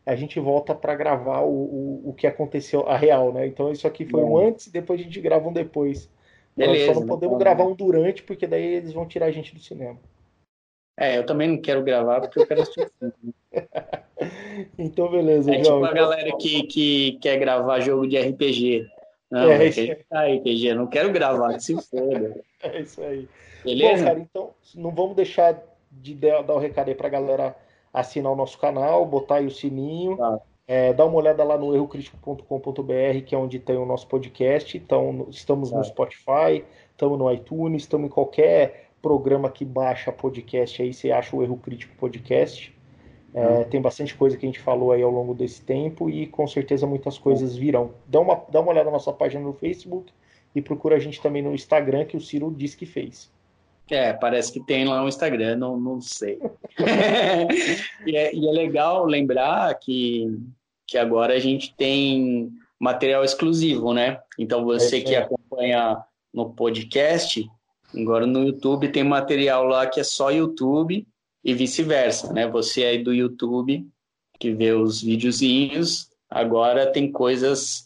a 0.06 0.16
gente 0.16 0.40
volta 0.40 0.76
para 0.76 0.94
gravar 0.94 1.42
o, 1.42 1.50
o, 1.50 2.10
o, 2.10 2.14
que 2.14 2.28
aconteceu, 2.28 2.88
a 2.88 2.96
real, 2.96 3.34
né? 3.34 3.48
Então 3.48 3.72
isso 3.72 3.88
aqui 3.88 4.06
foi 4.06 4.22
um 4.22 4.38
antes 4.38 4.68
e 4.68 4.72
depois 4.72 5.00
a 5.00 5.04
gente 5.04 5.20
grava 5.20 5.50
um 5.50 5.54
depois. 5.54 6.10
Beleza, 6.56 6.88
Nós 6.88 6.96
só 6.96 7.00
não 7.02 7.08
podemos 7.08 7.36
então... 7.36 7.40
gravar 7.40 7.66
um 7.66 7.76
durante, 7.76 8.24
porque 8.24 8.48
daí 8.48 8.76
eles 8.76 8.94
vão 8.94 9.06
tirar 9.06 9.26
a 9.26 9.32
gente 9.32 9.54
do 9.54 9.60
cinema. 9.60 10.00
É, 10.98 11.18
eu 11.18 11.26
também 11.26 11.50
não 11.50 11.58
quero 11.58 11.84
gravar 11.84 12.22
porque 12.22 12.40
eu 12.40 12.48
quero 12.48 12.62
assistir 12.62 12.86
o 12.86 12.92
filme. 12.98 13.36
então, 14.80 15.12
beleza, 15.12 15.54
é 15.54 15.64
João. 15.64 15.82
tipo 15.82 15.86
a 15.86 15.92
então... 15.92 15.94
galera 15.94 16.38
que, 16.38 16.64
que 16.64 17.12
quer 17.22 17.38
gravar 17.38 17.82
jogo 17.82 18.08
de 18.08 18.18
RPG. 18.18 18.88
Não, 19.30 19.52
é, 19.52 19.68
isso 19.68 19.80
aí. 19.82 20.38
RPG, 20.38 20.74
não 20.74 20.88
quero 20.88 21.12
gravar, 21.12 21.60
se 21.60 21.76
foda. 21.82 22.42
É 22.64 22.82
isso 22.82 23.00
aí. 23.04 23.28
Beleza? 23.64 24.04
Bom, 24.04 24.10
cara, 24.10 24.20
então 24.20 24.50
não 24.74 24.90
vamos 24.90 25.16
deixar 25.16 25.62
de 25.92 26.16
dar 26.16 26.52
o 26.52 26.58
recado 26.58 26.88
aí 26.88 26.96
pra 26.96 27.10
galera 27.10 27.56
assinar 27.94 28.32
o 28.32 28.36
nosso 28.36 28.58
canal, 28.58 29.06
botar 29.06 29.36
aí 29.36 29.46
o 29.46 29.52
sininho. 29.52 30.18
Tá. 30.18 30.42
É, 30.68 30.94
dá 30.94 31.06
uma 31.06 31.18
olhada 31.18 31.44
lá 31.44 31.58
no 31.58 31.76
errocritico.com.br, 31.76 33.22
que 33.26 33.36
é 33.36 33.38
onde 33.38 33.60
tem 33.60 33.78
o 33.78 33.86
nosso 33.86 34.08
podcast. 34.08 34.76
Então, 34.78 35.28
estamos 35.30 35.70
tá. 35.70 35.78
no 35.78 35.84
Spotify, 35.84 36.64
estamos 36.92 37.20
no 37.20 37.32
iTunes, 37.32 37.84
estamos 37.84 38.08
em 38.08 38.10
qualquer 38.10 38.90
programa 39.02 39.52
que 39.52 39.64
baixa 39.64 40.12
podcast 40.12 40.82
aí, 40.82 40.92
você 40.92 41.12
acha 41.12 41.36
o 41.36 41.44
Erro 41.44 41.58
Crítico 41.58 41.96
Podcast. 41.96 42.76
É, 43.36 43.48
uhum. 43.48 43.64
Tem 43.66 43.82
bastante 43.82 44.16
coisa 44.16 44.36
que 44.38 44.46
a 44.46 44.50
gente 44.50 44.60
falou 44.60 44.92
aí 44.92 45.04
ao 45.04 45.12
longo 45.12 45.36
desse 45.36 45.62
tempo 45.62 46.10
e 46.10 46.26
com 46.26 46.48
certeza 46.48 46.88
muitas 46.88 47.18
coisas 47.18 47.56
virão. 47.56 47.92
Dá 48.08 48.20
uma, 48.20 48.42
dá 48.50 48.62
uma 48.62 48.72
olhada 48.72 48.86
na 48.86 48.94
nossa 48.94 49.14
página 49.14 49.44
no 49.44 49.54
Facebook 49.54 50.12
e 50.56 50.62
procura 50.62 50.96
a 50.96 51.00
gente 51.00 51.22
também 51.22 51.44
no 51.44 51.54
Instagram, 51.54 52.06
que 52.06 52.16
o 52.18 52.22
Ciro 52.22 52.50
disse 52.50 52.78
que 52.78 52.86
fez. 52.86 53.30
É, 53.90 54.14
parece 54.14 54.52
que 54.52 54.60
tem 54.60 54.86
lá 54.86 55.02
no 55.02 55.08
Instagram, 55.08 55.58
não, 55.58 55.80
não 55.80 56.02
sei. 56.02 56.40
e, 58.06 58.16
é, 58.16 58.34
e, 58.34 58.48
é, 58.48 58.52
legal 58.52 59.06
lembrar 59.06 59.74
que, 59.76 60.28
que 60.88 60.98
agora 60.98 61.36
a 61.36 61.40
gente 61.40 61.76
tem 61.76 62.52
material 62.80 63.24
exclusivo, 63.24 63.94
né? 63.94 64.20
Então 64.40 64.66
você 64.66 64.98
é, 64.98 65.02
que 65.02 65.16
acompanha 65.16 65.98
no 66.34 66.50
podcast, 66.50 67.48
agora 67.96 68.26
no 68.26 68.44
YouTube 68.44 68.90
tem 68.90 69.04
material 69.04 69.66
lá 69.66 69.86
que 69.86 70.00
é 70.00 70.04
só 70.04 70.32
YouTube 70.32 71.08
e 71.44 71.54
vice-versa, 71.54 72.34
né? 72.34 72.48
Você 72.48 72.84
aí 72.84 73.04
do 73.04 73.14
YouTube 73.14 73.88
que 74.40 74.52
vê 74.52 74.74
os 74.74 75.02
videozinhos, 75.02 76.10
agora 76.30 76.92
tem 76.92 77.12
coisas 77.12 77.85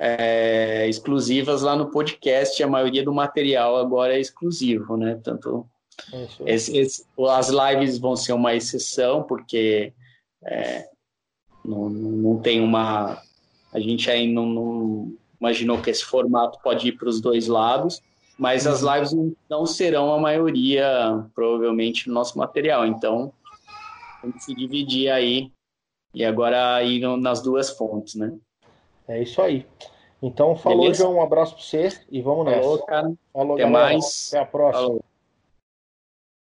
é, 0.00 0.88
exclusivas 0.88 1.60
lá 1.60 1.76
no 1.76 1.90
podcast. 1.90 2.60
A 2.62 2.66
maioria 2.66 3.04
do 3.04 3.12
material 3.12 3.76
agora 3.76 4.14
é 4.14 4.20
exclusivo, 4.20 4.96
né? 4.96 5.20
Tanto 5.22 5.68
esse, 6.46 6.74
esse, 6.76 7.04
as 7.28 7.50
lives 7.50 7.98
vão 7.98 8.16
ser 8.16 8.32
uma 8.32 8.54
exceção, 8.54 9.22
porque 9.22 9.92
é, 10.42 10.88
não, 11.62 11.90
não 11.90 12.38
tem 12.40 12.62
uma. 12.62 13.20
A 13.72 13.78
gente 13.78 14.10
aí 14.10 14.26
não, 14.32 14.46
não, 14.46 15.16
imaginou 15.38 15.80
que 15.80 15.90
esse 15.90 16.04
formato 16.04 16.58
pode 16.62 16.88
ir 16.88 16.92
para 16.92 17.08
os 17.08 17.20
dois 17.20 17.46
lados, 17.46 18.00
mas 18.38 18.66
as 18.66 18.82
uhum. 18.82 18.94
lives 18.94 19.36
não 19.48 19.66
serão 19.66 20.14
a 20.14 20.18
maioria, 20.18 21.26
provavelmente, 21.34 22.06
do 22.06 22.14
nosso 22.14 22.38
material. 22.38 22.86
Então, 22.86 23.32
tem 24.22 24.32
que 24.32 24.42
se 24.42 24.54
dividir 24.54 25.10
aí. 25.10 25.52
E 26.12 26.24
agora 26.24 26.74
aí 26.74 26.98
nas 27.18 27.40
duas 27.40 27.70
fontes, 27.70 28.16
né? 28.16 28.36
É 29.08 29.22
isso 29.22 29.40
aí. 29.42 29.66
Então, 30.22 30.54
falou, 30.54 30.80
Beleza? 30.82 31.04
João. 31.04 31.16
Um 31.16 31.22
abraço 31.22 31.54
para 31.54 31.62
você 31.64 32.00
e 32.10 32.20
vamos 32.20 32.44
nessa. 32.44 32.60
Falou, 32.62 32.78
cara. 32.84 33.12
Falou, 33.32 33.54
Até 33.54 33.62
galera. 33.64 33.84
mais. 33.86 34.28
Até 34.28 34.42
a 34.42 34.46
próxima. 34.46 34.86
Falou. 34.86 35.04